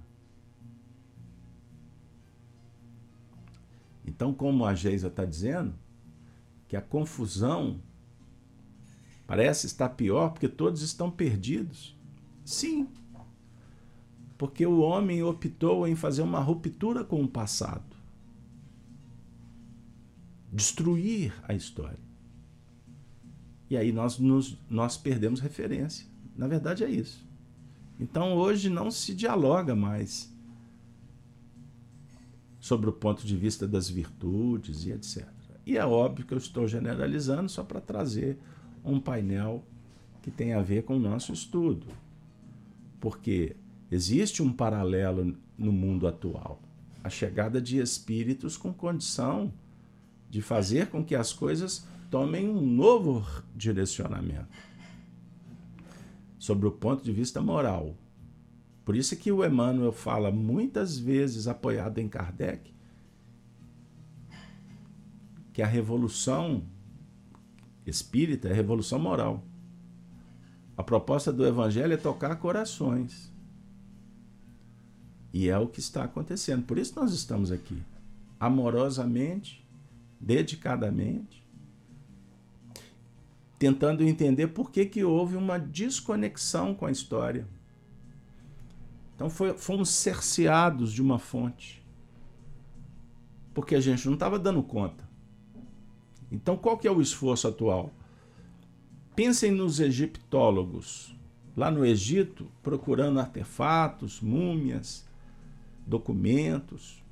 Então, 4.04 4.32
como 4.34 4.64
a 4.64 4.74
Geisa 4.74 5.08
está 5.08 5.24
dizendo, 5.24 5.74
que 6.66 6.76
a 6.76 6.82
confusão 6.82 7.80
parece 9.26 9.66
estar 9.66 9.90
pior 9.90 10.30
porque 10.30 10.48
todos 10.48 10.82
estão 10.82 11.10
perdidos. 11.10 11.96
Sim, 12.44 12.88
porque 14.36 14.66
o 14.66 14.80
homem 14.80 15.22
optou 15.22 15.86
em 15.86 15.94
fazer 15.94 16.22
uma 16.22 16.40
ruptura 16.40 17.04
com 17.04 17.22
o 17.22 17.28
passado 17.28 17.89
destruir 20.52 21.32
a 21.46 21.54
história. 21.54 21.98
E 23.68 23.76
aí 23.76 23.92
nós, 23.92 24.18
nos, 24.18 24.58
nós 24.68 24.96
perdemos 24.96 25.40
referência. 25.40 26.06
Na 26.36 26.48
verdade 26.48 26.82
é 26.82 26.90
isso. 26.90 27.24
Então 27.98 28.34
hoje 28.34 28.68
não 28.68 28.90
se 28.90 29.14
dialoga 29.14 29.76
mais 29.76 30.34
sobre 32.58 32.90
o 32.90 32.92
ponto 32.92 33.24
de 33.24 33.36
vista 33.36 33.66
das 33.68 33.88
virtudes 33.88 34.84
e 34.84 34.90
etc. 34.92 35.26
E 35.64 35.76
é 35.76 35.84
óbvio 35.84 36.26
que 36.26 36.34
eu 36.34 36.38
estou 36.38 36.66
generalizando 36.66 37.48
só 37.48 37.62
para 37.62 37.80
trazer 37.80 38.38
um 38.84 38.98
painel 38.98 39.64
que 40.22 40.30
tem 40.30 40.52
a 40.52 40.60
ver 40.60 40.82
com 40.82 40.96
o 40.96 41.00
nosso 41.00 41.32
estudo. 41.32 41.86
Porque 42.98 43.54
existe 43.90 44.42
um 44.42 44.52
paralelo 44.52 45.36
no 45.56 45.72
mundo 45.72 46.06
atual. 46.06 46.60
A 47.04 47.08
chegada 47.08 47.60
de 47.60 47.78
espíritos 47.78 48.56
com 48.56 48.72
condição 48.72 49.52
de 50.30 50.40
fazer 50.40 50.86
com 50.86 51.04
que 51.04 51.14
as 51.14 51.32
coisas 51.32 51.86
tomem 52.10 52.48
um 52.48 52.64
novo 52.64 53.26
direcionamento 53.54 54.48
sobre 56.38 56.66
o 56.66 56.72
ponto 56.72 57.04
de 57.04 57.12
vista 57.12 57.42
moral. 57.42 57.96
Por 58.84 58.96
isso 58.96 59.16
que 59.16 59.30
o 59.30 59.44
Emmanuel 59.44 59.92
fala 59.92 60.30
muitas 60.30 60.98
vezes, 60.98 61.46
apoiado 61.46 61.98
em 61.98 62.08
Kardec, 62.08 62.72
que 65.52 65.62
a 65.62 65.66
revolução 65.66 66.64
espírita 67.86 68.48
é 68.48 68.52
revolução 68.52 68.98
moral. 68.98 69.44
A 70.76 70.82
proposta 70.82 71.32
do 71.32 71.46
Evangelho 71.46 71.92
é 71.92 71.96
tocar 71.96 72.34
corações. 72.36 73.30
E 75.32 75.48
é 75.48 75.58
o 75.58 75.68
que 75.68 75.80
está 75.80 76.04
acontecendo. 76.04 76.64
Por 76.64 76.78
isso 76.78 76.98
nós 76.98 77.12
estamos 77.12 77.52
aqui, 77.52 77.82
amorosamente, 78.38 79.64
dedicadamente, 80.20 81.42
tentando 83.58 84.02
entender 84.02 84.48
por 84.48 84.70
que, 84.70 84.84
que 84.84 85.02
houve 85.02 85.36
uma 85.36 85.58
desconexão 85.58 86.74
com 86.74 86.86
a 86.86 86.90
história. 86.90 87.48
Então 89.14 89.30
foi, 89.30 89.56
fomos 89.56 89.88
cerceados 89.90 90.92
de 90.92 91.02
uma 91.02 91.18
fonte, 91.18 91.84
porque 93.54 93.74
a 93.74 93.80
gente 93.80 94.06
não 94.06 94.14
estava 94.14 94.38
dando 94.38 94.62
conta. 94.62 95.08
Então 96.30 96.56
qual 96.56 96.78
que 96.78 96.86
é 96.86 96.90
o 96.90 97.00
esforço 97.00 97.48
atual? 97.48 97.92
Pensem 99.16 99.50
nos 99.50 99.80
egiptólogos, 99.80 101.14
lá 101.56 101.70
no 101.70 101.84
Egito, 101.84 102.50
procurando 102.62 103.20
artefatos, 103.20 104.20
múmias, 104.20 105.06
documentos, 105.86 107.02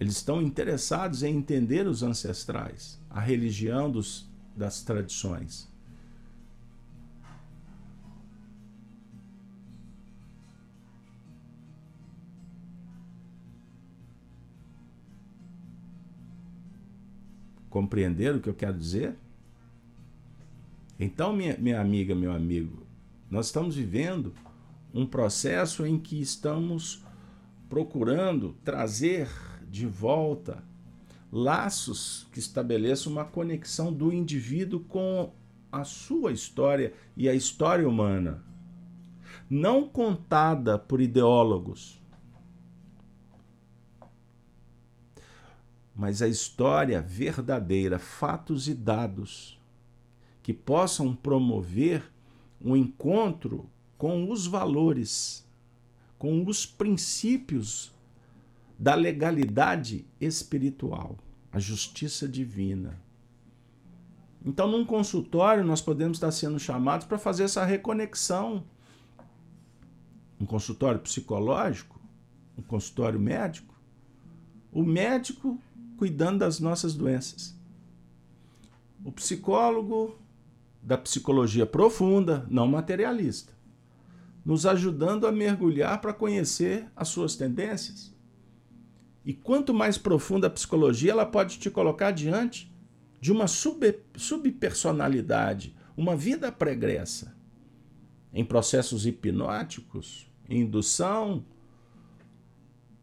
eles 0.00 0.16
estão 0.16 0.40
interessados 0.40 1.22
em 1.22 1.36
entender 1.36 1.86
os 1.86 2.02
ancestrais, 2.02 2.98
a 3.10 3.20
religião 3.20 3.90
dos, 3.90 4.26
das 4.56 4.82
tradições. 4.82 5.68
Compreender 17.68 18.34
o 18.34 18.40
que 18.40 18.48
eu 18.48 18.54
quero 18.54 18.78
dizer? 18.78 19.14
Então, 20.98 21.34
minha, 21.34 21.58
minha 21.58 21.80
amiga, 21.80 22.14
meu 22.14 22.32
amigo, 22.32 22.86
nós 23.30 23.46
estamos 23.46 23.76
vivendo 23.76 24.32
um 24.94 25.04
processo 25.06 25.86
em 25.86 25.98
que 25.98 26.18
estamos 26.20 27.04
procurando 27.68 28.56
trazer 28.64 29.28
de 29.70 29.86
volta 29.86 30.62
laços 31.32 32.26
que 32.32 32.40
estabeleçam 32.40 33.12
uma 33.12 33.24
conexão 33.24 33.92
do 33.92 34.12
indivíduo 34.12 34.80
com 34.80 35.32
a 35.70 35.84
sua 35.84 36.32
história 36.32 36.92
e 37.16 37.28
a 37.28 37.34
história 37.34 37.88
humana, 37.88 38.42
não 39.48 39.88
contada 39.88 40.76
por 40.76 41.00
ideólogos, 41.00 42.00
mas 45.94 46.20
a 46.22 46.26
história 46.26 47.00
verdadeira, 47.00 47.98
fatos 47.98 48.66
e 48.66 48.74
dados 48.74 49.60
que 50.42 50.52
possam 50.52 51.14
promover 51.14 52.02
um 52.60 52.74
encontro 52.74 53.68
com 53.96 54.30
os 54.30 54.46
valores, 54.46 55.46
com 56.18 56.44
os 56.44 56.66
princípios 56.66 57.92
da 58.80 58.94
legalidade 58.94 60.06
espiritual, 60.18 61.18
a 61.52 61.58
justiça 61.58 62.26
divina. 62.26 62.98
Então, 64.42 64.66
num 64.66 64.86
consultório, 64.86 65.62
nós 65.62 65.82
podemos 65.82 66.16
estar 66.16 66.30
sendo 66.30 66.58
chamados 66.58 67.06
para 67.06 67.18
fazer 67.18 67.42
essa 67.42 67.62
reconexão. 67.62 68.64
Um 70.40 70.46
consultório 70.46 70.98
psicológico, 70.98 72.00
um 72.56 72.62
consultório 72.62 73.20
médico, 73.20 73.78
o 74.72 74.82
médico 74.82 75.60
cuidando 75.98 76.38
das 76.38 76.58
nossas 76.58 76.94
doenças. 76.94 77.54
O 79.04 79.12
psicólogo 79.12 80.18
da 80.82 80.96
psicologia 80.96 81.66
profunda, 81.66 82.46
não 82.48 82.66
materialista, 82.66 83.52
nos 84.42 84.64
ajudando 84.64 85.26
a 85.26 85.32
mergulhar 85.32 86.00
para 86.00 86.14
conhecer 86.14 86.86
as 86.96 87.08
suas 87.08 87.36
tendências, 87.36 88.09
e 89.24 89.34
quanto 89.34 89.74
mais 89.74 89.98
profunda 89.98 90.46
a 90.46 90.50
psicologia, 90.50 91.12
ela 91.12 91.26
pode 91.26 91.58
te 91.58 91.70
colocar 91.70 92.10
diante 92.10 92.72
de 93.20 93.30
uma 93.30 93.46
sub, 93.46 93.98
subpersonalidade, 94.16 95.76
uma 95.96 96.16
vida 96.16 96.50
pregressa, 96.50 97.36
em 98.32 98.44
processos 98.44 99.06
hipnóticos, 99.06 100.26
indução, 100.48 101.44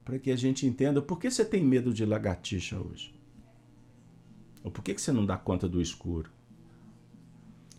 para 0.03 0.17
que 0.17 0.31
a 0.31 0.35
gente 0.35 0.65
entenda 0.65 1.01
por 1.01 1.19
que 1.19 1.29
você 1.29 1.45
tem 1.45 1.63
medo 1.63 1.93
de 1.93 2.05
lagartixa 2.05 2.79
hoje. 2.79 3.13
Ou 4.63 4.71
por 4.71 4.83
que 4.83 4.97
você 4.97 5.11
não 5.11 5.25
dá 5.25 5.37
conta 5.37 5.67
do 5.67 5.81
escuro? 5.81 6.31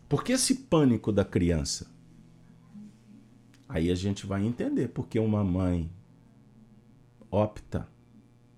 Por 0.09 0.23
que 0.23 0.33
esse 0.33 0.55
pânico 0.55 1.11
da 1.11 1.25
criança? 1.25 1.91
Aí 3.69 3.91
a 3.91 3.95
gente 3.95 4.27
vai 4.27 4.45
entender 4.47 4.89
por 4.89 5.07
que 5.09 5.19
uma 5.19 5.45
mãe 5.45 5.91
opta 7.31 7.87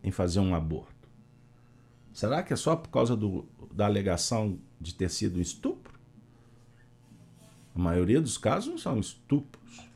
em 0.02 0.10
fazer 0.10 0.40
um 0.40 0.54
aborto. 0.54 1.08
Será 2.12 2.42
que 2.42 2.52
é 2.52 2.56
só 2.56 2.74
por 2.76 2.88
causa 2.90 3.16
do, 3.16 3.46
da 3.72 3.86
alegação 3.86 4.58
de 4.80 4.94
ter 4.94 5.10
sido 5.10 5.38
um 5.38 5.42
estupro? 5.42 5.98
A 7.74 7.78
maioria 7.78 8.20
dos 8.20 8.36
casos 8.36 8.68
não 8.68 8.78
são 8.78 8.98
estupros. 8.98 9.88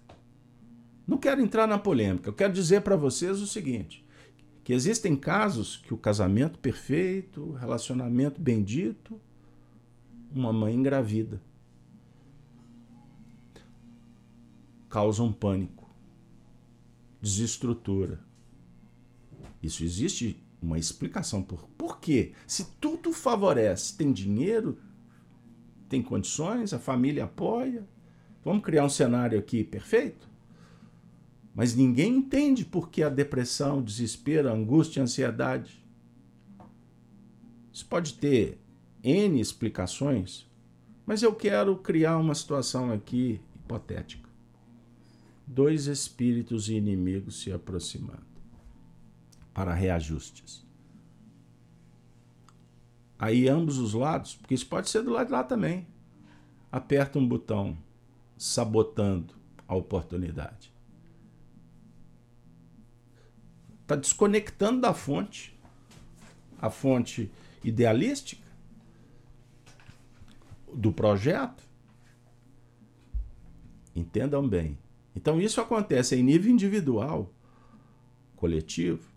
Não 1.07 1.18
quero 1.18 1.42
entrar 1.42 1.66
na 1.66 1.78
polêmica, 1.78 2.28
eu 2.28 2.32
quero 2.32 2.52
dizer 2.52 2.80
para 2.82 2.96
vocês 2.96 3.40
o 3.40 3.46
seguinte: 3.46 4.05
que 4.62 4.72
existem 4.72 5.14
casos 5.14 5.76
que 5.76 5.92
o 5.92 5.98
casamento 5.98 6.59
perfeito, 6.59 7.52
relacionamento 7.52 8.40
bendito, 8.40 9.20
uma 10.34 10.52
mãe 10.52 10.74
engravida. 10.74 11.40
Causa 14.88 15.22
um 15.22 15.32
pânico, 15.32 15.90
desestrutura. 17.20 18.20
Isso 19.64 19.82
existe 19.82 20.36
uma 20.60 20.78
explicação 20.78 21.42
por, 21.42 21.66
por 21.70 21.98
quê? 21.98 22.32
Se 22.46 22.66
tudo 22.78 23.14
favorece, 23.14 23.96
tem 23.96 24.12
dinheiro, 24.12 24.78
tem 25.88 26.02
condições, 26.02 26.74
a 26.74 26.78
família 26.78 27.24
apoia, 27.24 27.88
vamos 28.44 28.62
criar 28.62 28.84
um 28.84 28.90
cenário 28.90 29.38
aqui 29.38 29.64
perfeito? 29.64 30.28
Mas 31.54 31.74
ninguém 31.74 32.16
entende 32.16 32.62
por 32.62 32.90
que 32.90 33.02
a 33.02 33.08
depressão, 33.08 33.78
o 33.78 33.82
desespero, 33.82 34.50
a 34.50 34.52
angústia, 34.52 35.00
a 35.00 35.04
ansiedade. 35.04 35.82
Isso 37.72 37.86
pode 37.86 38.14
ter 38.14 38.58
N 39.02 39.40
explicações, 39.40 40.46
mas 41.06 41.22
eu 41.22 41.34
quero 41.34 41.74
criar 41.76 42.18
uma 42.18 42.34
situação 42.34 42.92
aqui 42.92 43.40
hipotética. 43.54 44.28
Dois 45.46 45.86
espíritos 45.86 46.68
inimigos 46.68 47.40
se 47.40 47.50
aproximando 47.50 48.34
para 49.55 49.72
reajustes. 49.72 50.66
Aí 53.18 53.48
ambos 53.48 53.78
os 53.78 53.94
lados, 53.94 54.34
porque 54.34 54.55
isso 54.55 54.66
pode 54.66 54.90
ser 54.90 55.02
do 55.02 55.12
lado 55.12 55.28
de 55.28 55.32
lá 55.32 55.44
também, 55.44 55.86
aperta 56.70 57.18
um 57.18 57.26
botão 57.26 57.78
sabotando 58.36 59.32
a 59.66 59.74
oportunidade. 59.74 60.74
Está 63.82 63.96
desconectando 63.96 64.80
da 64.80 64.92
fonte, 64.92 65.59
a 66.61 66.68
fonte 66.68 67.30
idealística 67.62 68.42
do 70.72 70.92
projeto. 70.92 71.62
Entendam 73.94 74.46
bem. 74.46 74.76
Então, 75.14 75.40
isso 75.40 75.61
acontece 75.61 76.16
em 76.16 76.22
nível 76.22 76.50
individual, 76.50 77.32
coletivo. 78.34 79.13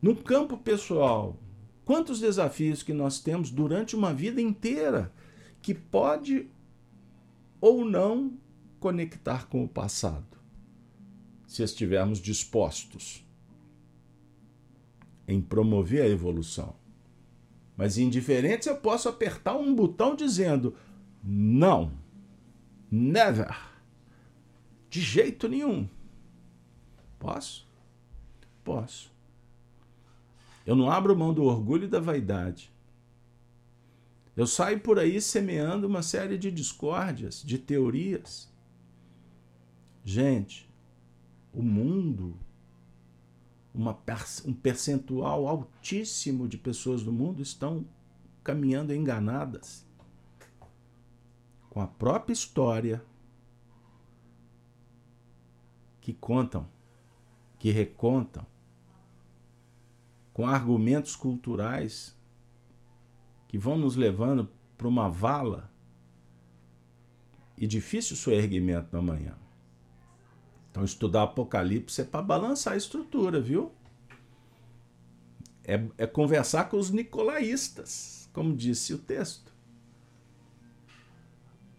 No 0.00 0.16
campo 0.16 0.56
pessoal, 0.56 1.36
quantos 1.84 2.20
desafios 2.20 2.82
que 2.82 2.92
nós 2.92 3.20
temos 3.20 3.50
durante 3.50 3.94
uma 3.94 4.14
vida 4.14 4.40
inteira 4.40 5.12
que 5.60 5.74
pode 5.74 6.48
ou 7.60 7.84
não 7.84 8.32
conectar 8.78 9.46
com 9.46 9.62
o 9.62 9.68
passado, 9.68 10.38
se 11.46 11.62
estivermos 11.62 12.18
dispostos 12.18 13.26
em 15.28 15.40
promover 15.40 16.02
a 16.02 16.08
evolução. 16.08 16.74
Mas 17.76 17.98
indiferente 17.98 18.68
eu 18.68 18.76
posso 18.76 19.08
apertar 19.08 19.56
um 19.56 19.74
botão 19.74 20.14
dizendo 20.14 20.74
não, 21.22 21.92
never, 22.90 23.54
de 24.88 25.00
jeito 25.00 25.46
nenhum. 25.48 25.88
Posso? 27.18 27.68
Posso. 28.64 29.09
Eu 30.70 30.76
não 30.76 30.88
abro 30.88 31.16
mão 31.16 31.34
do 31.34 31.42
orgulho 31.42 31.86
e 31.86 31.88
da 31.88 31.98
vaidade. 31.98 32.72
Eu 34.36 34.46
saio 34.46 34.78
por 34.78 35.00
aí 35.00 35.20
semeando 35.20 35.84
uma 35.84 36.00
série 36.00 36.38
de 36.38 36.48
discórdias, 36.48 37.42
de 37.42 37.58
teorias. 37.58 38.48
Gente, 40.04 40.70
o 41.52 41.60
mundo, 41.60 42.36
uma, 43.74 43.98
um 44.46 44.54
percentual 44.54 45.48
altíssimo 45.48 46.46
de 46.46 46.56
pessoas 46.56 47.02
do 47.02 47.12
mundo 47.12 47.42
estão 47.42 47.84
caminhando 48.44 48.94
enganadas 48.94 49.84
com 51.68 51.80
a 51.80 51.88
própria 51.88 52.32
história 52.32 53.04
que 56.00 56.12
contam, 56.12 56.64
que 57.58 57.72
recontam, 57.72 58.46
com 60.40 60.46
argumentos 60.46 61.14
culturais 61.14 62.16
que 63.46 63.58
vão 63.58 63.76
nos 63.76 63.94
levando 63.94 64.48
para 64.74 64.88
uma 64.88 65.06
vala 65.06 65.70
e 67.58 67.66
difícil 67.66 68.16
o 68.26 68.34
erguimento 68.34 68.88
na 68.90 69.02
manhã. 69.02 69.36
Então, 70.70 70.82
estudar 70.82 71.24
Apocalipse 71.24 72.00
é 72.00 72.04
para 72.04 72.22
balançar 72.22 72.72
a 72.72 72.76
estrutura, 72.78 73.38
viu? 73.38 73.70
É, 75.62 75.84
é 75.98 76.06
conversar 76.06 76.70
com 76.70 76.78
os 76.78 76.90
nicolaístas, 76.90 78.26
como 78.32 78.56
disse 78.56 78.94
o 78.94 78.98
texto. 78.98 79.52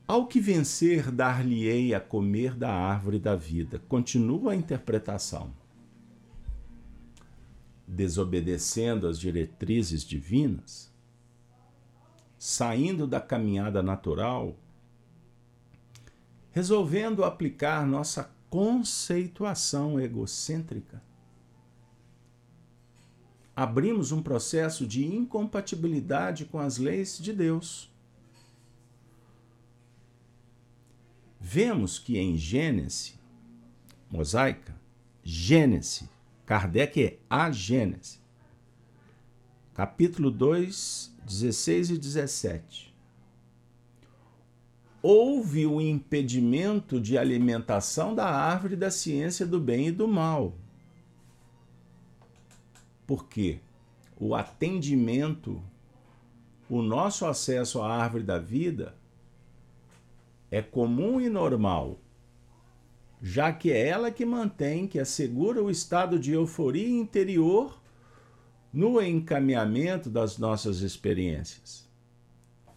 Ao 0.08 0.28
que 0.28 0.40
vencer, 0.40 1.10
dar-lhe-ei 1.10 1.96
a 1.96 2.00
comer 2.00 2.54
da 2.54 2.72
árvore 2.72 3.18
da 3.18 3.36
vida. 3.36 3.82
Continua 3.90 4.52
a 4.52 4.56
interpretação 4.56 5.52
desobedecendo 7.92 9.06
às 9.06 9.20
diretrizes 9.20 10.06
divinas, 10.06 10.90
saindo 12.40 13.06
da 13.06 13.20
caminhada 13.20 13.84
natural, 13.84 14.56
resolvendo 16.52 17.26
aplicar 17.26 17.86
nossa 17.86 18.32
conceituação 18.50 20.00
egocêntrica, 20.00 21.04
abrimos 23.54 24.14
um 24.14 24.24
processo 24.24 24.88
de 24.88 25.06
incompatibilidade 25.06 26.46
com 26.46 26.60
as 26.60 26.78
leis 26.78 27.18
de 27.18 27.34
Deus. 27.34 27.92
Vemos 31.38 32.00
que 32.00 32.18
em 32.18 32.38
Gênesis, 32.38 33.20
mosaica, 34.10 34.74
Gênesis 35.22 36.10
Kardec 36.52 37.02
é 37.02 37.18
a 37.30 37.50
Gênese. 37.50 38.20
Capítulo 39.74 40.30
2, 40.30 41.16
16 41.26 41.92
e 41.92 41.98
17. 41.98 42.94
Houve 45.02 45.66
o 45.66 45.80
impedimento 45.80 47.00
de 47.00 47.18
alimentação 47.18 48.14
da 48.14 48.26
árvore 48.26 48.76
da 48.76 48.92
ciência 48.92 49.46
do 49.46 49.62
bem 49.62 49.88
e 49.88 49.92
do 49.94 50.10
mal. 50.10 50.54
Por 53.08 53.30
quê? 53.30 53.62
O 54.20 54.36
atendimento, 54.36 55.64
o 56.70 56.82
nosso 56.82 57.26
acesso 57.26 57.82
à 57.82 57.96
árvore 57.96 58.26
da 58.26 58.40
vida 58.40 58.94
é 60.52 60.62
comum 60.62 61.22
e 61.22 61.30
normal 61.30 62.01
já 63.22 63.54
que 63.54 63.72
é 63.72 63.88
ela 63.88 64.10
que 64.10 64.26
mantém, 64.26 64.88
que 64.88 65.00
assegura 65.00 65.62
o 65.62 65.70
estado 65.70 66.18
de 66.18 66.32
euforia 66.32 66.90
interior 66.90 67.80
no 68.74 69.00
encaminhamento 69.00 70.10
das 70.10 70.38
nossas 70.40 70.80
experiências, 70.80 71.88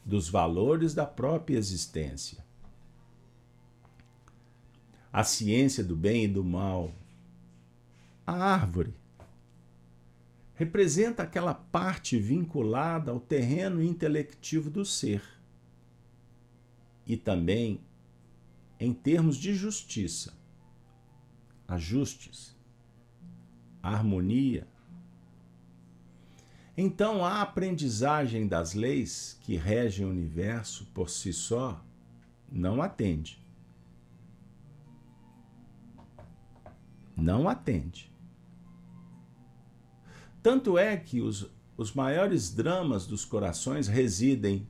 dos 0.05 0.29
valores 0.29 0.93
da 0.93 1.07
própria 1.07 1.57
existência. 1.57 2.45
A 5.11 5.25
ciência 5.25 5.83
do 5.83 5.97
bem 5.97 6.25
e 6.25 6.29
do 6.29 6.45
mal, 6.45 6.93
a 8.27 8.33
árvore, 8.33 8.93
representa 10.55 11.23
aquela 11.23 11.55
parte 11.55 12.19
vinculada 12.19 13.11
ao 13.11 13.21
terreno 13.21 13.83
intelectivo 13.83 14.69
do 14.69 14.85
ser 14.85 15.23
e 17.07 17.17
também 17.17 17.81
em 18.79 18.93
termos 18.93 19.37
de 19.37 19.55
justiça, 19.55 20.35
ajustes, 21.67 22.57
harmonia. 23.83 24.67
Então, 26.77 27.25
a 27.25 27.41
aprendizagem 27.41 28.49
das 28.49 28.75
leis 28.75 29.39
que 29.43 29.57
regem 29.57 30.07
o 30.07 30.11
universo 30.11 30.87
por 30.93 31.09
si 31.09 31.33
só 31.33 31.81
não 32.51 32.83
atende. 32.83 33.43
Não 37.17 37.49
atende. 37.49 38.13
Tanto 40.43 40.77
é 40.77 40.97
que 40.97 41.21
os, 41.21 41.49
os 41.77 41.93
maiores 41.93 42.53
dramas 42.53 43.07
dos 43.07 43.25
corações 43.25 43.87
residem 43.87 44.69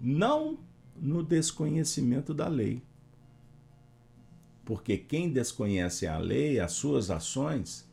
não 0.00 0.58
no 0.96 1.22
desconhecimento 1.22 2.34
da 2.34 2.48
lei. 2.48 2.82
Porque 4.64 4.96
quem 4.96 5.30
desconhece 5.30 6.06
a 6.06 6.16
lei, 6.16 6.58
as 6.58 6.72
suas 6.72 7.10
ações, 7.10 7.88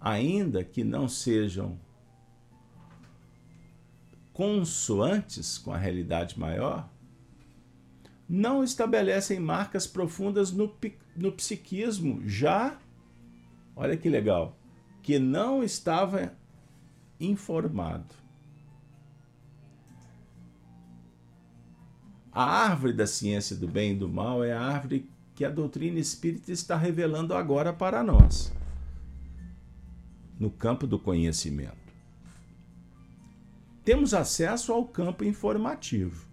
ainda 0.00 0.64
que 0.64 0.82
não 0.82 1.08
sejam 1.08 1.78
consoantes 4.32 5.58
com 5.58 5.72
a 5.72 5.76
realidade 5.76 6.38
maior, 6.38 6.88
não 8.28 8.62
estabelecem 8.62 9.40
marcas 9.40 9.86
profundas 9.86 10.52
no, 10.52 10.72
no 11.16 11.32
psiquismo, 11.32 12.22
já, 12.28 12.78
olha 13.74 13.96
que 13.96 14.08
legal, 14.08 14.56
que 15.02 15.18
não 15.18 15.64
estava 15.64 16.34
informado. 17.18 18.14
A 22.30 22.44
árvore 22.44 22.92
da 22.92 23.06
ciência 23.06 23.56
do 23.56 23.66
bem 23.66 23.92
e 23.92 23.96
do 23.96 24.08
mal 24.08 24.44
é 24.44 24.52
a 24.52 24.60
árvore 24.60 25.08
que 25.38 25.44
a 25.44 25.50
doutrina 25.50 26.00
espírita 26.00 26.50
está 26.50 26.76
revelando 26.76 27.32
agora 27.32 27.72
para 27.72 28.02
nós, 28.02 28.52
no 30.36 30.50
campo 30.50 30.84
do 30.84 30.98
conhecimento 30.98 31.88
temos 33.84 34.12
acesso 34.12 34.72
ao 34.72 34.84
campo 34.84 35.24
informativo. 35.24 36.26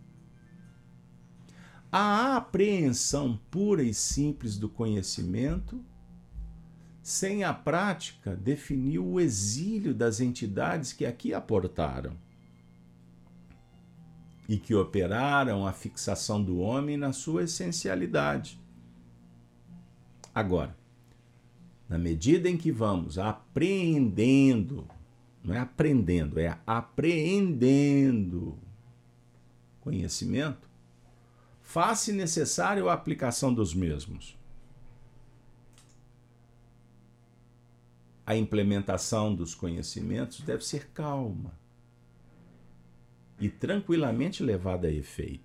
A 1.90 2.36
apreensão 2.36 3.40
pura 3.50 3.84
e 3.84 3.94
simples 3.94 4.58
do 4.58 4.68
conhecimento, 4.68 5.80
sem 7.02 7.46
a 7.46 7.54
prática, 7.54 8.36
definiu 8.36 9.06
o 9.08 9.22
exílio 9.22 9.94
das 9.94 10.20
entidades 10.20 10.92
que 10.92 11.06
aqui 11.06 11.32
aportaram 11.32 12.18
e 14.50 14.58
que 14.58 14.74
operaram 14.76 15.66
a 15.66 15.72
fixação 15.72 16.44
do 16.44 16.58
homem 16.58 16.98
na 16.98 17.14
sua 17.14 17.44
essencialidade. 17.44 18.65
Agora, 20.36 20.78
na 21.90 21.98
medida 21.98 22.48
em 22.50 22.58
que 22.58 22.72
vamos 22.72 23.18
apreendendo 23.18 24.86
não 25.46 25.54
é 25.54 25.60
aprendendo, 25.60 26.40
é 26.40 26.58
apreendendo 26.66 28.58
conhecimento, 29.80 30.68
faz-se 31.62 32.12
necessário 32.12 32.90
a 32.90 32.94
aplicação 32.94 33.54
dos 33.54 33.74
mesmos. 33.74 34.36
A 38.26 38.36
implementação 38.36 39.36
dos 39.36 39.54
conhecimentos 39.54 40.42
deve 40.42 40.66
ser 40.66 40.88
calma 40.88 41.54
e 43.40 43.48
tranquilamente 43.48 44.42
levada 44.42 44.88
a 44.88 44.92
efeito, 44.92 45.45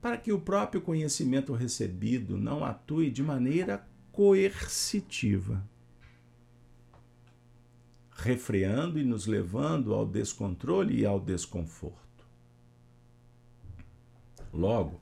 para 0.00 0.16
que 0.16 0.32
o 0.32 0.40
próprio 0.40 0.80
conhecimento 0.80 1.52
recebido 1.52 2.36
não 2.36 2.64
atue 2.64 3.10
de 3.10 3.22
maneira 3.22 3.86
coercitiva 4.12 5.64
refreando 8.18 8.98
e 8.98 9.04
nos 9.04 9.26
levando 9.26 9.94
ao 9.94 10.04
descontrole 10.04 11.00
e 11.00 11.06
ao 11.06 11.20
desconforto. 11.20 12.26
Logo, 14.52 15.00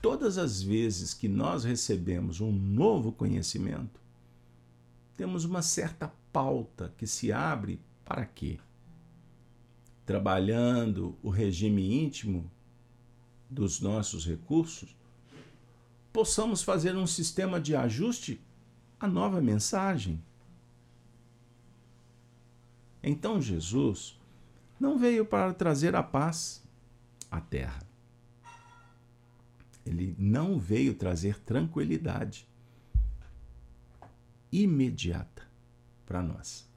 todas 0.00 0.36
as 0.36 0.60
vezes 0.60 1.14
que 1.14 1.28
nós 1.28 1.62
recebemos 1.62 2.40
um 2.40 2.50
novo 2.50 3.12
conhecimento, 3.12 4.00
temos 5.16 5.44
uma 5.44 5.62
certa 5.62 6.12
pauta 6.32 6.92
que 6.98 7.06
se 7.06 7.30
abre 7.30 7.80
para 8.04 8.26
quê? 8.26 8.58
Trabalhando 10.04 11.16
o 11.22 11.30
regime 11.30 12.02
íntimo 12.02 12.50
dos 13.52 13.80
nossos 13.80 14.26
recursos, 14.26 14.96
possamos 16.12 16.62
fazer 16.62 16.96
um 16.96 17.06
sistema 17.06 17.60
de 17.60 17.76
ajuste 17.76 18.40
à 18.98 19.06
nova 19.06 19.40
mensagem 19.40 20.22
então 23.02 23.42
Jesus 23.42 24.16
não 24.78 24.96
veio 24.96 25.24
para 25.24 25.52
trazer 25.52 25.96
a 25.96 26.02
paz 26.02 26.62
à 27.30 27.40
terra. 27.40 27.82
Ele 29.84 30.14
não 30.16 30.58
veio 30.58 30.94
trazer 30.94 31.40
tranquilidade 31.40 32.46
imediata 34.52 35.42
para 36.06 36.22
nós. 36.22 36.68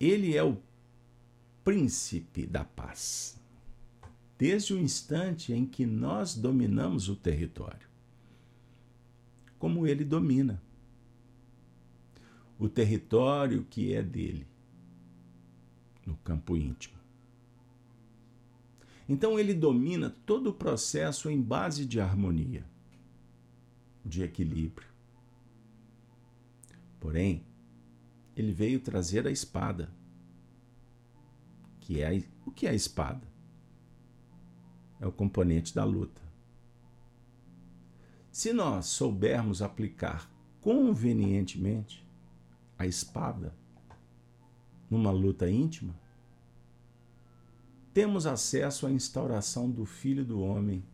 Ele 0.00 0.36
é 0.36 0.42
o 0.42 0.60
príncipe 1.62 2.46
da 2.46 2.64
paz, 2.64 3.37
desde 4.38 4.72
o 4.72 4.78
instante 4.78 5.52
em 5.52 5.66
que 5.66 5.84
nós 5.84 6.36
dominamos 6.36 7.08
o 7.08 7.16
território. 7.16 7.88
Como 9.58 9.84
ele 9.84 10.04
domina 10.04 10.62
o 12.56 12.68
território 12.68 13.66
que 13.68 13.92
é 13.92 14.02
dele, 14.02 14.46
no 16.06 16.16
campo 16.18 16.56
íntimo. 16.56 16.96
Então 19.08 19.38
ele 19.38 19.54
domina 19.54 20.10
todo 20.24 20.50
o 20.50 20.54
processo 20.54 21.28
em 21.28 21.40
base 21.40 21.84
de 21.84 22.00
harmonia, 22.00 22.64
de 24.04 24.22
equilíbrio. 24.22 24.86
Porém, 27.00 27.44
ele 28.36 28.52
veio 28.52 28.80
trazer 28.80 29.26
a 29.26 29.30
espada. 29.30 29.90
Que 31.80 32.00
é 32.00 32.22
o 32.44 32.50
que 32.50 32.66
é 32.66 32.70
a 32.70 32.74
espada? 32.74 33.26
É 35.00 35.06
o 35.06 35.12
componente 35.12 35.74
da 35.74 35.84
luta. 35.84 36.20
Se 38.30 38.52
nós 38.52 38.86
soubermos 38.86 39.62
aplicar 39.62 40.30
convenientemente, 40.60 42.06
a 42.78 42.86
espada 42.86 43.52
numa 44.88 45.10
luta 45.10 45.50
íntima, 45.50 45.94
temos 47.92 48.26
acesso 48.26 48.86
à 48.86 48.92
instauração 48.92 49.68
do 49.68 49.84
Filho 49.84 50.24
do 50.24 50.40
Homem, 50.40 50.84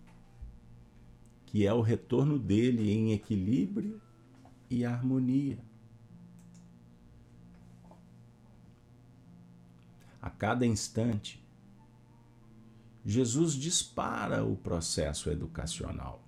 que 1.44 1.66
é 1.66 1.72
o 1.74 1.82
retorno 1.82 2.38
dele 2.38 2.90
em 2.90 3.12
equilíbrio 3.12 4.00
e 4.70 4.86
harmonia. 4.86 5.58
A 10.22 10.30
cada 10.30 10.64
instante, 10.64 11.43
Jesus 13.04 13.52
dispara 13.52 14.44
o 14.44 14.56
processo 14.56 15.28
educacional 15.28 16.24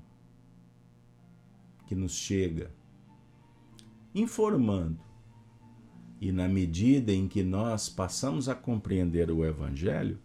que 1.87 1.95
nos 1.95 2.13
chega 2.13 2.71
informando. 4.15 5.01
E 6.21 6.33
na 6.33 6.49
medida 6.49 7.13
em 7.13 7.29
que 7.29 7.43
nós 7.43 7.89
passamos 7.89 8.49
a 8.49 8.55
compreender 8.55 9.31
o 9.31 9.45
Evangelho, 9.45 10.19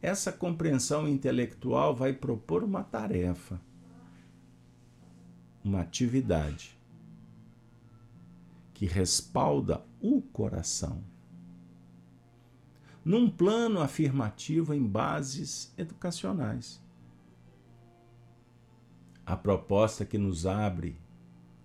essa 0.00 0.30
compreensão 0.30 1.08
intelectual 1.08 1.94
vai 1.94 2.12
propor 2.12 2.62
uma 2.62 2.84
tarefa, 2.84 3.60
uma 5.64 5.80
atividade 5.80 6.78
que 8.74 8.86
respalda 8.86 9.84
o 10.00 10.22
coração 10.22 11.02
num 13.08 13.30
plano 13.30 13.80
afirmativo 13.80 14.74
em 14.74 14.86
bases 14.86 15.72
educacionais. 15.78 16.78
A 19.24 19.34
proposta 19.34 20.04
que 20.04 20.18
nos 20.18 20.44
abre, 20.44 21.00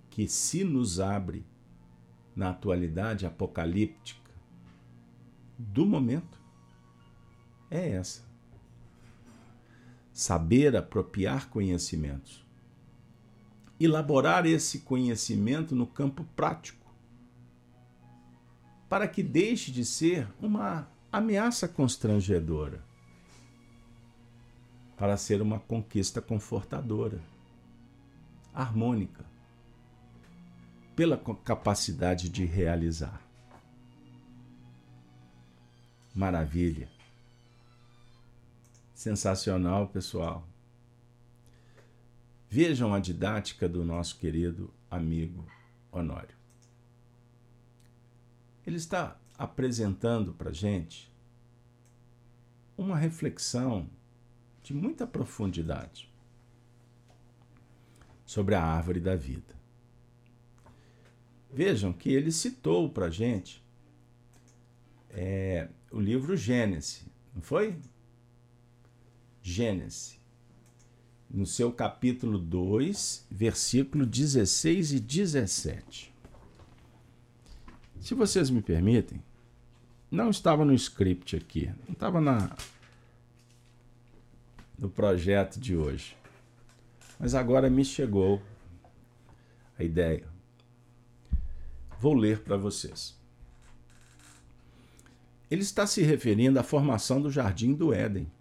que 0.10 0.26
se 0.26 0.64
nos 0.64 1.02
abre 1.02 1.46
na 2.34 2.52
atualidade 2.52 3.26
apocalíptica 3.26 4.32
do 5.60 5.86
momento 5.86 6.40
é 7.70 7.90
essa. 7.90 8.24
Saber 10.14 10.78
apropriar 10.78 11.50
conhecimentos. 11.50 12.42
Elaborar 13.78 14.46
esse 14.46 14.80
conhecimento 14.80 15.76
no 15.76 15.86
campo 15.86 16.24
prático, 16.38 16.90
para 18.88 19.10
que 19.10 19.22
deixe 19.22 19.74
de 19.74 19.84
ser 19.84 20.26
uma 20.42 20.93
ameaça 21.14 21.68
constrangedora, 21.68 22.84
para 24.98 25.16
ser 25.16 25.44
uma 25.44 25.60
conquista 25.60 26.20
confortadora, 26.20 27.22
harmônica 28.52 29.24
pela 30.96 31.16
capacidade 31.16 32.30
de 32.30 32.46
realizar. 32.46 33.22
Maravilha. 36.16 36.90
Sensacional, 38.96 39.90
pessoal. 39.90 40.48
Vejam 42.50 42.92
a 42.92 43.00
didática 43.00 43.70
do 43.70 43.86
nosso 43.86 44.18
querido 44.18 44.74
amigo 44.90 45.46
Honório. 45.92 46.36
Ele 48.66 48.78
está 48.78 49.20
apresentando 49.44 50.34
para 50.34 50.54
gente 50.54 51.12
uma 52.78 52.96
reflexão 52.96 53.90
de 54.64 54.74
muita 54.74 55.06
profundidade 55.06 56.10
sobre 58.26 58.56
a 58.56 58.64
árvore 58.64 59.02
da 59.02 59.18
vida. 59.18 59.54
Vejam 61.52 61.92
que 61.92 62.10
ele 62.10 62.32
citou 62.32 62.90
para 62.90 63.10
gente 63.10 63.62
é, 65.10 65.68
o 65.92 66.00
livro 66.00 66.38
Gênesis, 66.38 67.06
não 67.36 67.42
foi? 67.42 67.78
Gênesis, 69.42 70.18
no 71.30 71.46
seu 71.46 71.70
capítulo 71.74 72.40
2, 72.40 73.28
versículo 73.30 74.06
16 74.06 74.94
e 74.94 75.00
17. 75.02 76.14
Se 78.00 78.14
vocês 78.14 78.50
me 78.50 78.62
permitem, 78.62 79.22
não 80.14 80.30
estava 80.30 80.64
no 80.64 80.76
script 80.76 81.36
aqui, 81.36 81.74
não 81.88 81.94
estava 81.94 82.22
na, 82.22 82.56
no 84.78 84.88
projeto 84.88 85.60
de 85.60 85.76
hoje. 85.76 86.16
Mas 87.20 87.34
agora 87.34 87.68
me 87.68 87.84
chegou 87.84 88.40
a 89.78 89.84
ideia. 89.84 90.28
Vou 92.00 92.14
ler 92.14 92.42
para 92.42 92.56
vocês. 92.56 93.20
Ele 95.50 95.64
está 95.64 95.88
se 95.88 96.04
referindo 96.04 96.60
à 96.60 96.64
formação 96.64 97.20
do 97.20 97.32
jardim 97.32 97.74
do 97.74 97.92
Éden. 97.92 98.32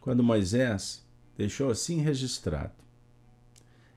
Quando 0.00 0.22
Moisés 0.22 1.04
deixou 1.36 1.68
assim 1.68 2.00
registrado: 2.00 2.74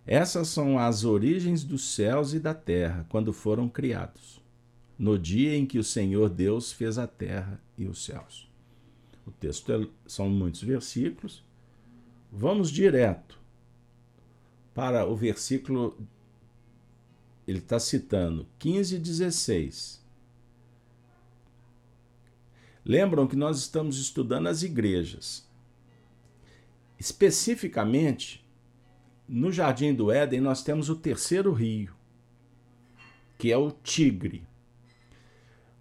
Essas 0.07 0.47
são 0.47 0.80
as 0.80 1.03
origens 1.03 1.63
dos 1.63 1.93
céus 1.93 2.34
e 2.34 2.39
da 2.39 2.55
terra 2.55 3.05
quando 3.09 3.32
foram 3.32 3.69
criados, 3.69 4.41
no 4.97 5.19
dia 5.19 5.55
em 5.55 5.65
que 5.65 5.77
o 5.77 5.83
Senhor 5.83 6.29
Deus 6.29 6.71
fez 6.71 6.97
a 6.97 7.07
terra 7.07 7.61
e 7.77 7.85
os 7.85 8.03
céus. 8.03 8.49
O 9.25 9.31
texto 9.31 9.71
é, 9.73 9.87
são 10.07 10.29
muitos 10.29 10.61
versículos. 10.61 11.43
Vamos 12.31 12.69
direto 12.69 13.39
para 14.73 15.05
o 15.05 15.15
versículo. 15.15 15.97
Ele 17.47 17.59
está 17.59 17.79
citando 17.79 18.47
15 18.59 18.95
e 18.95 18.99
16. 18.99 20.05
Lembram 22.83 23.27
que 23.27 23.35
nós 23.35 23.57
estamos 23.57 23.97
estudando 23.97 24.47
as 24.47 24.61
igrejas. 24.61 25.47
Especificamente, 26.99 28.45
no 29.27 29.51
Jardim 29.51 29.93
do 29.93 30.11
Éden, 30.11 30.39
nós 30.39 30.63
temos 30.63 30.87
o 30.87 30.95
terceiro 30.95 31.51
rio, 31.51 31.93
que 33.39 33.51
é 33.51 33.57
o 33.57 33.71
Tigre. 33.71 34.45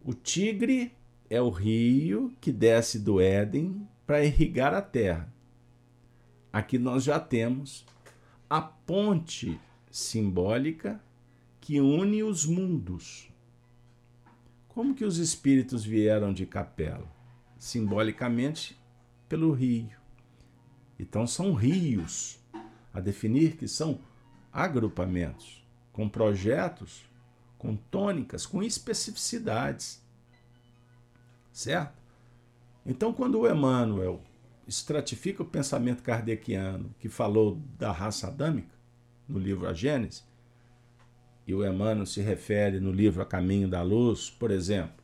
O 0.07 0.13
Tigre 0.13 0.93
é 1.31 1.41
o 1.41 1.49
rio 1.49 2.37
que 2.39 2.53
desce 2.53 2.99
do 2.99 3.23
Éden 3.23 3.89
para 4.07 4.23
irrigar 4.23 4.75
a 4.75 4.83
terra. 4.83 5.33
Aqui 6.53 6.79
nós 6.79 7.05
já 7.05 7.19
temos 7.19 7.87
a 8.51 8.61
ponte 8.61 9.59
simbólica 9.91 11.03
que 11.59 11.81
une 11.81 12.23
os 12.23 12.45
mundos. 12.45 13.31
Como 14.69 14.95
que 14.95 15.07
os 15.07 15.17
espíritos 15.17 15.83
vieram 15.83 16.35
de 16.35 16.45
Capela? 16.45 17.11
Simbolicamente 17.59 18.79
pelo 19.27 19.53
rio. 19.53 19.97
Então 20.99 21.27
são 21.27 21.55
rios, 21.55 22.39
a 22.93 23.01
definir 23.01 23.57
que 23.57 23.67
são 23.67 23.99
agrupamentos, 24.53 25.65
com 25.95 26.11
projetos, 26.11 27.09
com 27.65 27.77
tônicas, 27.77 28.45
com 28.45 28.63
especificidades 28.63 30.05
certo? 31.55 31.95
Então, 32.85 33.15
quando 33.15 33.41
o 33.41 33.49
Emmanuel 33.49 34.21
estratifica 34.67 35.43
o 35.43 35.47
pensamento 35.47 36.03
kardeciano 36.03 36.93
que 36.99 37.09
falou 37.09 37.59
da 37.79 37.93
raça 37.93 38.27
adâmica, 38.27 38.75
no 39.27 39.39
livro 39.39 39.67
A 39.67 39.73
Gênese, 39.73 40.23
e 41.47 41.55
o 41.55 41.65
Emmanuel 41.65 42.05
se 42.05 42.21
refere 42.21 42.81
no 42.81 42.91
livro 42.91 43.23
A 43.23 43.27
Caminho 43.27 43.69
da 43.69 43.83
Luz, 43.83 44.29
por 44.29 44.51
exemplo, 44.51 45.03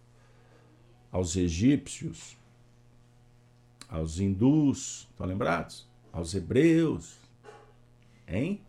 aos 1.13 1.37
egípcios, 1.37 2.37
aos 3.89 4.19
hindus, 4.19 5.09
estão 5.11 5.27
lembrados? 5.27 5.89
Aos 6.13 6.35
hebreus, 6.35 7.17
hein? 8.27 8.61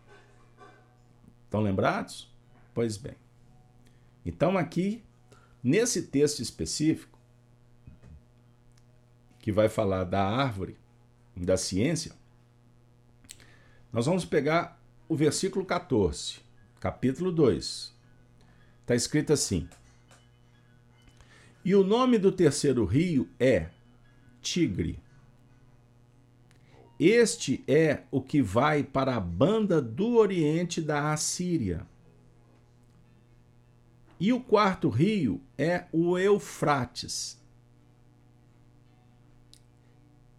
Estão 1.46 1.62
lembrados? 1.62 2.32
Pois 2.74 2.98
bem. 2.98 3.21
Então, 4.26 4.58
aqui, 4.58 5.04
nesse 5.64 6.04
texto 6.04 6.42
específico, 6.42 7.18
que 9.40 9.52
vai 9.52 9.68
falar 9.68 10.04
da 10.04 10.24
árvore, 10.24 10.78
da 11.36 11.58
ciência, 11.58 12.14
nós 13.92 14.06
vamos 14.06 14.24
pegar 14.24 14.80
o 15.10 15.16
versículo 15.16 15.66
14, 15.66 16.40
capítulo 16.80 17.32
2. 17.32 17.94
Está 18.82 18.96
escrito 18.96 19.34
assim: 19.34 19.68
E 21.66 21.76
o 21.76 21.84
nome 21.84 22.18
do 22.18 22.32
terceiro 22.32 22.86
rio 22.86 23.28
é 23.40 23.70
Tigre. 24.42 25.00
Este 27.00 27.64
é 27.68 28.04
o 28.12 28.22
que 28.22 28.44
vai 28.44 28.84
para 28.84 29.16
a 29.16 29.20
banda 29.20 29.82
do 29.82 30.18
oriente 30.18 30.80
da 30.80 31.12
Assíria. 31.12 31.88
E 34.22 34.32
o 34.32 34.40
quarto 34.40 34.88
rio 34.88 35.42
é 35.58 35.88
o 35.92 36.16
Eufrates, 36.16 37.42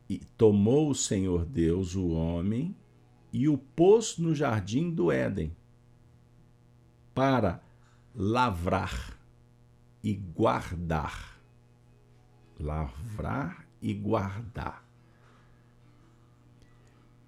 E 0.09 0.19
tomou 0.37 0.91
o 0.91 0.95
Senhor 0.95 1.45
Deus 1.45 1.97
o 1.97 2.11
homem 2.11 2.77
e 3.33 3.49
o 3.49 3.59
pôs 3.59 4.19
no 4.19 4.35
jardim 4.37 4.89
do 4.89 5.11
Éden 5.11 5.57
para 7.13 7.61
lavrar 8.15 9.19
e 10.05 10.15
guardar. 10.15 11.41
Lavrar 12.61 13.67
e 13.81 13.93
guardar. 13.95 14.87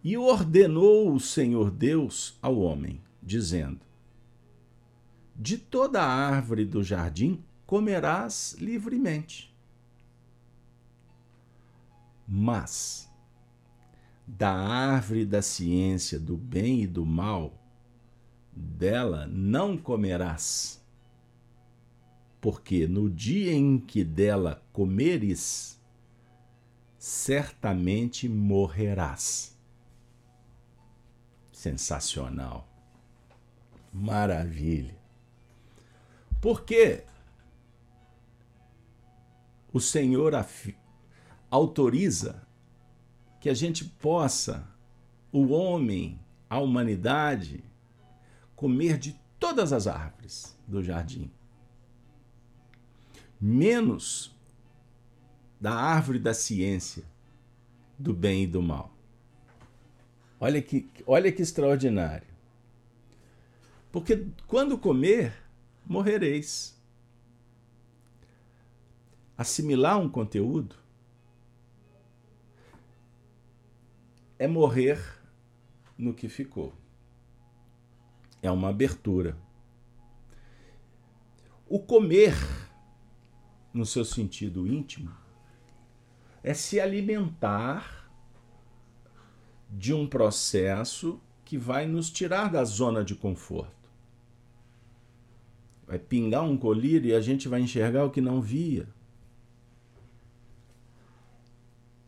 E 0.05 0.17
ordenou 0.17 1.13
o 1.13 1.19
Senhor 1.19 1.69
Deus 1.69 2.39
ao 2.41 2.59
homem, 2.59 3.01
dizendo: 3.21 3.84
De 5.37 5.59
toda 5.59 6.03
a 6.03 6.07
árvore 6.07 6.65
do 6.65 6.83
jardim 6.83 7.45
comerás 7.67 8.57
livremente 8.59 9.55
mas 12.27 13.11
da 14.27 14.51
árvore 14.51 15.27
da 15.27 15.43
ciência 15.43 16.19
do 16.19 16.37
bem 16.37 16.83
e 16.83 16.87
do 16.87 17.05
mal, 17.05 17.63
dela 18.51 19.27
não 19.27 19.77
comerás. 19.77 20.83
Porque 22.41 22.87
no 22.87 23.11
dia 23.11 23.53
em 23.53 23.79
que 23.79 24.03
dela 24.03 24.63
comeres, 24.73 25.81
certamente 26.99 28.29
morrerás. 28.29 29.59
Sensacional. 31.53 32.69
Maravilha. 33.93 35.04
Porque 36.45 37.03
o 39.73 39.81
Senhor 39.81 40.35
autoriza 41.51 42.47
que 43.41 43.49
a 43.49 43.55
gente 43.55 43.83
possa, 43.87 44.69
o 45.33 45.55
homem, 45.55 46.21
a 46.51 46.59
humanidade, 46.59 47.65
comer 48.55 48.99
de 48.99 49.19
todas 49.41 49.73
as 49.73 49.87
árvores 49.87 50.55
do 50.69 50.83
jardim, 50.83 51.31
menos 53.41 54.31
da 55.59 55.73
árvore 55.73 56.19
da 56.19 56.35
ciência, 56.35 57.05
do 57.99 58.13
bem 58.13 58.43
e 58.43 58.47
do 58.47 58.61
mal. 58.61 58.95
Olha 60.39 60.61
que, 60.61 60.91
olha 61.07 61.33
que 61.33 61.41
extraordinário. 61.41 62.29
Porque 63.91 64.27
quando 64.47 64.77
comer, 64.77 65.44
morrereis. 65.87 66.75
Assimilar 69.37 69.99
um 69.99 70.09
conteúdo 70.09 70.77
é 74.39 74.47
morrer 74.47 74.99
no 75.97 76.15
que 76.15 76.29
ficou. 76.29 76.73
É 78.43 78.51
uma 78.51 78.69
abertura. 78.69 79.37
O 81.67 81.79
comer, 81.79 82.35
no 83.73 83.87
seu 83.87 84.05
sentido 84.05 84.67
íntimo, 84.67 85.11
é 86.43 86.53
se 86.53 86.79
alimentar 86.79 88.11
de 89.71 89.93
um 89.95 90.07
processo 90.07 91.21
que 91.45 91.59
vai 91.59 91.87
nos 91.87 92.11
tirar 92.11 92.51
da 92.51 92.65
zona 92.65 93.03
de 93.03 93.15
conforto. 93.15 93.84
Vai 95.95 95.99
pingar 96.01 96.43
um 96.43 96.57
colírio 96.57 97.11
e 97.11 97.15
a 97.15 97.21
gente 97.21 97.47
vai 97.47 97.61
enxergar 97.61 98.05
o 98.05 98.11
que 98.11 98.21
não 98.21 98.41
via. 98.41 98.89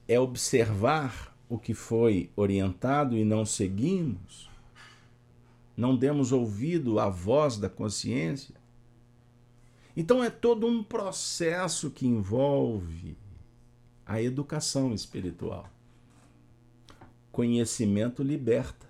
É 0.09 0.19
observar 0.19 1.39
o 1.49 1.57
que 1.57 1.73
foi 1.73 2.29
orientado 2.35 3.17
e 3.17 3.25
não 3.25 3.47
seguimos. 3.47 4.51
Não 5.77 5.97
demos 5.97 6.33
ouvido 6.33 6.99
à 6.99 7.09
voz 7.09 7.59
da 7.59 7.69
consciência. 7.69 8.57
Então 9.97 10.21
é 10.21 10.31
todo 10.31 10.67
um 10.67 10.83
processo 10.83 11.89
que 11.89 12.09
envolve 12.09 13.17
a 14.05 14.21
educação 14.21 14.93
espiritual. 14.93 15.71
Conhecimento 17.31 18.21
liberta, 18.21 18.89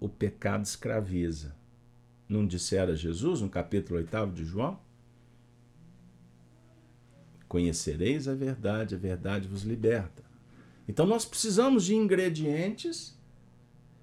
o 0.00 0.08
pecado 0.08 0.64
escraviza. 0.64 1.59
Não 2.30 2.46
dissera 2.46 2.94
Jesus 2.94 3.40
no 3.40 3.48
capítulo 3.50 3.98
8 3.98 4.28
de 4.32 4.44
João? 4.44 4.78
Conhecereis 7.48 8.28
a 8.28 8.34
verdade, 8.36 8.94
a 8.94 8.98
verdade 8.98 9.48
vos 9.48 9.62
liberta. 9.62 10.22
Então 10.86 11.04
nós 11.04 11.24
precisamos 11.24 11.86
de 11.86 11.96
ingredientes, 11.96 13.18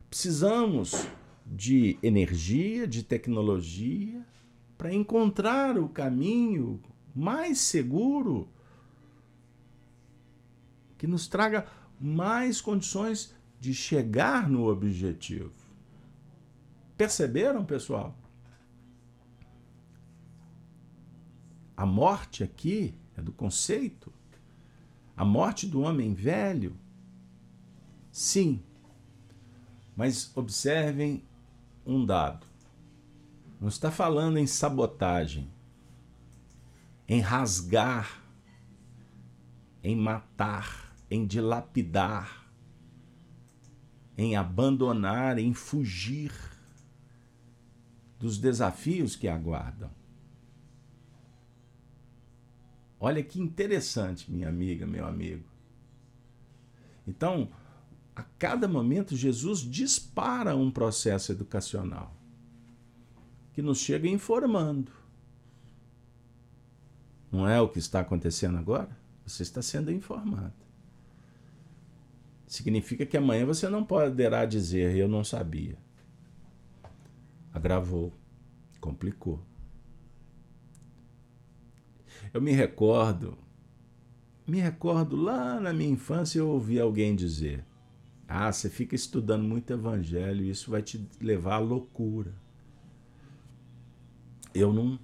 precisamos 0.09 1.07
de 1.45 1.97
energia, 2.03 2.86
de 2.86 3.01
tecnologia, 3.01 4.21
para 4.78 4.93
encontrar 4.93 5.78
o 5.78 5.88
caminho 5.88 6.82
mais 7.15 7.59
seguro 7.59 8.49
que 10.97 11.07
nos 11.07 11.30
traga 11.30 11.65
mais 11.97 12.59
condições 12.59 13.34
de 13.57 13.73
chegar 13.73 14.49
no 14.49 14.67
objetivo. 14.67 15.57
Perceberam, 16.97 17.63
pessoal? 17.63 18.17
A 21.75 21.85
morte 21.85 22.43
aqui 22.43 22.95
é 23.15 23.21
do 23.21 23.31
conceito. 23.31 24.11
A 25.15 25.23
morte 25.23 25.67
do 25.67 25.81
homem 25.81 26.13
velho. 26.13 26.75
Sim. 28.11 28.63
Mas 29.95 30.35
observem 30.35 31.23
um 31.85 32.05
dado. 32.05 32.47
Não 33.61 33.67
está 33.67 33.89
falando 33.89 34.37
em 34.37 34.45
sabotagem, 34.45 35.51
em 37.07 37.19
rasgar, 37.21 38.21
em 39.83 39.95
matar 39.95 40.87
em 41.09 41.25
dilapidar, 41.25 42.45
em 44.17 44.35
abandonar, 44.35 45.37
em 45.37 45.53
fugir 45.53 46.31
dos 48.20 48.38
desafios 48.38 49.15
que 49.15 49.28
aguardam. 49.28 49.89
Olha 52.99 53.24
que 53.24 53.39
interessante, 53.39 54.32
minha 54.32 54.49
amiga, 54.49 54.88
meu 54.88 55.05
amigo. 55.05 55.43
Então, 57.07 57.49
a 58.15 58.24
cada 58.24 58.68
momento, 58.68 59.15
Jesus 59.15 59.59
dispara 59.59 60.55
um 60.55 60.72
processo 60.72 61.32
educacional 61.32 62.15
que 63.53 63.61
nos 63.61 63.80
chega 63.80 64.07
informando. 64.07 64.91
Não 67.32 67.47
é 67.47 67.61
o 67.61 67.70
que 67.70 67.80
está 67.80 67.99
acontecendo 67.99 68.57
agora? 68.57 68.89
Você 69.26 69.43
está 69.43 69.61
sendo 69.61 69.91
informado. 69.91 70.53
Significa 72.47 73.05
que 73.05 73.18
amanhã 73.18 73.45
você 73.45 73.68
não 73.68 73.84
poderá 73.84 74.45
dizer 74.45 74.95
eu 74.95 75.07
não 75.07 75.24
sabia. 75.24 75.78
Agravou, 77.58 78.14
complicou. 78.80 79.43
Eu 82.32 82.39
me 82.39 82.51
recordo, 82.51 83.36
me 84.47 84.60
recordo 84.60 85.16
lá 85.16 85.60
na 85.60 85.74
minha 85.74 85.89
infância 85.89 86.38
eu 86.38 86.49
ouvi 86.49 86.80
alguém 86.80 87.16
dizer: 87.16 87.66
"Ah, 88.28 88.51
você 88.51 88.70
fica 88.70 88.93
estudando 88.93 89.43
muito 89.43 89.74
evangelho 89.74 90.45
isso 90.45 90.70
vai 90.70 90.84
te 90.84 91.03
levar 91.20 91.55
à 91.55 91.58
loucura". 91.58 92.32
Eu 94.53 94.72
não 94.72 94.99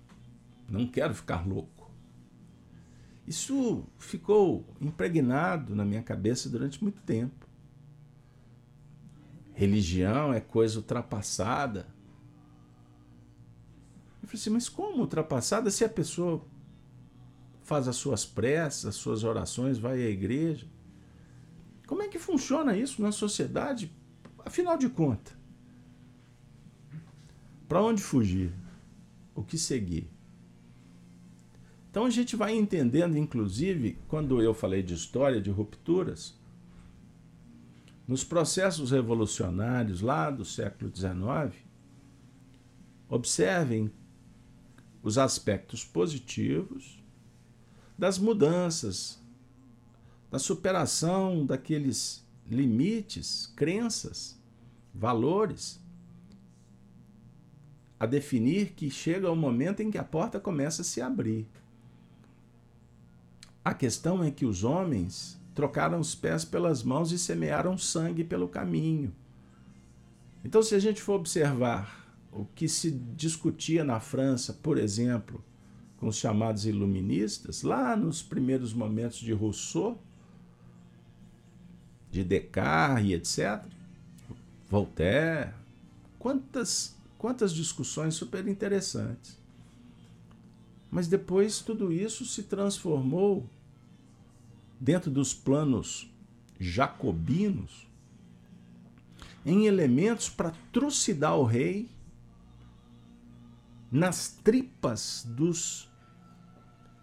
não 0.70 0.86
quero 0.86 1.16
ficar 1.16 1.47
louco. 1.47 1.89
Isso 3.26 3.84
ficou 3.97 4.64
impregnado 4.80 5.76
na 5.76 5.84
minha 5.84 6.04
cabeça 6.04 6.47
durante 6.49 6.84
muito 6.84 7.01
tempo. 7.01 7.47
Religião 9.54 10.32
é 10.32 10.39
coisa 10.39 10.78
ultrapassada. 10.78 11.92
Eu 14.24 14.28
falei 14.28 14.39
assim, 14.39 14.49
mas 14.51 14.69
como 14.69 15.01
ultrapassada 15.01 15.69
se 15.69 15.84
a 15.84 15.89
pessoa 15.89 16.41
faz 17.61 17.89
as 17.89 17.97
suas 17.97 18.26
preces, 18.26 18.86
as 18.86 18.95
suas 18.95 19.26
orações, 19.26 19.78
vai 19.78 20.01
à 20.01 20.09
igreja? 20.09 20.65
Como 21.86 22.01
é 22.01 22.07
que 22.07 22.17
funciona 22.17 22.76
isso 22.78 23.01
na 23.01 23.11
sociedade? 23.11 23.93
Afinal 24.45 24.78
de 24.78 24.88
contas, 24.88 25.36
para 27.67 27.82
onde 27.82 28.01
fugir? 28.01 28.53
O 29.36 29.43
que 29.43 29.57
seguir? 29.57 30.09
Então 31.91 32.05
a 32.05 32.09
gente 32.09 32.36
vai 32.36 32.55
entendendo, 32.55 33.17
inclusive, 33.17 33.99
quando 34.07 34.41
eu 34.41 34.53
falei 34.53 34.82
de 34.82 34.93
história 34.93 35.41
de 35.41 35.51
rupturas, 35.51 36.34
nos 38.07 38.24
processos 38.24 38.91
revolucionários 38.91 39.99
lá 40.01 40.32
do 40.32 40.45
século 40.45 40.91
XIX, 40.95 41.61
observem 43.09 43.91
os 45.04 45.18
aspectos 45.18 45.84
positivos 45.84 47.04
das 47.97 48.18
mudanças, 48.18 49.20
da 50.32 50.39
superação 50.39 51.45
daqueles 51.45 52.26
limites, 52.49 53.51
crenças, 53.56 54.39
valores, 54.93 55.80
a 57.99 58.06
definir 58.06 58.72
que 58.72 58.89
chega 58.89 59.32
o 59.32 59.36
momento 59.36 59.82
em 59.82 59.91
que 59.91 59.97
a 59.97 60.04
porta 60.04 60.39
começa 60.39 60.82
a 60.82 60.86
se 60.86 61.01
abrir. 61.01 61.45
A 63.64 63.74
questão 63.74 64.24
é 64.24 64.32
que 64.32 64.45
os 64.45 64.64
homens 64.64 65.39
trocaram 65.54 65.99
os 65.99 66.16
pés 66.16 66.43
pelas 66.43 66.84
mãos 66.84 67.12
e 67.12 67.20
semearam 67.20 67.78
sangue 67.78 68.24
pelo 68.24 68.47
caminho. 68.47 69.14
Então, 70.43 70.62
se 70.62 70.76
a 70.76 70.80
gente 70.80 71.01
for 71.01 71.14
observar 71.14 72.03
o 72.36 72.45
que 72.55 72.67
se 72.67 72.91
discutia 72.91 73.84
na 73.84 73.99
França, 73.99 74.53
por 74.53 74.77
exemplo, 74.77 75.43
com 75.97 76.07
os 76.07 76.17
chamados 76.17 76.65
iluministas, 76.65 77.61
lá 77.61 77.95
nos 77.95 78.21
primeiros 78.21 78.73
momentos 78.73 79.19
de 79.19 79.31
Rousseau, 79.31 80.01
de 82.11 82.23
Descartes 82.23 83.05
e 83.05 83.13
etc., 83.13 83.63
Voltaire, 84.69 85.53
quantas, 86.17 86.95
quantas 87.17 87.53
discussões 87.53 88.15
super 88.15 88.47
interessantes. 88.47 89.38
Mas 90.89 91.07
depois 91.07 91.59
tudo 91.59 91.91
isso 91.91 92.25
se 92.25 92.43
transformou 92.43 93.47
dentro 94.79 95.11
dos 95.11 95.34
planos 95.34 96.09
jacobinos 96.59 97.88
em 99.45 99.65
elementos 99.65 100.29
para 100.29 100.53
trucidar 100.71 101.38
o 101.38 101.43
rei 101.43 101.89
nas 103.93 104.29
tripas 104.29 105.23
dos 105.23 105.87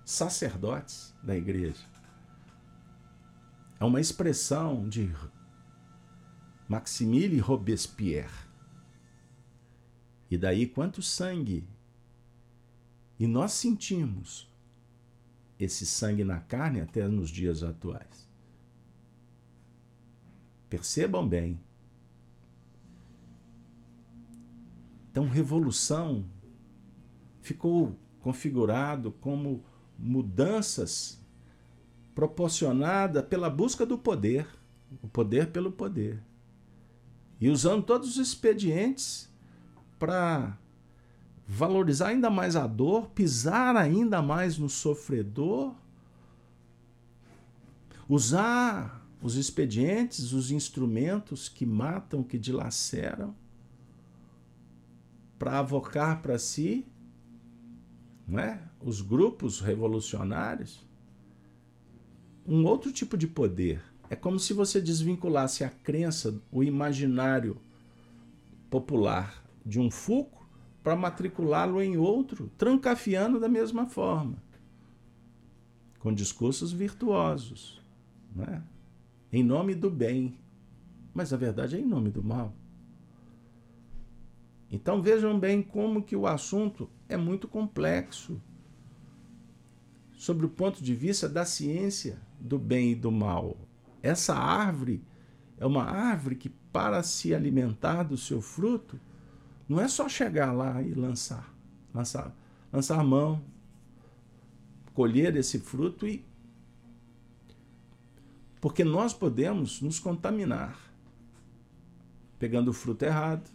sacerdotes 0.05 1.15
da 1.23 1.37
igreja. 1.37 1.87
É 3.79 3.85
uma 3.85 4.01
expressão 4.01 4.89
de 4.89 5.15
Maximile 6.69 7.39
Robespierre. 7.39 8.51
E 10.29 10.37
daí 10.37 10.67
quanto 10.67 11.01
sangue 11.01 11.65
e 13.21 13.25
nós 13.25 13.53
sentimos 13.53 14.53
esse 15.61 15.87
sangue 15.87 16.25
na 16.25 16.41
carne 16.41 16.81
até 16.81 17.07
nos 17.07 17.31
dias 17.31 17.63
atuais. 17.63 18.29
Percebam 20.69 21.29
bem. 21.29 21.61
Então, 25.09 25.29
revolução 25.29 26.29
ficou 27.41 27.97
configurado 28.21 29.13
como 29.21 29.65
mudanças 29.99 31.21
proporcionada 32.15 33.23
pela 33.23 33.49
busca 33.49 33.87
do 33.87 33.97
poder, 33.97 34.47
o 35.03 35.09
poder 35.09 35.51
pelo 35.51 35.73
poder. 35.73 36.23
E 37.41 37.49
usando 37.49 37.83
todos 37.83 38.11
os 38.11 38.17
expedientes 38.19 39.31
para 39.99 40.59
valorizar 41.47 42.09
ainda 42.09 42.31
mais 42.31 42.57
a 42.57 42.67
dor, 42.67 43.11
pisar 43.11 43.77
ainda 43.77 44.21
mais 44.21 44.59
no 44.59 44.69
sofredor, 44.69 45.75
usar 48.09 49.07
os 49.23 49.37
expedientes, 49.37 50.33
os 50.33 50.51
instrumentos 50.51 51.49
que 51.49 51.67
matam, 51.67 52.23
que 52.23 52.39
dilaceram, 52.39 53.35
para 55.39 55.59
avocar 55.59 56.21
para 56.21 56.39
si 56.39 56.87
não 58.31 58.39
é? 58.39 58.63
os 58.81 59.01
grupos 59.01 59.61
revolucionários 59.61 60.89
um 62.47 62.65
outro 62.65 62.93
tipo 62.93 63.17
de 63.17 63.27
poder. 63.27 63.83
É 64.09 64.17
como 64.17 64.39
se 64.39 64.53
você 64.53 64.81
desvinculasse 64.81 65.63
a 65.63 65.69
crença, 65.69 66.41
o 66.51 66.65
imaginário 66.65 67.57
popular 68.69 69.45
de 69.65 69.79
um 69.79 69.91
Foucault 69.91 70.47
para 70.83 70.97
matriculá-lo 70.97 71.83
em 71.83 71.97
outro, 71.97 72.51
trancafiando 72.57 73.39
da 73.39 73.49
mesma 73.49 73.87
forma, 73.87 74.37
com 75.99 76.13
discursos 76.13 76.73
virtuosos, 76.73 77.81
né? 78.35 78.63
em 79.33 79.45
nome 79.45 79.75
do 79.75 79.91
bem, 79.91 80.39
mas 81.13 81.33
a 81.33 81.37
verdade 81.37 81.77
é 81.77 81.79
em 81.79 81.87
nome 81.87 82.11
do 82.11 82.23
mal. 82.23 82.53
Então 84.71 85.03
vejam 85.03 85.39
bem 85.39 85.63
como 85.63 86.03
que 86.03 86.17
o 86.17 86.27
assunto 86.27 86.89
é 87.11 87.17
muito 87.17 87.47
complexo 87.49 88.41
sobre 90.17 90.47
o 90.47 90.49
ponto 90.49 90.83
de 90.83 90.95
vista 90.95 91.29
da 91.29 91.45
ciência 91.45 92.21
do 92.39 92.59
bem 92.59 92.93
e 92.93 92.95
do 92.95 93.11
mal. 93.11 93.57
Essa 94.03 94.35
árvore 94.35 95.05
é 95.59 95.67
uma 95.67 95.85
árvore 95.85 96.37
que 96.37 96.49
para 96.49 97.03
se 97.03 97.35
alimentar 97.35 98.05
do 98.05 98.17
seu 98.17 98.41
fruto, 98.41 98.99
não 99.69 99.81
é 99.81 99.89
só 99.89 100.09
chegar 100.09 100.53
lá 100.53 100.83
e 100.83 100.95
lançar, 100.95 101.55
lançar, 101.93 102.35
lançar 102.73 103.05
mão, 103.05 103.43
colher 104.95 105.37
esse 105.37 105.59
fruto 105.59 106.07
e 106.07 106.25
porque 108.61 108.85
nós 108.85 109.15
podemos 109.15 109.81
nos 109.81 109.99
contaminar 109.99 110.91
pegando 112.41 112.71
o 112.71 112.73
fruto 112.73 113.05
errado, 113.05 113.51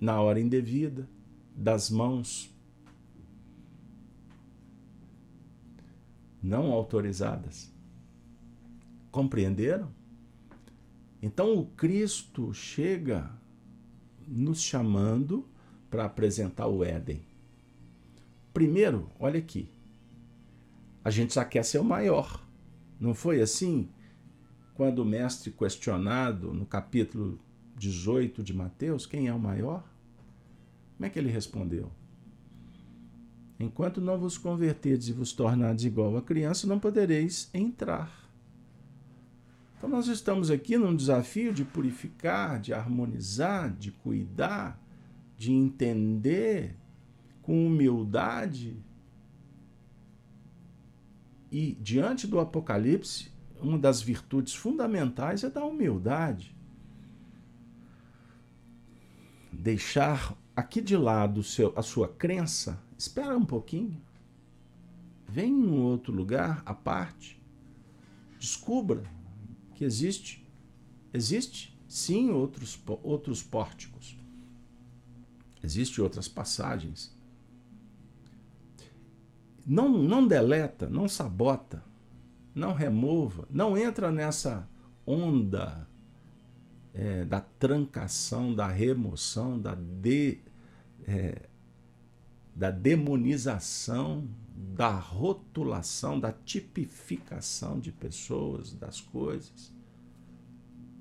na 0.00 0.20
hora 0.20 0.38
indevida, 0.38 1.08
das 1.56 1.90
mãos 1.90 2.55
não 6.46 6.70
autorizadas. 6.72 7.72
Compreenderam? 9.10 9.90
Então 11.20 11.58
o 11.58 11.66
Cristo 11.66 12.54
chega 12.54 13.28
nos 14.26 14.60
chamando 14.60 15.44
para 15.90 16.04
apresentar 16.04 16.68
o 16.68 16.84
Éden. 16.84 17.20
Primeiro, 18.52 19.10
olha 19.18 19.38
aqui. 19.38 19.68
A 21.04 21.10
gente 21.10 21.34
já 21.34 21.44
quer 21.44 21.64
ser 21.64 21.78
o 21.78 21.84
maior. 21.84 22.42
Não 23.00 23.14
foi 23.14 23.40
assim? 23.40 23.88
Quando 24.74 25.00
o 25.00 25.04
mestre 25.04 25.50
questionado 25.50 26.52
no 26.52 26.66
capítulo 26.66 27.40
18 27.76 28.42
de 28.42 28.54
Mateus, 28.54 29.06
quem 29.06 29.26
é 29.26 29.32
o 29.32 29.38
maior? 29.38 29.84
Como 30.96 31.06
é 31.06 31.10
que 31.10 31.18
ele 31.18 31.30
respondeu? 31.30 31.90
Enquanto 33.58 34.00
não 34.00 34.18
vos 34.18 34.36
converterdes 34.36 35.08
e 35.08 35.12
vos 35.12 35.32
tornardes 35.32 35.84
igual 35.84 36.16
a 36.16 36.22
criança, 36.22 36.66
não 36.66 36.78
podereis 36.78 37.48
entrar. 37.54 38.26
Então, 39.76 39.88
nós 39.88 40.08
estamos 40.08 40.50
aqui 40.50 40.76
num 40.76 40.94
desafio 40.94 41.52
de 41.52 41.64
purificar, 41.64 42.60
de 42.60 42.74
harmonizar, 42.74 43.74
de 43.74 43.90
cuidar, 43.90 44.80
de 45.36 45.52
entender 45.52 46.76
com 47.42 47.66
humildade. 47.66 48.76
E 51.50 51.78
diante 51.80 52.26
do 52.26 52.40
Apocalipse, 52.40 53.30
uma 53.60 53.78
das 53.78 54.02
virtudes 54.02 54.54
fundamentais 54.54 55.44
é 55.44 55.50
da 55.50 55.64
humildade. 55.64 56.54
Deixar 59.52 60.36
aqui 60.54 60.80
de 60.80 60.96
lado 60.96 61.42
seu, 61.42 61.72
a 61.76 61.82
sua 61.82 62.08
crença, 62.08 62.82
espera 62.96 63.36
um 63.36 63.44
pouquinho. 63.44 64.00
Vem 65.28 65.50
em 65.50 65.66
um 65.66 65.82
outro 65.82 66.12
lugar, 66.12 66.62
à 66.64 66.72
parte. 66.72 67.40
Descubra 68.38 69.02
que 69.74 69.84
existe, 69.84 70.46
existe 71.12 71.76
sim 71.88 72.30
outros, 72.30 72.78
outros 73.02 73.42
pórticos. 73.42 74.16
Existem 75.62 76.02
outras 76.02 76.28
passagens. 76.28 77.14
Não, 79.66 79.88
não 79.88 80.26
deleta, 80.26 80.88
não 80.88 81.08
sabota, 81.08 81.82
não 82.54 82.72
remova, 82.72 83.48
não 83.50 83.76
entra 83.76 84.12
nessa 84.12 84.68
onda 85.04 85.86
é, 86.94 87.24
da 87.24 87.40
trancação, 87.40 88.54
da 88.54 88.68
remoção, 88.68 89.60
da, 89.60 89.74
de, 89.74 90.38
é, 91.06 91.48
da 92.56 92.70
demonização 92.70 94.26
da 94.56 94.90
rotulação, 94.90 96.18
da 96.18 96.32
tipificação 96.32 97.78
de 97.78 97.92
pessoas, 97.92 98.72
das 98.72 99.00
coisas. 99.00 99.74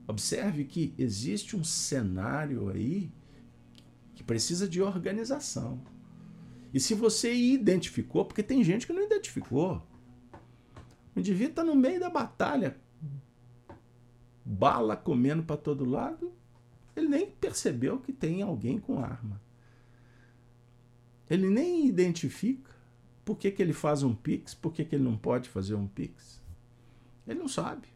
Observe 0.05 0.65
que 0.65 0.93
existe 0.97 1.55
um 1.55 1.63
cenário 1.63 2.69
aí 2.69 3.09
que 4.13 4.23
precisa 4.23 4.67
de 4.67 4.81
organização. 4.81 5.81
E 6.73 6.79
se 6.79 6.93
você 6.93 7.33
identificou, 7.33 8.25
porque 8.25 8.43
tem 8.43 8.61
gente 8.61 8.85
que 8.85 8.93
não 8.93 9.03
identificou. 9.03 9.81
O 11.15 11.19
indivíduo 11.19 11.51
está 11.51 11.63
no 11.63 11.75
meio 11.75 12.01
da 12.01 12.09
batalha, 12.09 12.77
bala 14.43 14.97
comendo 14.97 15.43
para 15.43 15.55
todo 15.55 15.89
lado, 15.89 16.33
ele 16.93 17.07
nem 17.07 17.29
percebeu 17.29 17.99
que 17.99 18.11
tem 18.11 18.41
alguém 18.41 18.77
com 18.77 18.99
arma. 18.99 19.41
Ele 21.29 21.49
nem 21.49 21.87
identifica. 21.87 22.71
Por 23.23 23.37
que, 23.37 23.51
que 23.51 23.61
ele 23.61 23.73
faz 23.73 24.03
um 24.03 24.13
Pix? 24.13 24.53
Por 24.53 24.71
que, 24.71 24.85
que 24.85 24.95
ele 24.95 25.03
não 25.03 25.17
pode 25.17 25.49
fazer 25.49 25.75
um 25.75 25.87
Pix? 25.87 26.41
Ele 27.27 27.39
não 27.39 27.47
sabe. 27.47 27.87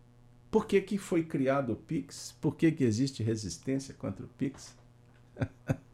Por 0.50 0.66
que, 0.66 0.82
que 0.82 0.98
foi 0.98 1.24
criado 1.24 1.74
o 1.74 1.76
Pix? 1.76 2.36
Por 2.42 2.56
que, 2.56 2.72
que 2.72 2.84
existe 2.84 3.22
resistência 3.22 3.94
contra 3.94 4.26
o 4.26 4.30
Pix? 4.30 4.76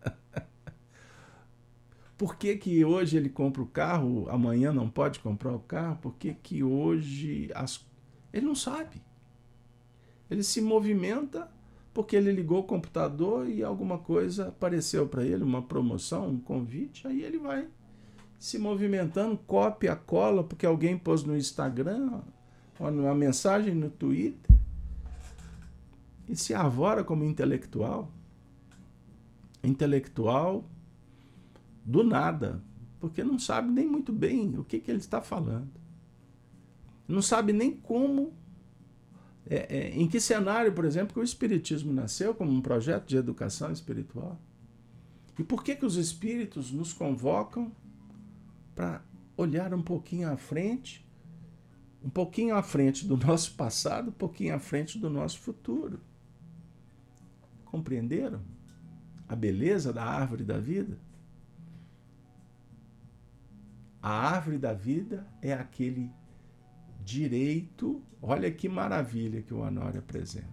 Por 2.17 2.37
que, 2.37 2.55
que 2.55 2.85
hoje 2.85 3.17
ele 3.17 3.29
compra 3.29 3.61
o 3.61 3.67
carro, 3.67 4.29
amanhã 4.29 4.71
não 4.71 4.89
pode 4.89 5.19
comprar 5.19 5.53
o 5.53 5.59
carro? 5.59 5.97
Por 5.97 6.15
que, 6.15 6.33
que 6.33 6.63
hoje. 6.63 7.51
As... 7.53 7.85
Ele 8.31 8.45
não 8.45 8.55
sabe. 8.55 9.01
Ele 10.31 10.41
se 10.41 10.61
movimenta 10.61 11.51
porque 11.95 12.17
ele 12.17 12.29
ligou 12.29 12.59
o 12.59 12.63
computador 12.63 13.49
e 13.49 13.63
alguma 13.63 13.97
coisa 13.97 14.49
apareceu 14.49 15.07
para 15.07 15.23
ele, 15.23 15.45
uma 15.45 15.61
promoção, 15.61 16.27
um 16.27 16.37
convite, 16.37 17.07
aí 17.07 17.23
ele 17.23 17.37
vai 17.39 17.69
se 18.37 18.59
movimentando, 18.59 19.37
cópia, 19.47 19.95
cola, 19.95 20.43
porque 20.43 20.65
alguém 20.65 20.97
pôs 20.97 21.23
no 21.23 21.37
Instagram, 21.37 22.19
uma 22.77 23.15
mensagem 23.15 23.73
no 23.73 23.89
Twitter, 23.89 24.53
e 26.27 26.35
se 26.35 26.53
arvora 26.53 27.01
como 27.01 27.23
intelectual. 27.23 28.11
Intelectual 29.63 30.65
do 31.85 32.03
nada, 32.03 32.61
porque 32.99 33.23
não 33.23 33.39
sabe 33.39 33.71
nem 33.71 33.87
muito 33.87 34.11
bem 34.11 34.59
o 34.59 34.65
que, 34.65 34.79
que 34.79 34.91
ele 34.91 34.99
está 34.99 35.21
falando. 35.21 35.71
Não 37.07 37.21
sabe 37.21 37.53
nem 37.53 37.71
como, 37.71 38.33
é, 39.47 39.77
é, 39.77 39.89
em 39.91 40.07
que 40.07 40.19
cenário, 40.19 40.73
por 40.73 40.85
exemplo, 40.85 41.13
que 41.13 41.19
o 41.19 41.23
Espiritismo 41.23 41.93
nasceu 41.93 42.33
como 42.33 42.51
um 42.51 42.61
projeto 42.61 43.07
de 43.07 43.17
educação 43.17 43.71
espiritual. 43.71 44.39
E 45.37 45.43
por 45.43 45.63
que, 45.63 45.75
que 45.75 45.85
os 45.85 45.97
espíritos 45.97 46.71
nos 46.71 46.93
convocam 46.93 47.71
para 48.73 49.03
olhar 49.37 49.73
um 49.73 49.81
pouquinho 49.81 50.31
à 50.31 50.37
frente, 50.37 51.05
um 52.03 52.09
pouquinho 52.09 52.55
à 52.55 52.63
frente 52.63 53.05
do 53.05 53.17
nosso 53.17 53.55
passado, 53.55 54.09
um 54.09 54.13
pouquinho 54.13 54.55
à 54.55 54.59
frente 54.59 54.97
do 54.97 55.09
nosso 55.09 55.39
futuro. 55.39 55.99
Compreenderam 57.65 58.41
a 59.27 59.35
beleza 59.35 59.91
da 59.91 60.03
árvore 60.03 60.43
da 60.43 60.57
vida? 60.57 60.97
A 64.01 64.11
árvore 64.11 64.57
da 64.57 64.71
vida 64.71 65.27
é 65.41 65.51
aquele 65.53 66.11
direito, 67.05 68.01
olha 68.21 68.51
que 68.51 68.67
maravilha 68.67 69.43
que 69.43 69.53
o 69.53 69.59
Honório 69.59 69.99
apresenta. 69.99 70.49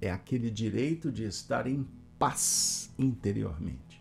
É 0.00 0.10
aquele 0.10 0.50
direito 0.50 1.10
de 1.10 1.24
estar 1.24 1.66
em 1.66 1.86
paz 2.18 2.94
interiormente 2.98 4.00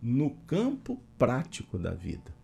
no 0.00 0.30
campo 0.46 1.00
prático 1.18 1.78
da 1.78 1.92
vida. 1.92 2.34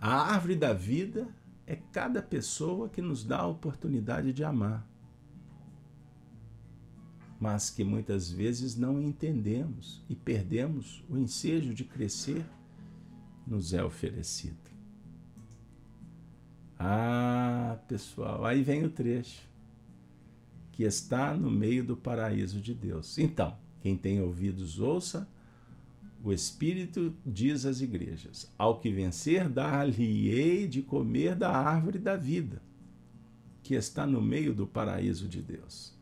A 0.00 0.32
árvore 0.32 0.56
da 0.56 0.72
vida 0.72 1.28
é 1.66 1.76
cada 1.76 2.22
pessoa 2.22 2.88
que 2.88 3.02
nos 3.02 3.24
dá 3.24 3.40
a 3.40 3.46
oportunidade 3.46 4.32
de 4.32 4.42
amar. 4.44 4.88
mas 7.40 7.70
que 7.70 7.82
muitas 7.82 8.30
vezes 8.30 8.76
não 8.76 9.00
entendemos 9.00 10.04
e 10.10 10.14
perdemos 10.14 11.02
o 11.08 11.16
ensejo 11.16 11.72
de 11.72 11.84
crescer 11.84 12.44
nos 13.46 13.72
é 13.72 13.82
oferecido. 13.82 14.70
Ah, 16.78 17.78
pessoal, 17.86 18.44
aí 18.44 18.62
vem 18.62 18.84
o 18.84 18.90
trecho 18.90 19.50
que 20.72 20.84
está 20.84 21.36
no 21.36 21.50
meio 21.50 21.84
do 21.84 21.94
paraíso 21.94 22.58
de 22.58 22.72
Deus. 22.72 23.18
Então, 23.18 23.54
quem 23.82 23.96
tem 23.96 24.20
ouvidos, 24.22 24.80
ouça. 24.80 25.28
O 26.24 26.32
Espírito 26.32 27.14
diz 27.24 27.66
às 27.66 27.82
igrejas: 27.82 28.50
Ao 28.56 28.80
que 28.80 28.90
vencer, 28.90 29.46
dar-lhe-ei 29.48 30.66
de 30.66 30.80
comer 30.80 31.34
da 31.34 31.50
árvore 31.50 31.98
da 31.98 32.16
vida, 32.16 32.62
que 33.62 33.74
está 33.74 34.06
no 34.06 34.22
meio 34.22 34.54
do 34.54 34.66
paraíso 34.66 35.28
de 35.28 35.42
Deus. 35.42 35.94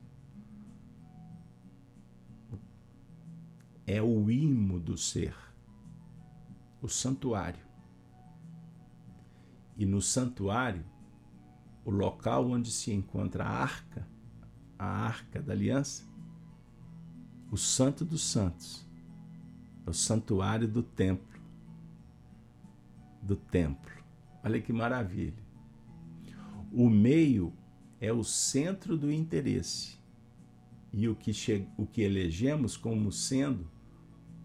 É 3.84 4.00
o 4.00 4.30
imo 4.30 4.78
do 4.78 4.96
ser, 4.96 5.34
o 6.80 6.88
santuário. 6.88 7.66
E 9.76 9.86
no 9.86 10.00
santuário, 10.02 10.84
o 11.84 11.90
local 11.90 12.50
onde 12.50 12.70
se 12.70 12.92
encontra 12.92 13.44
a 13.44 13.48
arca, 13.48 14.06
a 14.78 14.84
arca 14.84 15.40
da 15.40 15.52
aliança, 15.52 16.04
o 17.50 17.56
santo 17.56 18.04
dos 18.04 18.22
santos, 18.22 18.86
é 19.86 19.90
o 19.90 19.94
santuário 19.94 20.68
do 20.68 20.82
templo. 20.82 21.40
Do 23.22 23.36
templo. 23.36 23.90
Olha 24.44 24.60
que 24.60 24.72
maravilha. 24.72 25.42
O 26.72 26.90
meio 26.90 27.52
é 28.00 28.12
o 28.12 28.22
centro 28.22 28.96
do 28.96 29.10
interesse 29.10 29.98
e 30.92 31.08
o 31.08 31.14
que, 31.14 31.32
o 31.76 31.86
que 31.86 32.02
elegemos 32.02 32.76
como 32.76 33.10
sendo 33.10 33.70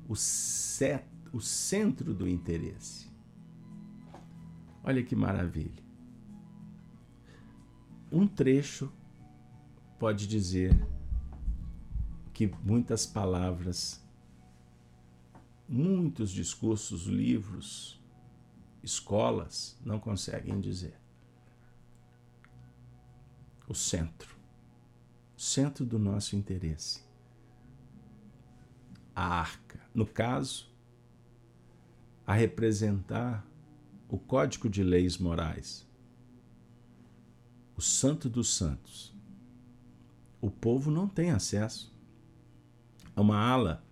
o, 0.07 0.15
set, 0.15 1.05
o 1.33 1.41
centro 1.41 2.13
do 2.13 2.29
interesse. 2.29 3.11
Olha 4.83 5.03
que 5.03 5.15
maravilha. 5.15 5.83
Um 8.11 8.27
trecho 8.27 8.93
pode 9.97 10.27
dizer 10.27 10.71
que 12.31 12.47
muitas 12.61 13.07
palavras, 13.07 13.99
muitos 15.67 16.29
discursos, 16.29 17.05
livros, 17.07 17.99
escolas 18.83 19.75
não 19.83 19.99
conseguem 19.99 20.59
dizer. 20.61 20.99
O 23.67 23.73
centro, 23.73 24.37
o 25.35 25.41
centro 25.41 25.83
do 25.83 25.97
nosso 25.97 26.35
interesse. 26.35 27.01
A 29.15 29.39
arca, 29.39 29.79
no 29.95 30.05
caso, 30.05 30.72
a 32.25 32.33
representar 32.33 33.45
o 34.07 34.17
Código 34.17 34.69
de 34.69 34.83
Leis 34.83 35.17
Morais, 35.17 35.87
o 37.75 37.81
Santo 37.81 38.29
dos 38.29 38.55
Santos. 38.55 39.13
O 40.39 40.51
povo 40.51 40.91
não 40.91 41.07
tem 41.07 41.31
acesso 41.31 41.93
a 43.15 43.21
uma 43.21 43.37
ala 43.37 43.83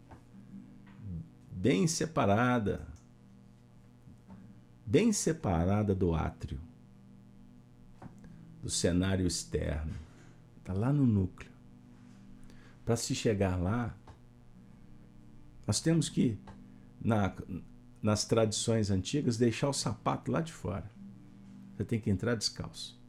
bem 1.51 1.87
separada, 1.87 2.87
bem 4.85 5.13
separada 5.13 5.93
do 5.93 6.13
átrio, 6.13 6.59
do 8.61 8.69
cenário 8.69 9.25
externo. 9.25 9.93
Está 10.57 10.73
lá 10.73 10.91
no 10.91 11.05
núcleo. 11.05 11.51
Para 12.83 12.95
se 12.95 13.15
chegar 13.15 13.55
lá, 13.55 13.95
nós 15.65 15.79
temos 15.79 16.09
que, 16.09 16.37
na, 16.99 17.33
nas 18.01 18.25
tradições 18.25 18.89
antigas, 18.89 19.37
deixar 19.37 19.69
o 19.69 19.73
sapato 19.73 20.31
lá 20.31 20.41
de 20.41 20.51
fora. 20.51 20.89
Você 21.75 21.85
tem 21.85 21.99
que 21.99 22.09
entrar 22.09 22.35
descalço. 22.35 22.99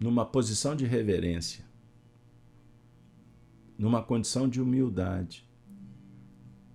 Numa 0.00 0.24
posição 0.24 0.74
de 0.74 0.84
reverência 0.86 1.64
numa 3.82 4.00
condição 4.00 4.48
de 4.48 4.60
humildade. 4.60 5.44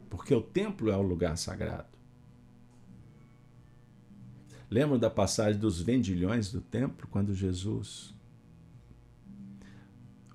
Porque 0.09 0.35
o 0.35 0.41
templo 0.41 0.91
é 0.91 0.97
o 0.97 1.01
lugar 1.01 1.37
sagrado. 1.37 1.97
Lembra 4.69 4.99
da 4.99 5.09
passagem 5.09 5.57
dos 5.57 5.81
vendilhões 5.81 6.51
do 6.51 6.59
templo, 6.59 7.07
quando 7.09 7.33
Jesus 7.33 8.13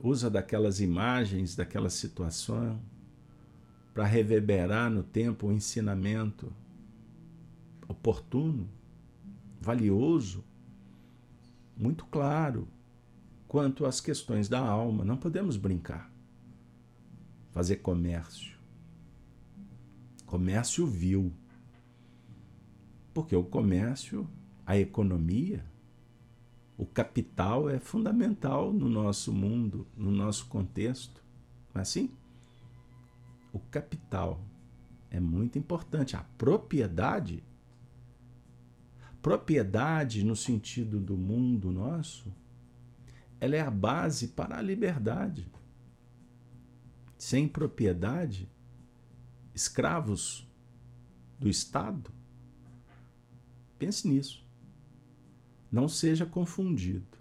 usa 0.00 0.30
daquelas 0.30 0.80
imagens, 0.80 1.54
daquela 1.54 1.90
situação, 1.90 2.80
para 3.92 4.04
reverberar 4.04 4.90
no 4.90 5.02
templo 5.02 5.48
um 5.48 5.52
ensinamento 5.52 6.52
oportuno, 7.86 8.68
valioso, 9.60 10.44
muito 11.76 12.04
claro 12.06 12.66
quanto 13.46 13.84
às 13.84 14.00
questões 14.00 14.48
da 14.48 14.60
alma. 14.60 15.04
Não 15.04 15.16
podemos 15.16 15.56
brincar 15.56 16.10
fazer 17.50 17.76
comércio. 17.76 18.56
Comércio 20.24 20.86
vil. 20.86 21.32
Porque 23.12 23.36
o 23.36 23.44
comércio, 23.44 24.26
a 24.64 24.78
economia, 24.78 25.62
o 26.78 26.86
capital 26.86 27.68
é 27.68 27.78
fundamental 27.78 28.72
no 28.72 28.88
nosso 28.88 29.32
mundo, 29.32 29.86
no 29.94 30.10
nosso 30.10 30.46
contexto. 30.46 31.22
Não 31.74 31.80
é 31.80 31.82
assim? 31.82 32.10
O 33.52 33.58
capital 33.58 34.44
é 35.10 35.20
muito 35.20 35.58
importante. 35.58 36.16
A 36.16 36.22
propriedade, 36.38 37.44
propriedade 39.20 40.24
no 40.24 40.34
sentido 40.34 40.98
do 40.98 41.16
mundo 41.16 41.70
nosso, 41.70 42.32
ela 43.40 43.56
é 43.56 43.60
a 43.60 43.70
base 43.70 44.28
para 44.28 44.56
a 44.58 44.62
liberdade 44.62 45.50
sem 47.22 47.46
propriedade, 47.46 48.50
escravos 49.54 50.44
do 51.38 51.48
Estado? 51.48 52.10
Pense 53.78 54.08
nisso. 54.08 54.44
Não 55.70 55.86
seja 55.86 56.26
confundido. 56.26 57.16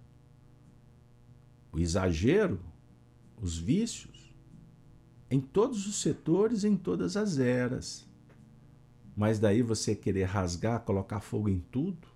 O 1.70 1.78
exagero, 1.78 2.60
os 3.40 3.56
vícios, 3.56 4.11
em 5.32 5.40
todos 5.40 5.86
os 5.86 5.96
setores, 5.96 6.62
em 6.62 6.76
todas 6.76 7.16
as 7.16 7.38
eras. 7.38 8.06
Mas 9.16 9.38
daí 9.38 9.62
você 9.62 9.94
querer 9.94 10.24
rasgar, 10.24 10.80
colocar 10.80 11.20
fogo 11.20 11.48
em 11.48 11.58
tudo, 11.58 12.06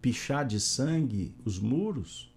pichar 0.00 0.46
de 0.46 0.58
sangue 0.58 1.34
os 1.44 1.58
muros, 1.58 2.34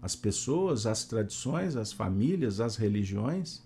as 0.00 0.16
pessoas, 0.16 0.84
as 0.84 1.04
tradições, 1.04 1.76
as 1.76 1.92
famílias, 1.92 2.58
as 2.58 2.74
religiões. 2.74 3.62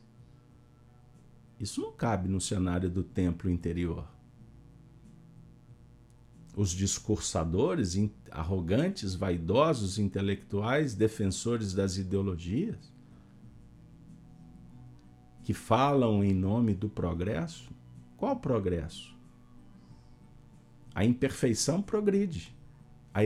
Isso 1.58 1.80
não 1.80 1.92
cabe 1.92 2.28
no 2.28 2.38
cenário 2.40 2.90
do 2.90 3.02
templo 3.02 3.48
interior. 3.48 4.06
Os 6.54 6.72
discursadores 6.72 7.96
arrogantes, 8.30 9.14
vaidosos, 9.14 9.98
intelectuais, 9.98 10.94
defensores 10.94 11.72
das 11.72 11.96
ideologias, 11.96 12.94
que 15.46 15.54
falam 15.54 16.24
em 16.24 16.34
nome 16.34 16.74
do 16.74 16.88
progresso, 16.88 17.70
qual 18.16 18.34
progresso? 18.34 19.16
A 20.92 21.04
imperfeição 21.04 21.80
progride. 21.80 22.52
A, 23.14 23.20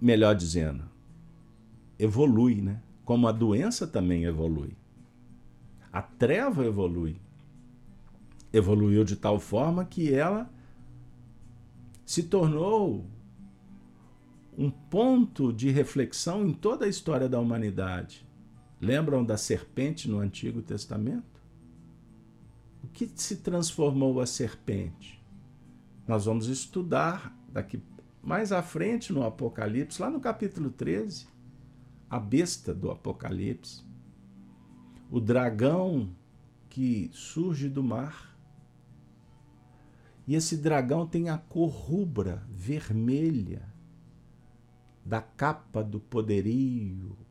melhor 0.00 0.34
dizendo, 0.34 0.82
evolui, 1.96 2.62
né? 2.62 2.82
Como 3.04 3.28
a 3.28 3.32
doença 3.32 3.86
também 3.86 4.24
evolui. 4.24 4.76
A 5.92 6.02
treva 6.02 6.66
evolui. 6.66 7.16
Evoluiu 8.52 9.04
de 9.04 9.14
tal 9.14 9.38
forma 9.38 9.84
que 9.84 10.12
ela 10.12 10.50
se 12.04 12.24
tornou 12.24 13.06
um 14.58 14.68
ponto 14.68 15.52
de 15.52 15.70
reflexão 15.70 16.44
em 16.44 16.52
toda 16.52 16.86
a 16.86 16.88
história 16.88 17.28
da 17.28 17.38
humanidade. 17.38 18.26
Lembram 18.84 19.24
da 19.24 19.38
serpente 19.38 20.10
no 20.10 20.18
Antigo 20.18 20.60
Testamento? 20.60 21.42
O 22.82 22.88
que 22.88 23.10
se 23.14 23.36
transformou 23.36 24.20
a 24.20 24.26
serpente? 24.26 25.24
Nós 26.06 26.26
vamos 26.26 26.48
estudar 26.48 27.34
daqui 27.50 27.82
mais 28.22 28.52
à 28.52 28.62
frente 28.62 29.10
no 29.10 29.24
Apocalipse, 29.24 30.02
lá 30.02 30.10
no 30.10 30.20
capítulo 30.20 30.68
13, 30.68 31.26
a 32.10 32.20
besta 32.20 32.74
do 32.74 32.90
Apocalipse, 32.90 33.82
o 35.10 35.18
dragão 35.18 36.14
que 36.68 37.08
surge 37.10 37.70
do 37.70 37.82
mar. 37.82 38.36
E 40.26 40.34
esse 40.34 40.58
dragão 40.58 41.06
tem 41.06 41.30
a 41.30 41.38
cor 41.38 41.70
rubra, 41.70 42.46
vermelha. 42.50 43.72
da 45.02 45.22
capa 45.22 45.82
do 45.82 46.00
poderio, 46.00 47.23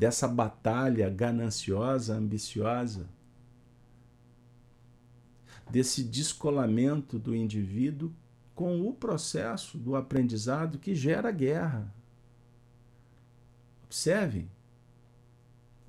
dessa 0.00 0.26
batalha 0.26 1.10
gananciosa, 1.10 2.14
ambiciosa, 2.14 3.06
desse 5.70 6.02
descolamento 6.02 7.18
do 7.18 7.36
indivíduo 7.36 8.10
com 8.54 8.88
o 8.88 8.94
processo 8.94 9.76
do 9.76 9.94
aprendizado 9.94 10.78
que 10.78 10.94
gera 10.94 11.30
guerra. 11.30 11.94
Observe 13.84 14.48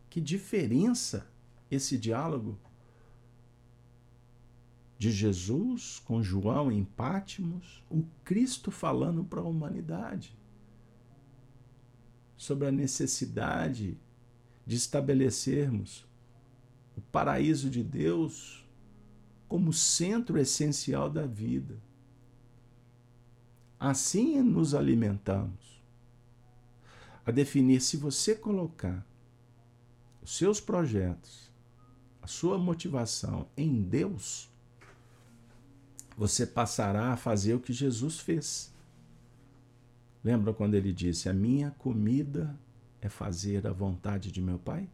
que 0.09 0.20
diferença 0.20 1.26
esse 1.72 1.97
diálogo 1.97 2.59
de 4.97 5.09
Jesus 5.09 5.99
com 6.03 6.22
João 6.22 6.70
em 6.70 6.84
Pátimos, 6.84 7.82
o 7.89 8.03
Cristo 8.26 8.72
falando 8.72 9.24
para 9.24 9.39
a 9.39 9.45
humanidade 9.45 10.36
sobre 12.42 12.68
a 12.68 12.72
necessidade 12.72 14.00
de 14.66 14.76
estabelecermos 14.76 16.08
o 16.98 17.02
paraíso 17.02 17.70
de 17.70 17.84
Deus 17.84 18.68
como 19.48 19.72
centro 19.72 20.39
essencial 20.39 21.08
da 21.08 21.28
vida. 21.28 21.80
Assim 23.80 24.42
nos 24.42 24.74
alimentamos. 24.74 25.84
A 27.24 27.30
definir 27.30 27.80
se 27.80 27.96
você 27.96 28.34
colocar 28.34 29.06
os 30.20 30.36
seus 30.36 30.60
projetos, 30.60 31.52
a 32.24 32.28
sua 32.28 32.58
motivação 32.58 33.48
em 33.56 33.84
Deus, 33.84 34.50
você 36.18 36.48
passará 36.48 37.14
a 37.14 37.18
fazer 37.18 37.54
o 37.54 37.60
que 37.60 37.72
Jesus 37.72 38.20
fez. 38.20 38.71
Lembra 40.24 40.54
quando 40.54 40.76
ele 40.76 40.94
disse: 40.94 41.30
A 41.30 41.34
minha 41.34 41.72
comida 41.72 42.58
é 43.02 43.10
fazer 43.10 43.66
a 43.66 43.72
vontade 43.72 44.32
de 44.32 44.42
meu 44.42 44.60
Pai? 44.60 44.90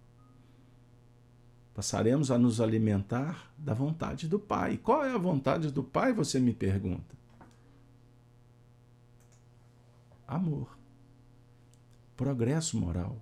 Passaremos 1.74 2.32
a 2.32 2.40
nos 2.40 2.60
alimentar 2.60 3.54
da 3.58 3.74
vontade 3.74 4.28
do 4.28 4.40
Pai. 4.40 4.78
Qual 4.78 5.06
é 5.06 5.12
a 5.12 5.18
vontade 5.18 5.72
do 5.72 5.84
Pai? 5.84 6.12
Você 6.14 6.40
me 6.40 6.54
pergunta. 6.54 7.16
Amor. 10.28 10.76
Progresso 12.16 12.80
moral. 12.80 13.22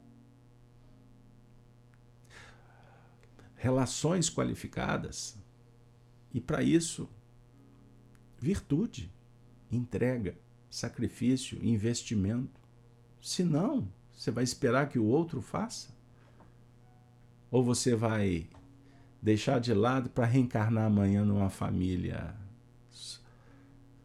Relações 3.56 4.30
qualificadas. 4.30 5.38
E 6.34 6.40
para 6.40 6.64
isso, 6.64 7.10
virtude, 8.40 9.12
entrega, 9.72 10.38
sacrifício, 10.76 11.58
investimento. 11.66 12.60
Se 13.22 13.46
não, 13.46 13.88
você 14.14 14.30
vai 14.30 14.44
esperar 14.44 14.90
que 14.90 15.00
o 15.00 15.06
outro 15.06 15.42
faça? 15.42 15.88
Ou 17.50 17.64
você 17.64 17.96
vai 17.96 18.50
deixar 19.22 19.60
de 19.60 19.74
lado 19.74 20.10
para 20.10 20.26
reencarnar 20.26 20.86
amanhã 20.86 21.24
numa 21.24 21.50
família 21.50 22.36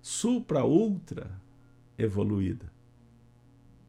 supra 0.00 0.64
ultra 0.64 1.28
evoluída? 1.98 2.72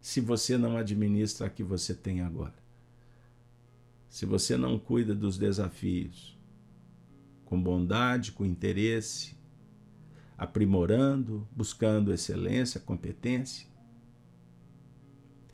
Se 0.02 0.20
você 0.20 0.58
não 0.58 0.76
administra 0.76 1.46
a 1.46 1.50
que 1.52 1.62
você 1.62 1.94
tem 1.94 2.22
agora. 2.22 2.56
Se 4.10 4.26
você 4.26 4.58
não 4.58 4.80
cuida 4.80 5.14
dos 5.14 5.38
desafios 5.38 6.36
com 7.46 7.62
bondade, 7.62 8.32
com 8.32 8.44
interesse, 8.44 9.40
aprimorando, 10.42 11.48
buscando 11.56 12.12
excelência, 12.12 12.80
competência. 12.80 13.68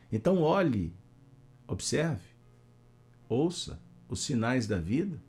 Então, 0.10 0.42
olhe, 0.42 0.96
observe, 1.68 2.24
ouça 3.28 3.82
os 4.08 4.22
sinais 4.22 4.66
da 4.66 4.80
vida 4.80 5.22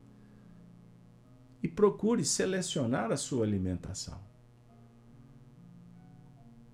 e 1.61 1.67
procure 1.67 2.25
selecionar 2.25 3.11
a 3.11 3.17
sua 3.17 3.45
alimentação. 3.45 4.21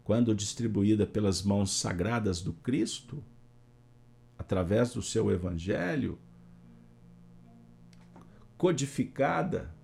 Quando 0.04 0.34
distribuída 0.34 1.06
pelas 1.06 1.42
mãos 1.42 1.72
sagradas 1.72 2.42
do 2.42 2.52
Cristo, 2.52 3.24
através 4.36 4.92
do 4.92 5.00
seu 5.00 5.30
Evangelho, 5.30 6.18
codificada 8.58 9.74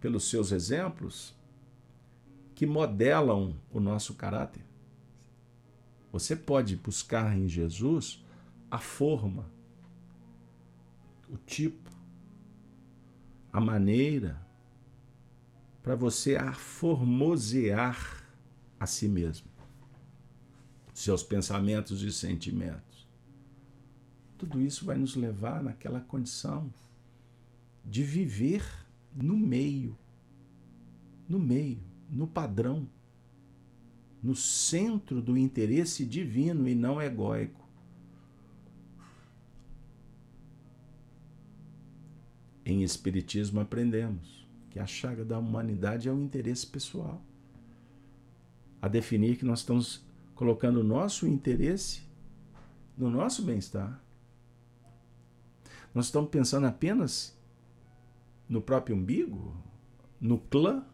pelos 0.00 0.30
seus 0.30 0.52
exemplos, 0.52 1.39
que 2.60 2.66
modelam 2.66 3.56
o 3.72 3.80
nosso 3.80 4.12
caráter. 4.12 4.62
Você 6.12 6.36
pode 6.36 6.76
buscar 6.76 7.34
em 7.34 7.48
Jesus 7.48 8.22
a 8.70 8.76
forma, 8.76 9.50
o 11.26 11.38
tipo, 11.38 11.90
a 13.50 13.62
maneira 13.62 14.38
para 15.82 15.94
você 15.94 16.36
aformosear 16.36 18.30
a 18.78 18.84
si 18.84 19.08
mesmo, 19.08 19.48
seus 20.92 21.22
pensamentos 21.22 22.02
e 22.02 22.12
sentimentos. 22.12 23.08
Tudo 24.36 24.60
isso 24.60 24.84
vai 24.84 24.98
nos 24.98 25.16
levar 25.16 25.62
naquela 25.62 26.00
condição 26.00 26.70
de 27.86 28.02
viver 28.02 28.62
no 29.16 29.34
meio, 29.34 29.96
no 31.26 31.38
meio 31.38 31.88
no 32.10 32.26
padrão, 32.26 32.88
no 34.22 34.34
centro 34.34 35.22
do 35.22 35.36
interesse 35.38 36.04
divino 36.04 36.68
e 36.68 36.74
não 36.74 37.00
egóico. 37.00 37.60
Em 42.64 42.82
Espiritismo 42.82 43.60
aprendemos 43.60 44.46
que 44.70 44.78
a 44.78 44.86
chaga 44.86 45.24
da 45.24 45.38
humanidade 45.38 46.08
é 46.08 46.12
o 46.12 46.20
interesse 46.20 46.66
pessoal. 46.66 47.22
A 48.80 48.88
definir 48.88 49.36
que 49.36 49.44
nós 49.44 49.60
estamos 49.60 50.04
colocando 50.34 50.80
o 50.80 50.84
nosso 50.84 51.26
interesse 51.26 52.02
no 52.96 53.10
nosso 53.10 53.42
bem-estar. 53.42 54.00
Nós 55.94 56.06
estamos 56.06 56.30
pensando 56.30 56.66
apenas 56.66 57.36
no 58.48 58.60
próprio 58.60 58.94
umbigo, 58.94 59.56
no 60.20 60.38
clã, 60.38 60.84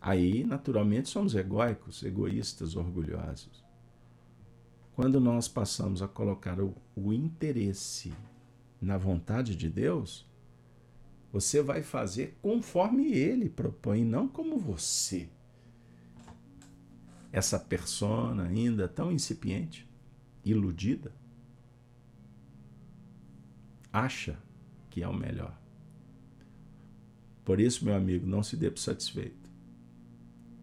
Aí, 0.00 0.44
naturalmente, 0.44 1.08
somos 1.08 1.34
egóicos, 1.34 2.02
egoístas, 2.02 2.76
orgulhosos. 2.76 3.64
Quando 4.94 5.20
nós 5.20 5.48
passamos 5.48 6.02
a 6.02 6.08
colocar 6.08 6.60
o, 6.60 6.74
o 6.94 7.12
interesse 7.12 8.12
na 8.80 8.96
vontade 8.96 9.56
de 9.56 9.68
Deus, 9.68 10.26
você 11.32 11.60
vai 11.62 11.82
fazer 11.82 12.38
conforme 12.40 13.12
ele 13.12 13.48
propõe, 13.48 14.04
não 14.04 14.28
como 14.28 14.56
você. 14.56 15.28
Essa 17.32 17.58
persona 17.58 18.44
ainda 18.44 18.88
tão 18.88 19.12
incipiente, 19.12 19.88
iludida, 20.44 21.12
acha 23.92 24.38
que 24.88 25.02
é 25.02 25.08
o 25.08 25.14
melhor. 25.14 25.60
Por 27.44 27.60
isso, 27.60 27.84
meu 27.84 27.94
amigo, 27.94 28.26
não 28.26 28.42
se 28.42 28.56
dê 28.56 28.70
por 28.70 28.78
satisfeito 28.78 29.47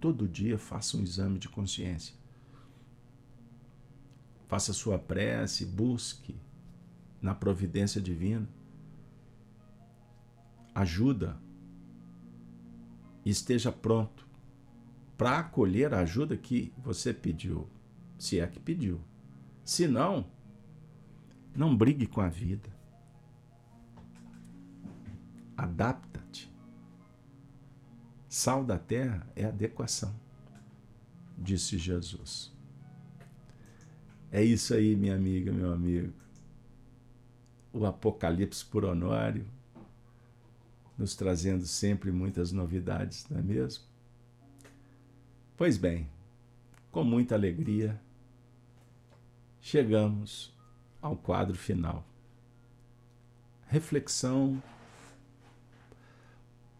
todo 0.05 0.27
dia 0.27 0.55
faça 0.55 0.95
um 0.97 1.01
exame 1.01 1.39
de 1.39 1.49
consciência. 1.49 2.13
Faça 4.47 4.71
sua 4.71 4.99
prece, 4.99 5.65
busque 5.65 6.39
na 7.19 7.33
providência 7.33 7.99
divina 7.99 8.47
ajuda 10.75 11.41
e 13.25 13.31
esteja 13.31 13.71
pronto 13.71 14.27
para 15.17 15.39
acolher 15.39 15.91
a 15.91 16.01
ajuda 16.01 16.37
que 16.37 16.71
você 16.77 17.11
pediu, 17.11 17.67
se 18.19 18.39
é 18.39 18.45
que 18.45 18.59
pediu. 18.59 19.01
Se 19.63 19.87
não, 19.87 20.29
não 21.55 21.75
brigue 21.75 22.05
com 22.05 22.21
a 22.21 22.29
vida. 22.29 22.69
Adapta-te. 25.57 26.54
Sal 28.35 28.65
da 28.65 28.77
terra 28.77 29.25
é 29.33 29.45
adequação, 29.45 30.13
disse 31.37 31.77
Jesus. 31.77 32.51
É 34.29 34.43
isso 34.43 34.73
aí, 34.73 34.93
minha 34.93 35.15
amiga, 35.15 35.53
meu 35.53 35.71
amigo. 35.71 36.11
O 37.71 37.85
Apocalipse 37.85 38.65
por 38.65 38.83
Honório, 38.83 39.47
nos 40.97 41.15
trazendo 41.15 41.65
sempre 41.65 42.11
muitas 42.11 42.51
novidades, 42.51 43.25
não 43.29 43.39
é 43.39 43.41
mesmo? 43.41 43.85
Pois 45.55 45.77
bem, 45.77 46.05
com 46.91 47.05
muita 47.05 47.35
alegria, 47.35 47.97
chegamos 49.61 50.53
ao 51.01 51.15
quadro 51.15 51.55
final. 51.55 52.05
Reflexão 53.69 54.61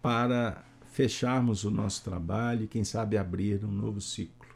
para 0.02 0.62
fecharmos 0.96 1.66
o 1.66 1.70
nosso 1.70 2.06
trabalho 2.06 2.64
e, 2.64 2.68
quem 2.70 2.86
sabe, 2.86 3.18
abrir 3.18 3.66
um 3.66 3.72
novo 3.72 4.00
ciclo. 4.00 4.56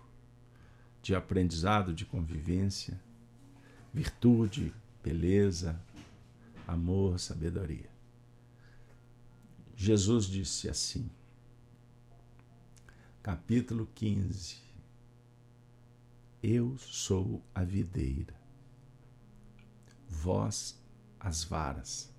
de 1.02 1.14
aprendizado, 1.14 1.94
de 1.94 2.06
convivência, 2.06 3.00
virtude, 3.94 4.74
beleza, 5.04 5.78
amor, 6.66 7.20
sabedoria. 7.20 7.90
Jesus 9.76 10.28
disse 10.28 10.70
assim, 10.70 11.10
capítulo 13.22 13.90
15: 13.94 14.58
Eu 16.42 16.78
sou 16.78 17.44
a 17.54 17.66
videira, 17.66 18.36
vós 20.08 20.82
as 21.20 21.44
varas. 21.44 22.14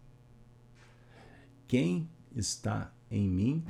Quem 1.66 2.06
está 2.34 2.92
em 3.10 3.26
mim 3.26 3.64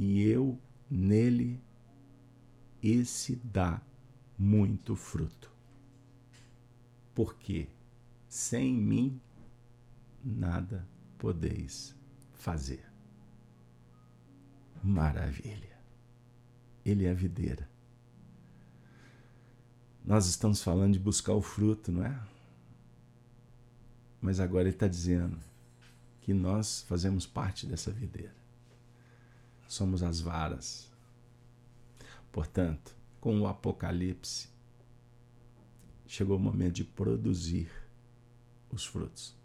e 0.00 0.22
eu 0.22 0.56
nele, 0.88 1.60
esse 2.80 3.34
dá 3.34 3.82
muito 4.38 4.94
fruto. 4.94 5.50
Porque 7.12 7.66
sem 8.28 8.72
mim 8.74 9.20
nada 10.24 10.86
podeis 11.18 11.96
fazer. 12.32 12.88
Maravilha. 14.84 15.76
Ele 16.84 17.04
é 17.04 17.10
a 17.10 17.14
videira. 17.14 17.68
Nós 20.04 20.26
estamos 20.26 20.62
falando 20.62 20.92
de 20.92 21.00
buscar 21.00 21.34
o 21.34 21.42
fruto, 21.42 21.90
não 21.90 22.04
é? 22.04 22.22
Mas 24.22 24.38
agora 24.38 24.68
ele 24.68 24.76
está 24.76 24.86
dizendo 24.86 25.36
que 26.20 26.32
nós 26.32 26.82
fazemos 26.82 27.26
parte 27.26 27.66
dessa 27.66 27.90
videira. 27.90 28.37
Somos 29.68 30.02
as 30.02 30.18
varas. 30.18 30.90
Portanto, 32.32 32.96
com 33.20 33.38
o 33.38 33.46
Apocalipse, 33.46 34.48
chegou 36.06 36.38
o 36.38 36.40
momento 36.40 36.76
de 36.76 36.84
produzir 36.84 37.70
os 38.72 38.86
frutos. 38.86 39.36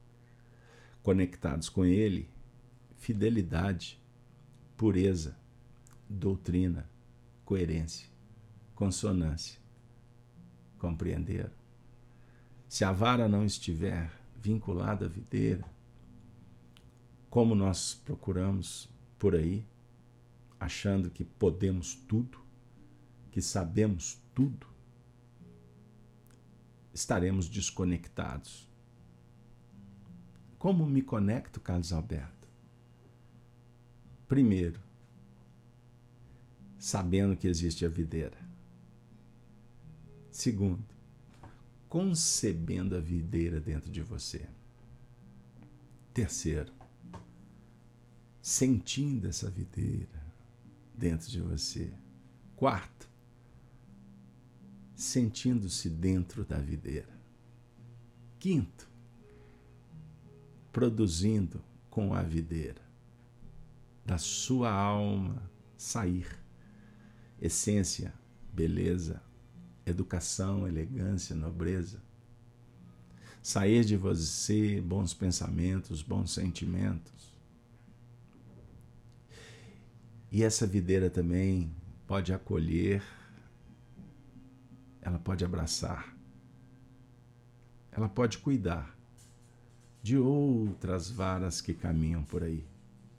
Conectados 1.04 1.68
com 1.68 1.84
ele, 1.84 2.30
fidelidade, 2.96 4.02
pureza, 4.78 5.38
doutrina, 6.10 6.90
coerência, 7.44 8.08
consonância. 8.74 9.60
Compreender? 10.80 11.52
Se 12.70 12.86
a 12.86 12.94
vara 12.94 13.28
não 13.28 13.46
estiver 13.46 14.10
vinculada 14.42 15.06
à 15.06 15.10
videira, 15.10 15.66
como 17.30 17.54
nós 17.56 17.94
procuramos 17.94 18.90
por 19.20 19.36
aí, 19.36 19.66
achando 20.64 21.10
que 21.10 21.26
podemos 21.26 21.94
tudo, 21.94 22.40
que 23.32 23.42
sabemos 23.42 24.22
tudo, 24.34 24.68
estaremos 26.94 27.50
desconectados. 27.50 28.70
Como 30.58 30.86
me 30.86 31.02
conecto, 31.02 31.60
Carlos 31.60 31.92
Alberto? 31.92 32.48
Primeiro, 34.28 34.80
sabendo 36.80 37.36
que 37.36 37.48
existe 37.48 37.86
a 37.86 37.90
videira. 37.90 38.38
Segundo, 40.32 40.86
concebendo 41.90 42.96
a 42.96 43.00
videira 43.00 43.60
dentro 43.60 43.92
de 43.92 44.02
você. 44.02 44.48
Terceiro, 46.14 46.72
sentindo 48.42 49.28
essa 49.28 49.50
videira 49.50 50.23
dentro 51.04 51.30
de 51.30 51.42
você. 51.42 51.92
Quarto, 52.56 53.10
sentindo-se 54.96 55.90
dentro 55.90 56.46
da 56.46 56.58
videira. 56.58 57.10
Quinto, 58.40 58.90
produzindo 60.72 61.62
com 61.90 62.14
a 62.14 62.24
videira 62.24 62.82
da 64.06 64.18
sua 64.18 64.72
alma 64.72 65.52
sair 65.78 66.26
essência, 67.42 68.14
beleza, 68.54 69.22
educação, 69.86 70.66
elegância, 70.66 71.36
nobreza. 71.36 72.02
Sair 73.42 73.84
de 73.84 73.98
você 73.98 74.80
bons 74.80 75.14
pensamentos, 75.14 76.02
bons 76.02 76.32
sentimentos. 76.32 77.23
E 80.34 80.44
essa 80.44 80.66
videira 80.66 81.12
também 81.12 81.72
pode 82.08 82.34
acolher 82.34 83.04
ela 85.00 85.20
pode 85.20 85.44
abraçar, 85.46 86.16
ela 87.92 88.08
pode 88.10 88.38
cuidar 88.40 88.98
de 90.02 90.18
outras 90.18 91.12
varas 91.12 91.62
que 91.62 91.74
caminham 91.74 92.24
por 92.24 92.42
aí, 92.42 92.66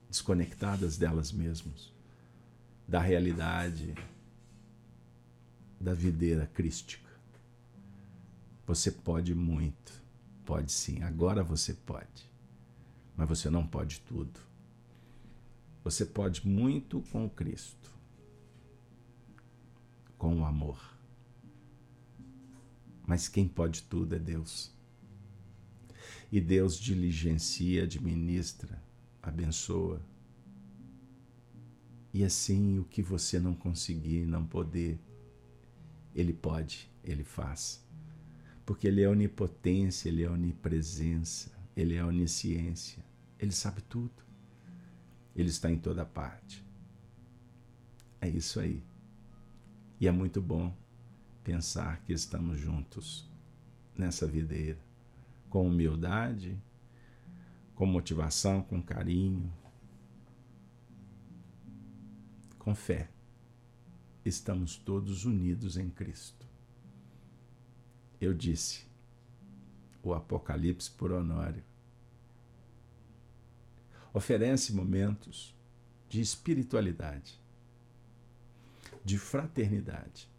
desconectadas 0.09 0.97
delas 0.97 1.31
mesmas, 1.31 1.93
da 2.87 2.99
realidade, 2.99 3.93
da 5.79 5.93
videira 5.93 6.47
crística. 6.47 7.09
Você 8.65 8.91
pode 8.91 9.33
muito, 9.35 9.93
pode 10.43 10.71
sim, 10.71 11.03
agora 11.03 11.43
você 11.43 11.73
pode, 11.73 12.29
mas 13.15 13.29
você 13.29 13.49
não 13.49 13.65
pode 13.65 14.01
tudo. 14.01 14.39
Você 15.85 16.05
pode 16.05 16.45
muito 16.45 17.01
com 17.11 17.29
Cristo, 17.29 17.89
com 20.17 20.41
o 20.41 20.45
amor 20.45 20.95
mas 23.05 23.27
quem 23.27 23.47
pode 23.47 23.83
tudo 23.83 24.15
é 24.15 24.19
Deus. 24.19 24.73
E 26.31 26.41
Deus 26.41 26.77
diligencia, 26.77 27.83
administra, 27.83 28.81
abençoa. 29.21 30.01
E 32.13 32.23
assim, 32.23 32.79
o 32.79 32.83
que 32.83 33.01
você 33.01 33.39
não 33.39 33.53
conseguir, 33.53 34.25
não 34.25 34.45
poder, 34.45 34.99
Ele 36.15 36.33
pode, 36.33 36.89
Ele 37.03 37.23
faz. 37.23 37.83
Porque 38.65 38.87
Ele 38.87 39.01
é 39.01 39.09
onipotência, 39.09 40.09
Ele 40.09 40.23
é 40.23 40.29
onipresença, 40.29 41.51
Ele 41.75 41.93
é 41.93 42.03
onisciência, 42.03 43.03
Ele 43.37 43.51
sabe 43.51 43.81
tudo. 43.83 44.24
Ele 45.35 45.49
está 45.49 45.69
em 45.69 45.77
toda 45.77 46.05
parte. 46.05 46.65
É 48.21 48.29
isso 48.29 48.59
aí. 48.59 48.81
E 49.99 50.07
é 50.07 50.11
muito 50.11 50.41
bom 50.41 50.75
pensar 51.43 52.01
que 52.01 52.13
estamos 52.13 52.59
juntos 52.59 53.29
nessa 53.97 54.25
videira, 54.25 54.79
com 55.49 55.67
humildade, 55.67 56.57
com 57.75 57.85
motivação, 57.85 58.61
com 58.61 58.81
carinho, 58.81 59.51
com 62.57 62.73
fé. 62.73 63.09
Estamos 64.23 64.75
todos 64.77 65.25
unidos 65.25 65.77
em 65.77 65.89
Cristo. 65.89 66.47
Eu 68.19 68.33
disse, 68.33 68.87
o 70.01 70.13
Apocalipse 70.13 70.89
por 70.89 71.11
Honório 71.11 71.63
oferece 74.15 74.71
momentos 74.71 75.53
de 76.07 76.21
espiritualidade, 76.21 77.37
de 79.03 79.17
fraternidade, 79.17 80.29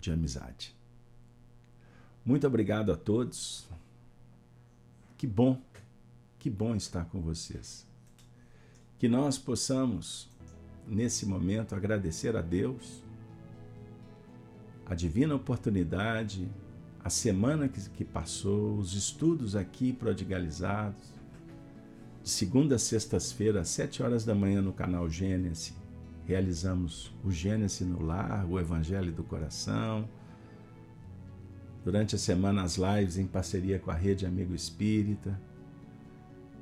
de 0.00 0.10
amizade. 0.10 0.74
Muito 2.24 2.46
obrigado 2.46 2.90
a 2.90 2.96
todos. 2.96 3.68
Que 5.18 5.26
bom, 5.26 5.60
que 6.38 6.48
bom 6.48 6.74
estar 6.74 7.04
com 7.04 7.20
vocês. 7.20 7.86
Que 8.98 9.08
nós 9.08 9.36
possamos, 9.36 10.30
nesse 10.86 11.26
momento, 11.26 11.74
agradecer 11.74 12.34
a 12.34 12.40
Deus 12.40 13.02
a 14.86 14.94
divina 14.94 15.34
oportunidade, 15.34 16.48
a 17.06 17.08
semana 17.08 17.68
que, 17.68 17.80
que 17.90 18.04
passou, 18.04 18.76
os 18.76 18.94
estudos 18.94 19.54
aqui 19.54 19.92
prodigalizados, 19.92 21.14
de 22.20 22.28
segunda 22.28 22.74
a 22.74 22.78
sextas-feira, 22.80 23.60
às 23.60 23.68
sete 23.68 24.02
horas 24.02 24.24
da 24.24 24.34
manhã 24.34 24.60
no 24.60 24.72
canal 24.72 25.08
Gênesis 25.08 25.72
realizamos 26.26 27.14
o 27.22 27.30
Gênesis 27.30 27.86
no 27.86 28.02
Lar, 28.02 28.44
o 28.50 28.58
Evangelho 28.58 29.12
do 29.12 29.22
Coração. 29.22 30.08
Durante 31.84 32.16
a 32.16 32.18
semana, 32.18 32.64
as 32.64 32.76
lives 32.76 33.16
em 33.16 33.26
parceria 33.28 33.78
com 33.78 33.92
a 33.92 33.94
Rede 33.94 34.26
Amigo 34.26 34.52
Espírita. 34.52 35.40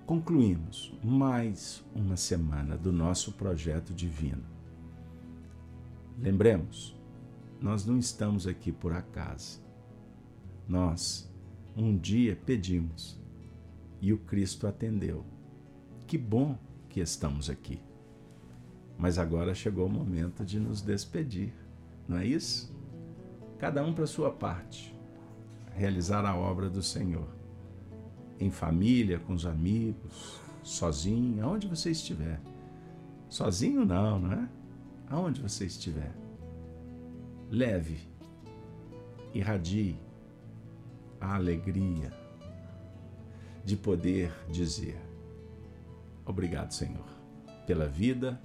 Concluímos 0.04 0.92
mais 1.02 1.82
uma 1.94 2.18
semana 2.18 2.76
do 2.76 2.92
nosso 2.92 3.32
projeto 3.32 3.94
divino. 3.94 4.44
Lembremos, 6.18 6.94
nós 7.58 7.86
não 7.86 7.98
estamos 7.98 8.46
aqui 8.46 8.70
por 8.70 8.92
acaso. 8.92 9.63
Nós, 10.68 11.30
um 11.76 11.96
dia, 11.96 12.38
pedimos 12.46 13.20
e 14.00 14.12
o 14.12 14.18
Cristo 14.18 14.66
atendeu. 14.66 15.24
Que 16.06 16.16
bom 16.16 16.58
que 16.88 17.00
estamos 17.00 17.50
aqui. 17.50 17.80
Mas 18.96 19.18
agora 19.18 19.54
chegou 19.54 19.86
o 19.86 19.90
momento 19.90 20.44
de 20.44 20.58
nos 20.58 20.80
despedir, 20.80 21.52
não 22.08 22.18
é 22.18 22.26
isso? 22.26 22.74
Cada 23.58 23.84
um 23.84 23.92
para 23.92 24.06
sua 24.06 24.30
parte, 24.30 24.94
realizar 25.74 26.24
a 26.24 26.36
obra 26.36 26.70
do 26.70 26.82
Senhor. 26.82 27.28
Em 28.38 28.50
família, 28.50 29.18
com 29.18 29.32
os 29.32 29.46
amigos, 29.46 30.40
sozinho, 30.62 31.44
aonde 31.44 31.66
você 31.66 31.90
estiver. 31.90 32.40
Sozinho 33.28 33.84
não, 33.84 34.18
não 34.18 34.32
é? 34.32 34.48
Aonde 35.08 35.40
você 35.40 35.66
estiver. 35.66 36.14
Leve, 37.50 37.98
irradie 39.32 39.98
a 41.24 41.36
alegria 41.36 42.12
de 43.64 43.76
poder 43.76 44.30
dizer: 44.50 45.00
Obrigado, 46.26 46.72
Senhor, 46.72 47.06
pela 47.66 47.88
vida, 47.88 48.40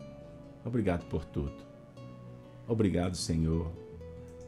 obrigado 0.64 1.06
por 1.10 1.26
tudo. 1.26 1.68
Obrigado, 2.68 3.16
Senhor, 3.16 3.70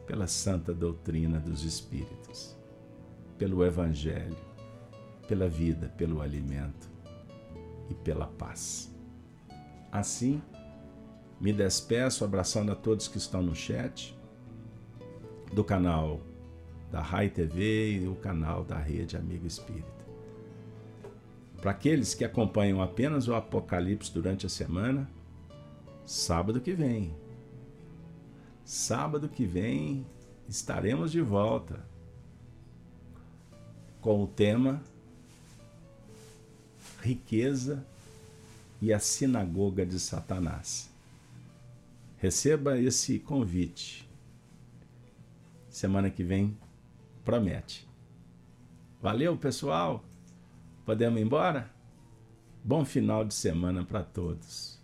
pela 0.06 0.26
santa 0.26 0.72
doutrina 0.72 1.38
dos 1.38 1.64
Espíritos, 1.64 2.56
pelo 3.36 3.64
Evangelho, 3.64 4.36
pela 5.28 5.48
vida, 5.48 5.92
pelo 5.98 6.22
alimento 6.22 6.88
e 7.90 7.94
pela 7.94 8.26
paz. 8.26 8.90
Assim, 9.90 10.40
me 11.40 11.52
despeço 11.52 12.24
abraçando 12.24 12.72
a 12.72 12.76
todos 12.76 13.08
que 13.08 13.18
estão 13.18 13.42
no 13.42 13.54
chat 13.54 14.16
do 15.52 15.62
canal 15.62 16.20
da 16.92 17.00
Rai 17.00 17.30
TV 17.30 18.02
e 18.02 18.06
o 18.06 18.14
canal 18.14 18.62
da 18.62 18.76
Rede 18.76 19.16
Amigo 19.16 19.46
Espírita. 19.46 19.90
Para 21.56 21.70
aqueles 21.70 22.12
que 22.12 22.22
acompanham 22.22 22.82
apenas 22.82 23.26
o 23.28 23.34
Apocalipse 23.34 24.12
durante 24.12 24.44
a 24.44 24.48
semana, 24.48 25.08
sábado 26.04 26.60
que 26.60 26.74
vem. 26.74 27.16
Sábado 28.62 29.26
que 29.26 29.46
vem 29.46 30.04
estaremos 30.46 31.10
de 31.10 31.22
volta 31.22 31.82
com 34.02 34.22
o 34.22 34.26
tema 34.26 34.82
Riqueza 37.00 37.86
e 38.82 38.92
a 38.92 38.98
Sinagoga 38.98 39.86
de 39.86 39.98
Satanás. 39.98 40.90
Receba 42.18 42.78
esse 42.78 43.18
convite. 43.18 44.06
Semana 45.70 46.10
que 46.10 46.22
vem 46.22 46.56
promete. 47.24 47.88
Valeu, 49.00 49.36
pessoal. 49.36 50.04
Podemos 50.84 51.18
ir 51.18 51.22
embora? 51.22 51.70
Bom 52.64 52.84
final 52.84 53.24
de 53.24 53.34
semana 53.34 53.84
para 53.84 54.02
todos. 54.02 54.81